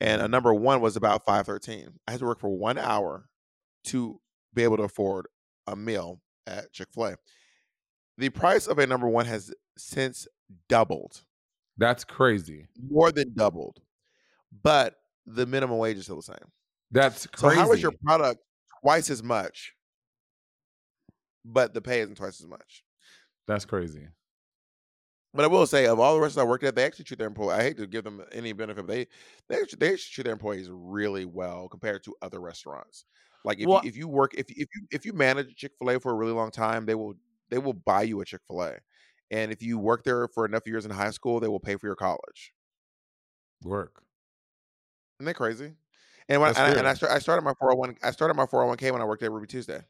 And 0.00 0.22
a 0.22 0.28
number 0.28 0.54
one 0.54 0.80
was 0.80 0.96
about 0.96 1.24
five 1.24 1.46
thirteen. 1.46 1.98
I 2.06 2.12
had 2.12 2.20
to 2.20 2.26
work 2.26 2.40
for 2.40 2.48
one 2.50 2.78
hour 2.78 3.28
to 3.86 4.20
be 4.54 4.62
able 4.62 4.76
to 4.76 4.84
afford 4.84 5.26
a 5.66 5.74
meal 5.76 6.20
at 6.46 6.72
Chick 6.72 6.88
Fil 6.94 7.06
A. 7.06 7.16
The 8.16 8.30
price 8.30 8.66
of 8.66 8.78
a 8.78 8.86
number 8.86 9.08
one 9.08 9.26
has 9.26 9.52
since 9.76 10.26
doubled, 10.68 11.22
That's 11.76 12.04
crazy. 12.04 12.66
more 12.90 13.12
than 13.12 13.32
doubled, 13.34 13.80
but 14.62 14.96
the 15.26 15.46
minimum 15.46 15.78
wage 15.78 15.96
is 15.98 16.04
still 16.04 16.16
the 16.16 16.22
same. 16.22 16.36
That's 16.90 17.26
crazy 17.26 17.56
So 17.56 17.60
how 17.62 17.72
is 17.72 17.82
your 17.82 17.92
product 18.04 18.40
twice 18.82 19.10
as 19.10 19.22
much, 19.22 19.74
but 21.44 21.74
the 21.74 21.80
pay 21.82 22.00
isn't 22.00 22.16
twice 22.16 22.40
as 22.40 22.46
much? 22.46 22.82
That's 23.46 23.64
crazy. 23.64 24.08
But 25.34 25.44
I 25.44 25.48
will 25.48 25.66
say, 25.66 25.86
of 25.86 26.00
all 26.00 26.14
the 26.14 26.20
restaurants 26.20 26.46
I 26.46 26.50
worked 26.50 26.64
at, 26.64 26.74
they 26.74 26.84
actually 26.84 27.04
treat 27.04 27.18
their 27.18 27.28
employees. 27.28 27.58
I 27.58 27.62
hate 27.62 27.76
to 27.76 27.86
give 27.86 28.02
them 28.02 28.24
any 28.32 28.52
benefit, 28.52 28.86
but 28.86 28.92
they 28.92 29.06
they 29.48 29.60
actually, 29.60 29.78
they 29.78 29.92
actually 29.92 30.12
treat 30.14 30.24
their 30.24 30.32
employees 30.32 30.68
really 30.70 31.26
well 31.26 31.68
compared 31.68 32.02
to 32.04 32.14
other 32.22 32.40
restaurants. 32.40 33.04
Like 33.44 33.60
if 33.60 33.66
Well- 33.66 33.80
you, 33.84 33.88
if 33.88 33.96
you 33.96 34.08
work 34.08 34.34
if 34.34 34.50
if 34.50 34.68
you 34.74 34.86
if 34.90 35.04
you 35.04 35.12
manage 35.12 35.54
Chick 35.54 35.72
Fil 35.78 35.90
A 35.90 36.00
for 36.00 36.12
a 36.12 36.14
really 36.14 36.32
long 36.32 36.50
time, 36.50 36.86
they 36.86 36.94
will 36.94 37.14
they 37.50 37.58
will 37.58 37.74
buy 37.74 38.02
you 38.02 38.20
a 38.20 38.24
Chick 38.24 38.40
Fil 38.48 38.62
A, 38.62 38.76
and 39.30 39.52
if 39.52 39.62
you 39.62 39.78
work 39.78 40.02
there 40.02 40.28
for 40.28 40.44
enough 40.44 40.66
years 40.66 40.84
in 40.84 40.90
high 40.90 41.10
school, 41.10 41.40
they 41.40 41.48
will 41.48 41.60
pay 41.60 41.76
for 41.76 41.86
your 41.86 41.96
college. 41.96 42.52
Work. 43.62 44.02
Isn't 45.20 45.26
that 45.26 45.34
crazy? 45.34 45.74
And 46.28 46.40
when 46.40 46.50
and, 46.50 46.58
I, 46.58 46.70
and. 46.70 46.88
I, 46.88 46.94
start, 46.94 47.12
I 47.12 47.18
started 47.18 47.42
my 47.42 47.54
four 47.58 47.70
hundred 47.70 47.78
one 47.78 47.96
I 48.02 48.10
started 48.10 48.34
my 48.34 48.46
four 48.46 48.60
hundred 48.60 48.68
one 48.68 48.76
k 48.78 48.90
when 48.90 49.02
I 49.02 49.04
worked 49.04 49.22
at 49.22 49.30
Ruby 49.30 49.46
Tuesday. 49.46 49.80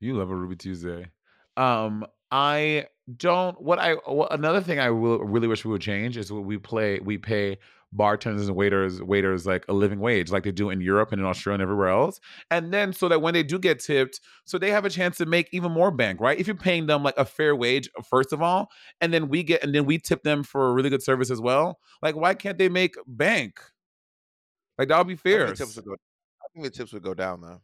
You 0.00 0.16
love 0.16 0.30
a 0.30 0.34
Ruby 0.34 0.56
Tuesday. 0.56 1.10
Um, 1.56 2.06
I 2.30 2.86
don't. 3.16 3.60
What 3.60 3.78
I 3.78 3.94
what, 4.06 4.32
another 4.32 4.60
thing 4.60 4.78
I 4.78 4.90
will 4.90 5.18
really 5.20 5.48
wish 5.48 5.64
we 5.64 5.70
would 5.70 5.82
change 5.82 6.16
is 6.16 6.32
what 6.32 6.44
we 6.44 6.58
play. 6.58 7.00
We 7.00 7.18
pay 7.18 7.58
bartenders 7.92 8.48
and 8.48 8.56
waiters 8.56 9.00
waiters 9.00 9.46
like 9.46 9.64
a 9.68 9.72
living 9.72 10.00
wage, 10.00 10.30
like 10.30 10.44
they 10.44 10.52
do 10.52 10.70
in 10.70 10.80
Europe 10.80 11.12
and 11.12 11.20
in 11.20 11.26
Australia 11.26 11.54
and 11.54 11.62
everywhere 11.62 11.88
else. 11.88 12.20
And 12.50 12.72
then 12.72 12.92
so 12.92 13.08
that 13.08 13.22
when 13.22 13.34
they 13.34 13.42
do 13.42 13.58
get 13.58 13.80
tipped, 13.80 14.20
so 14.44 14.58
they 14.58 14.70
have 14.70 14.84
a 14.84 14.90
chance 14.90 15.16
to 15.18 15.26
make 15.26 15.48
even 15.52 15.72
more 15.72 15.90
bank, 15.90 16.20
right? 16.20 16.38
If 16.38 16.46
you're 16.46 16.56
paying 16.56 16.86
them 16.86 17.02
like 17.02 17.16
a 17.16 17.24
fair 17.24 17.56
wage 17.56 17.88
first 18.08 18.32
of 18.32 18.42
all, 18.42 18.70
and 19.00 19.12
then 19.12 19.28
we 19.28 19.42
get 19.42 19.62
and 19.64 19.74
then 19.74 19.86
we 19.86 19.98
tip 19.98 20.22
them 20.22 20.42
for 20.42 20.68
a 20.68 20.72
really 20.72 20.90
good 20.90 21.02
service 21.02 21.30
as 21.30 21.40
well. 21.40 21.78
Like, 22.02 22.16
why 22.16 22.34
can't 22.34 22.58
they 22.58 22.68
make 22.68 22.96
bank? 23.06 23.60
Like 24.78 24.88
that 24.88 24.98
would 24.98 25.08
be 25.08 25.14
I 25.34 25.36
think 25.36 25.46
fair. 25.46 25.46
the 25.46 25.52
tips 25.54 25.76
would 25.76 25.84
go. 25.84 25.92
I 25.94 26.46
think 26.52 26.64
the 26.64 26.70
tips 26.70 26.92
would 26.92 27.02
go 27.02 27.14
down 27.14 27.40
though. 27.40 27.60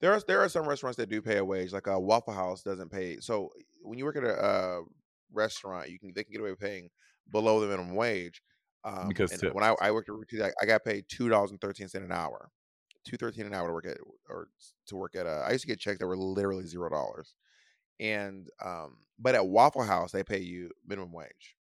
There 0.00 0.12
are 0.12 0.20
there 0.26 0.40
are 0.40 0.48
some 0.48 0.68
restaurants 0.68 0.96
that 0.98 1.08
do 1.08 1.22
pay 1.22 1.38
a 1.38 1.44
wage, 1.44 1.72
like 1.72 1.86
a 1.86 1.98
Waffle 1.98 2.34
House 2.34 2.62
doesn't 2.62 2.90
pay. 2.90 3.18
So 3.20 3.50
when 3.82 3.98
you 3.98 4.04
work 4.04 4.16
at 4.16 4.24
a 4.24 4.34
uh, 4.34 4.80
restaurant, 5.32 5.90
you 5.90 5.98
can 5.98 6.12
they 6.14 6.24
can 6.24 6.32
get 6.32 6.40
away 6.40 6.50
with 6.50 6.60
paying 6.60 6.90
below 7.30 7.60
the 7.60 7.66
minimum 7.66 7.94
wage. 7.94 8.42
Um, 8.84 9.08
Because 9.08 9.30
tips. 9.30 9.54
when 9.54 9.64
I, 9.64 9.74
I 9.80 9.90
worked 9.92 10.10
at 10.10 10.14
Ruby, 10.14 10.42
I, 10.42 10.50
I 10.60 10.66
got 10.66 10.84
paid 10.84 11.06
two 11.08 11.28
dollars 11.28 11.50
and 11.50 11.60
thirteen 11.60 11.88
cent 11.88 12.04
an 12.04 12.12
hour, 12.12 12.50
two 13.06 13.16
thirteen 13.16 13.46
an 13.46 13.54
hour 13.54 13.68
to 13.68 13.72
work 13.72 13.86
at 13.86 13.96
or 14.28 14.48
to 14.88 14.96
work 14.96 15.16
at. 15.16 15.26
A, 15.26 15.44
I 15.46 15.52
used 15.52 15.62
to 15.62 15.68
get 15.68 15.80
checks 15.80 15.98
that 16.00 16.06
were 16.06 16.16
literally 16.16 16.66
zero 16.66 16.90
dollars, 16.90 17.34
and 17.98 18.48
um, 18.62 18.98
but 19.18 19.34
at 19.34 19.46
Waffle 19.46 19.84
House 19.84 20.12
they 20.12 20.22
pay 20.22 20.40
you 20.40 20.70
minimum 20.86 21.12
wage 21.12 21.56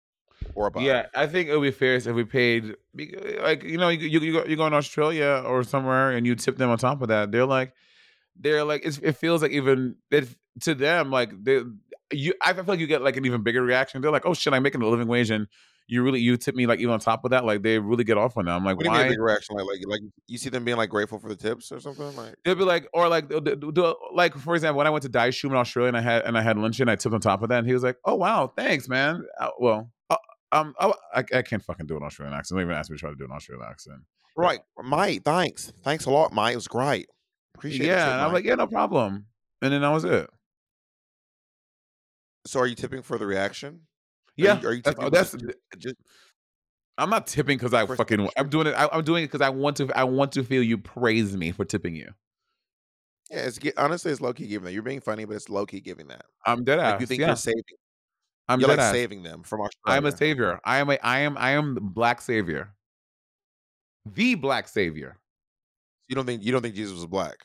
or 0.55 0.67
above. 0.67 0.83
Yeah, 0.83 1.07
I 1.13 1.27
think 1.27 1.49
it 1.49 1.55
would 1.55 1.63
be 1.63 1.71
fair 1.71 1.95
if 1.95 2.05
we 2.07 2.23
paid, 2.23 2.75
like 2.95 3.63
you 3.63 3.77
know, 3.77 3.89
you 3.89 4.07
you 4.07 4.19
you 4.19 4.33
go, 4.33 4.45
you 4.45 4.55
go 4.55 4.65
in 4.65 4.73
Australia 4.73 5.43
or 5.45 5.63
somewhere 5.63 6.11
and 6.11 6.25
you 6.25 6.35
tip 6.35 6.57
them 6.57 6.69
on 6.69 6.77
top 6.77 7.01
of 7.01 7.09
that. 7.09 7.31
They're 7.31 7.45
like, 7.45 7.73
they're 8.41 8.63
like, 8.63 8.85
it's, 8.85 8.97
it 8.97 9.13
feels 9.13 9.41
like 9.41 9.51
even 9.51 9.95
it 10.09 10.27
to 10.61 10.75
them 10.75 11.11
like 11.11 11.31
they 11.43 11.61
you. 12.11 12.33
I 12.41 12.53
feel 12.53 12.65
like 12.67 12.79
you 12.79 12.87
get 12.87 13.01
like 13.01 13.17
an 13.17 13.25
even 13.25 13.41
bigger 13.43 13.61
reaction. 13.63 14.01
They're 14.01 14.11
like, 14.11 14.25
oh 14.25 14.33
shit, 14.33 14.53
I'm 14.53 14.63
making 14.63 14.81
a 14.81 14.87
living 14.87 15.07
wage 15.07 15.29
and 15.29 15.47
you 15.87 16.03
really 16.03 16.19
you 16.21 16.37
tip 16.37 16.55
me 16.55 16.65
like 16.67 16.79
even 16.79 16.93
on 16.93 16.99
top 16.99 17.25
of 17.25 17.31
that. 17.31 17.43
Like 17.45 17.63
they 17.63 17.77
really 17.79 18.03
get 18.03 18.17
off 18.17 18.37
on 18.37 18.45
that. 18.45 18.51
I'm 18.51 18.63
like, 18.63 18.77
What 18.77 18.83
do 18.83 18.89
you 18.89 18.93
mean 18.93 19.01
a 19.01 19.03
why? 19.05 19.09
big 19.09 19.19
reaction? 19.19 19.55
Like, 19.57 19.65
like, 19.65 19.81
like 19.87 20.01
you 20.27 20.37
see 20.37 20.49
them 20.49 20.63
being 20.63 20.77
like 20.77 20.89
grateful 20.89 21.19
for 21.19 21.27
the 21.27 21.35
tips 21.35 21.71
or 21.71 21.79
something? 21.79 22.15
Like, 22.15 22.35
They'll 22.45 22.55
be 22.55 22.63
like, 22.63 22.87
or 22.93 23.07
like, 23.09 23.27
do- 23.29 23.95
like 24.13 24.35
for 24.35 24.55
example, 24.55 24.77
when 24.77 24.87
I 24.87 24.89
went 24.89 25.03
to 25.03 25.09
Daishu 25.09 25.45
in 25.45 25.55
Australia 25.55 25.89
and 25.89 25.97
I 25.97 26.01
had 26.01 26.23
and 26.25 26.37
I 26.37 26.41
had 26.41 26.57
lunch 26.57 26.79
and 26.79 26.89
I 26.89 26.95
tipped 26.95 27.13
on 27.13 27.19
top 27.21 27.41
of 27.43 27.49
that, 27.49 27.59
and 27.59 27.67
he 27.67 27.73
was 27.73 27.83
like, 27.83 27.97
"Oh 28.05 28.15
wow, 28.15 28.47
thanks, 28.55 28.87
man." 28.87 29.25
Uh, 29.39 29.49
well, 29.59 29.91
uh, 30.09 30.15
um, 30.53 30.73
I, 30.79 30.93
I 31.13 31.23
I 31.33 31.41
can't 31.41 31.63
fucking 31.63 31.87
do 31.87 31.97
an 31.97 32.03
Australian 32.03 32.37
accent. 32.37 32.57
Don't 32.57 32.65
even 32.67 32.75
ask 32.77 32.89
me 32.89 32.95
to 32.97 32.99
try 33.01 33.09
to 33.09 33.15
do 33.15 33.25
an 33.25 33.31
Australian 33.31 33.67
accent. 33.69 33.99
right, 34.37 34.61
mate. 34.83 35.23
thanks, 35.25 35.73
thanks 35.83 36.05
a 36.05 36.09
lot, 36.09 36.33
mate. 36.33 36.53
It 36.53 36.55
was 36.55 36.67
great. 36.69 37.07
Appreciate 37.61 37.85
it. 37.85 37.89
yeah, 37.89 38.13
and 38.13 38.21
I'm 38.21 38.33
like, 38.33 38.43
yeah, 38.43 38.55
no 38.55 38.65
problem. 38.65 39.27
And 39.61 39.71
then 39.71 39.81
that 39.81 39.89
was 39.89 40.03
it. 40.03 40.27
so 42.47 42.59
are 42.59 42.65
you 42.65 42.73
tipping 42.73 43.03
for 43.03 43.19
the 43.19 43.25
reaction? 43.27 43.81
Yeah, 44.35 44.59
you- 44.59 44.67
are 44.67 44.73
you 44.73 44.81
that's, 44.81 44.95
tipping 44.95 45.11
that's 45.11 45.31
just- 45.33 45.55
just- 45.77 45.95
I'm 46.97 47.11
not 47.11 47.27
tipping 47.27 47.59
because 47.59 47.73
I 47.73 47.85
fucking. 47.85 48.29
I'm 48.35 48.49
doing 48.49 48.65
it. 48.65 48.73
I, 48.73 48.89
I'm 48.91 49.03
doing 49.03 49.23
it 49.23 49.27
because 49.27 49.41
I 49.41 49.49
want 49.49 49.77
to. 49.77 49.89
I 49.95 50.03
want 50.03 50.31
to 50.33 50.43
feel 50.43 50.63
you 50.63 50.79
praise 50.79 51.37
me 51.37 51.51
for 51.51 51.63
tipping 51.65 51.95
you. 51.95 52.09
Yeah, 53.29 53.45
it's 53.45 53.59
honestly, 53.77 54.11
it's 54.11 54.21
low 54.21 54.33
key 54.33 54.47
giving 54.47 54.65
that. 54.65 54.73
You're 54.73 54.81
being 54.83 55.01
funny, 55.01 55.25
but 55.25 55.35
it's 55.35 55.49
low 55.49 55.65
key 55.65 55.81
giving 55.81 56.07
that. 56.07 56.25
I'm 56.45 56.63
dead 56.63 56.79
ass. 56.79 56.93
Like 56.93 57.01
you 57.01 57.07
think 57.07 57.21
yeah. 57.21 57.27
you're 57.27 57.35
saving, 57.35 57.63
I'm 58.49 58.59
you're 58.59 58.67
dead 58.69 58.77
like 58.79 58.85
ass. 58.87 58.91
saving 58.91 59.23
them 59.23 59.43
from 59.43 59.61
our 59.61 59.69
I'm 59.85 60.05
a 60.05 60.11
savior. 60.15 60.59
I 60.65 60.79
am 60.79 60.89
a. 60.89 60.97
I 61.01 61.19
am. 61.19 61.37
I 61.37 61.51
am 61.51 61.75
the 61.75 61.81
black 61.81 62.21
savior. 62.21 62.73
The 64.05 64.35
black 64.35 64.67
savior. 64.67 65.17
You 66.07 66.15
don't 66.15 66.25
think 66.25 66.43
you 66.43 66.51
don't 66.51 66.61
think 66.61 66.75
Jesus 66.75 66.93
was 66.95 67.05
black? 67.05 67.37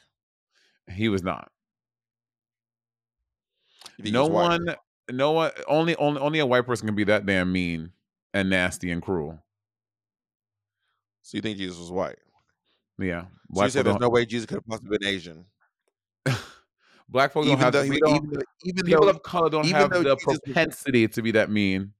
He 0.90 1.08
was 1.08 1.22
not. 1.22 1.50
You 3.98 4.04
think 4.04 4.06
he 4.06 4.12
No 4.12 4.26
one. 4.26 4.66
No 5.10 5.32
one. 5.32 5.50
Only. 5.68 5.96
Only. 5.96 6.20
Only 6.20 6.38
a 6.38 6.46
white 6.46 6.66
person 6.66 6.86
can 6.86 6.94
be 6.94 7.04
that 7.04 7.26
damn 7.26 7.52
mean 7.52 7.92
and 8.34 8.50
nasty 8.50 8.90
and 8.90 9.02
cruel. 9.02 9.42
So 11.22 11.36
you 11.36 11.42
think 11.42 11.58
Jesus 11.58 11.78
was 11.78 11.90
white? 11.90 12.18
Yeah. 12.98 13.24
So 13.54 13.64
you 13.64 13.70
said 13.70 13.84
there's 13.84 13.94
don't, 13.94 14.00
no 14.02 14.08
way 14.08 14.24
Jesus 14.26 14.46
could 14.46 14.56
have 14.56 14.66
possibly 14.66 14.98
been 14.98 15.08
Asian. 15.08 15.44
black 17.08 17.32
folk 17.32 17.44
don't 17.44 17.52
Even 17.52 17.58
have 17.58 17.72
though, 17.72 17.82
we 17.82 18.00
don't, 18.00 18.16
even 18.16 18.42
even 18.64 18.84
people 18.86 19.04
though, 19.04 19.10
of 19.10 19.22
color 19.22 19.50
don't 19.50 19.66
have 19.66 19.90
though 19.90 20.02
the 20.02 20.14
Jesus 20.16 20.26
was- 20.26 20.38
propensity 20.44 21.08
to 21.08 21.22
be 21.22 21.32
that 21.32 21.50
mean. 21.50 21.92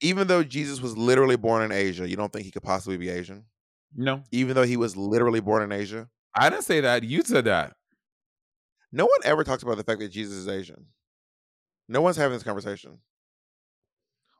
even 0.00 0.26
though 0.26 0.42
Jesus 0.42 0.80
was 0.80 0.96
literally 0.96 1.36
born 1.36 1.62
in 1.62 1.72
Asia, 1.72 2.08
you 2.08 2.16
don't 2.16 2.32
think 2.32 2.44
he 2.44 2.50
could 2.50 2.62
possibly 2.62 2.96
be 2.96 3.08
Asian? 3.10 3.44
No. 3.94 4.22
Even 4.32 4.54
though 4.54 4.64
he 4.64 4.76
was 4.76 4.96
literally 4.96 5.40
born 5.40 5.62
in 5.62 5.70
Asia? 5.70 6.08
I 6.34 6.48
didn't 6.50 6.64
say 6.64 6.80
that. 6.80 7.04
You 7.04 7.22
said 7.22 7.44
that. 7.44 7.76
No 8.92 9.06
one 9.06 9.20
ever 9.24 9.42
talks 9.42 9.62
about 9.62 9.78
the 9.78 9.84
fact 9.84 10.00
that 10.00 10.10
Jesus 10.10 10.34
is 10.34 10.48
Asian. 10.48 10.86
No 11.88 12.02
one's 12.02 12.16
having 12.16 12.34
this 12.34 12.42
conversation. 12.42 12.98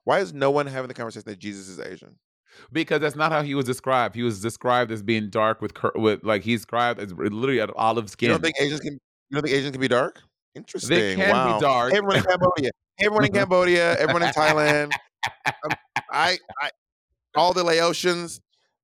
Why 0.05 0.21
is 0.21 0.33
no 0.33 0.51
one 0.51 0.67
having 0.67 0.89
the 0.89 0.95
conversation 0.95 1.25
that 1.27 1.39
Jesus 1.39 1.69
is 1.69 1.81
Asian? 1.81 2.17
Because 2.71 3.01
that's 3.01 3.17
not 3.17 3.33
how 3.33 3.43
he 3.43 3.55
was 3.55 3.65
described. 3.65 4.15
He 4.15 4.23
was 4.23 4.41
described 4.41 4.91
as 4.91 5.03
being 5.03 5.31
dark 5.31 5.63
with 5.63 5.73
cur- 5.73 5.93
with 5.95 6.23
like 6.23 6.43
he's 6.43 6.61
described 6.61 7.01
as 7.01 7.13
literally 7.13 7.61
an 7.61 7.71
olive 7.77 8.11
skin. 8.11 8.29
You 8.29 8.35
don't 8.35 8.43
think 8.43 8.57
Asians 8.61 8.81
can? 8.81 8.93
You 9.31 9.37
don't 9.37 9.43
think 9.43 9.57
Asians 9.57 9.73
can 9.73 9.81
be 9.81 9.89
dark? 9.89 10.21
Interesting. 10.55 10.99
They 10.99 11.15
can 11.15 11.55
be 11.55 11.61
dark. 11.61 11.95
Everyone 11.95 12.17
in 12.17 12.25
Cambodia. 12.25 12.71
Everyone 13.01 13.25
in 13.25 13.33
Cambodia. 13.33 13.99
Everyone 13.99 14.23
in 14.23 14.29
Thailand. 14.31 14.93
um, 15.47 15.71
I, 16.11 16.37
I, 16.61 16.71
all 17.35 17.55
the 17.55 17.65
Laotians. 17.65 18.41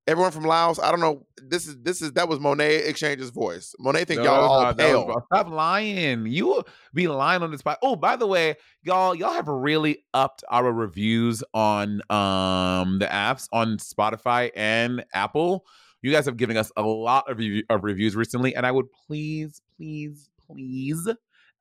Everyone 0.09 0.33
from 0.33 0.45
Laos. 0.45 0.79
I 0.81 0.91
don't 0.91 1.01
know. 1.01 1.27
This 1.37 1.67
is 1.69 1.77
this 1.83 2.01
is 2.03 2.13
that 2.13 2.29
was 2.29 2.41
Monet 2.41 2.83
X 2.85 2.99
Change's 2.99 3.31
voice. 3.31 3.75
Monet 3.79 4.07
think 4.07 4.19
No, 4.21 4.25
y'all 4.25 4.51
all 4.51 4.63
no, 4.65 4.73
that 4.73 4.95
was- 4.97 5.05
pale. 5.07 5.27
Stop 5.33 5.53
lying. 5.53 6.27
You 6.27 6.63
be 6.95 7.07
lying 7.09 7.43
on 7.43 7.51
this 7.51 7.61
spot. 7.61 7.79
Oh, 7.83 7.95
by 7.95 8.17
the 8.17 8.27
way, 8.27 8.57
y'all, 8.83 9.15
y'all 9.15 9.33
have 9.35 9.47
really 9.49 10.05
upped 10.15 10.43
our 10.51 10.73
reviews 10.73 11.45
on 11.55 12.01
um 12.11 12.99
the 12.99 13.07
apps 13.07 13.49
on 13.53 13.77
Spotify 13.77 14.51
and 14.57 15.05
Apple. 15.13 15.65
You 16.01 16.11
guys 16.13 16.27
have 16.27 16.37
given 16.37 16.57
us 16.57 16.73
a 16.77 16.83
lot 16.83 17.29
of, 17.31 17.39
review- 17.39 17.65
of 17.69 17.85
reviews 17.85 18.17
recently, 18.17 18.55
and 18.57 18.65
I 18.65 18.71
would 18.71 18.87
please, 19.07 19.61
please, 19.77 20.31
please 20.47 21.09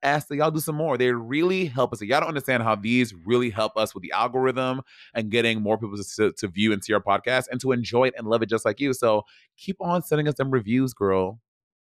ask 0.02 0.28
that 0.28 0.36
y'all 0.36 0.50
do 0.50 0.60
some 0.60 0.76
more. 0.76 0.96
They 0.96 1.12
really 1.12 1.66
help 1.66 1.92
us. 1.92 2.00
Y'all 2.00 2.20
don't 2.20 2.28
understand 2.28 2.62
how 2.62 2.74
these 2.74 3.14
really 3.14 3.50
help 3.50 3.76
us 3.76 3.94
with 3.94 4.02
the 4.02 4.12
algorithm 4.12 4.82
and 5.14 5.30
getting 5.30 5.60
more 5.60 5.78
people 5.78 5.96
to, 5.96 6.32
to 6.32 6.48
view 6.48 6.72
and 6.72 6.84
see 6.84 6.92
our 6.92 7.02
podcast 7.02 7.46
and 7.50 7.60
to 7.60 7.72
enjoy 7.72 8.08
it 8.08 8.14
and 8.16 8.26
love 8.26 8.42
it 8.42 8.48
just 8.48 8.64
like 8.64 8.80
you. 8.80 8.92
So 8.92 9.22
keep 9.56 9.76
on 9.80 10.02
sending 10.02 10.28
us 10.28 10.34
them 10.34 10.50
reviews, 10.50 10.94
girl. 10.94 11.40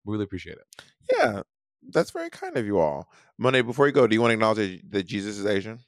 We 0.04 0.12
really 0.12 0.24
appreciate 0.24 0.56
it. 0.56 0.82
Yeah, 1.12 1.42
that's 1.90 2.10
very 2.10 2.30
kind 2.30 2.56
of 2.56 2.66
you 2.66 2.78
all. 2.78 3.10
Monet, 3.38 3.62
before 3.62 3.86
you 3.86 3.92
go, 3.92 4.06
do 4.06 4.14
you 4.14 4.20
want 4.20 4.30
to 4.30 4.34
acknowledge 4.34 4.82
that- 4.90 5.06
Jesus 5.06 5.38
is 5.38 5.46
Asian? 5.46 5.80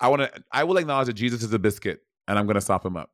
I 0.00 0.08
want 0.08 0.22
to. 0.22 0.44
I 0.50 0.64
will 0.64 0.78
acknowledge 0.78 1.06
that 1.06 1.12
Jesus 1.12 1.44
is 1.44 1.52
a 1.52 1.60
biscuit, 1.60 2.00
and 2.26 2.36
I'm 2.36 2.46
going 2.46 2.56
to 2.56 2.60
sop 2.60 2.84
him 2.84 2.96
up. 2.96 3.10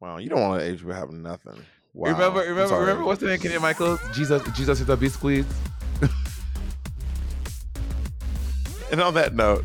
Wow, 0.00 0.16
you 0.16 0.30
don't 0.30 0.40
want 0.40 0.60
to 0.60 0.66
Asian 0.66 0.90
have 0.90 1.10
nothing. 1.10 1.62
Wow. 1.94 2.12
remember, 2.12 2.40
I'm 2.40 2.48
remember, 2.48 2.68
sorry. 2.68 2.80
remember 2.80 3.04
what's 3.04 3.20
the 3.20 3.26
name? 3.26 3.38
Kenny 3.38 3.58
Michaels? 3.58 4.00
Jesus, 4.14 4.42
Jesus 4.54 4.80
is 4.80 4.88
a 4.88 4.96
biscuit. 4.96 5.46
And 8.92 9.00
on 9.00 9.14
that 9.14 9.34
note, 9.34 9.64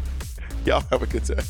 y'all 0.63 0.85
have 0.89 1.01
a 1.01 1.05
good 1.05 1.25
day. 1.25 1.41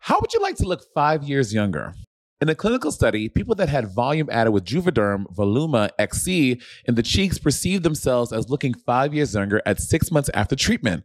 How 0.00 0.18
would 0.20 0.32
you 0.32 0.40
like 0.40 0.56
to 0.56 0.64
look 0.66 0.82
five 0.92 1.22
years 1.22 1.54
younger? 1.54 1.94
In 2.40 2.48
a 2.48 2.54
clinical 2.56 2.90
study, 2.90 3.28
people 3.28 3.54
that 3.54 3.68
had 3.68 3.94
volume 3.94 4.28
added 4.28 4.50
with 4.50 4.64
Juvederm 4.64 5.26
Voluma 5.32 5.90
XC 6.00 6.60
in 6.86 6.94
the 6.96 7.02
cheeks 7.04 7.38
perceived 7.38 7.84
themselves 7.84 8.32
as 8.32 8.48
looking 8.50 8.74
five 8.74 9.14
years 9.14 9.34
younger 9.36 9.62
at 9.66 9.80
six 9.80 10.10
months 10.10 10.30
after 10.34 10.56
treatment. 10.56 11.04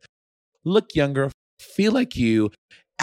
Look 0.65 0.95
younger, 0.95 1.29
feel 1.59 1.91
like 1.91 2.15
you, 2.15 2.49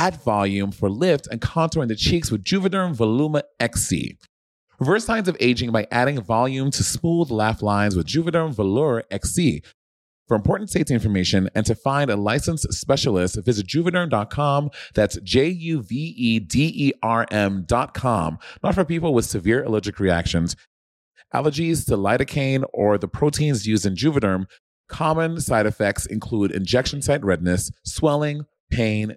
add 0.01 0.17
volume 0.23 0.73
for 0.73 0.89
lift 0.89 1.29
and 1.31 1.43
contour 1.43 1.83
in 1.83 1.89
the 1.89 1.95
cheeks 1.95 2.31
with 2.31 2.43
Juvederm 2.43 2.97
Voluma 2.97 3.43
XC. 3.61 4.17
Reverse 4.79 5.05
signs 5.05 5.29
of 5.29 5.37
aging 5.41 5.73
by 5.73 5.87
adding 5.91 6.19
volume 6.23 6.71
to 6.71 6.83
smooth 6.83 7.31
laugh 7.31 7.61
lines 7.61 7.95
with 7.95 8.07
Juvederm 8.07 8.55
Vollure 8.55 9.03
XC. 9.11 9.63
For 10.27 10.37
important 10.37 10.71
safety 10.71 10.95
information 10.95 11.51
and 11.55 11.67
to 11.67 11.75
find 11.75 12.09
a 12.11 12.17
licensed 12.17 12.73
specialist, 12.73 13.37
visit 13.45 13.67
juvederm.com. 13.67 14.71
That's 14.95 15.19
J 15.21 15.49
U 15.49 15.83
V 15.83 15.95
E 16.17 16.39
D 16.39 16.73
E 16.75 16.93
R 17.03 17.27
M.com. 17.31 18.39
Not 18.63 18.75
for 18.75 18.87
people 18.87 19.13
with 19.13 19.27
severe 19.27 19.65
allergic 19.65 20.01
reactions, 20.01 20.57
allergies 21.35 21.85
to 21.87 21.99
lidocaine, 21.99 22.65
or 22.73 22.97
the 22.97 23.09
proteins 23.09 23.67
used 23.67 23.85
in 23.85 23.97
Juvederm. 23.97 24.47
Common 24.89 25.41
side 25.41 25.67
effects 25.67 26.07
include 26.07 26.53
injection 26.53 27.03
site 27.03 27.23
redness, 27.23 27.71
swelling, 27.85 28.47
pain, 28.71 29.17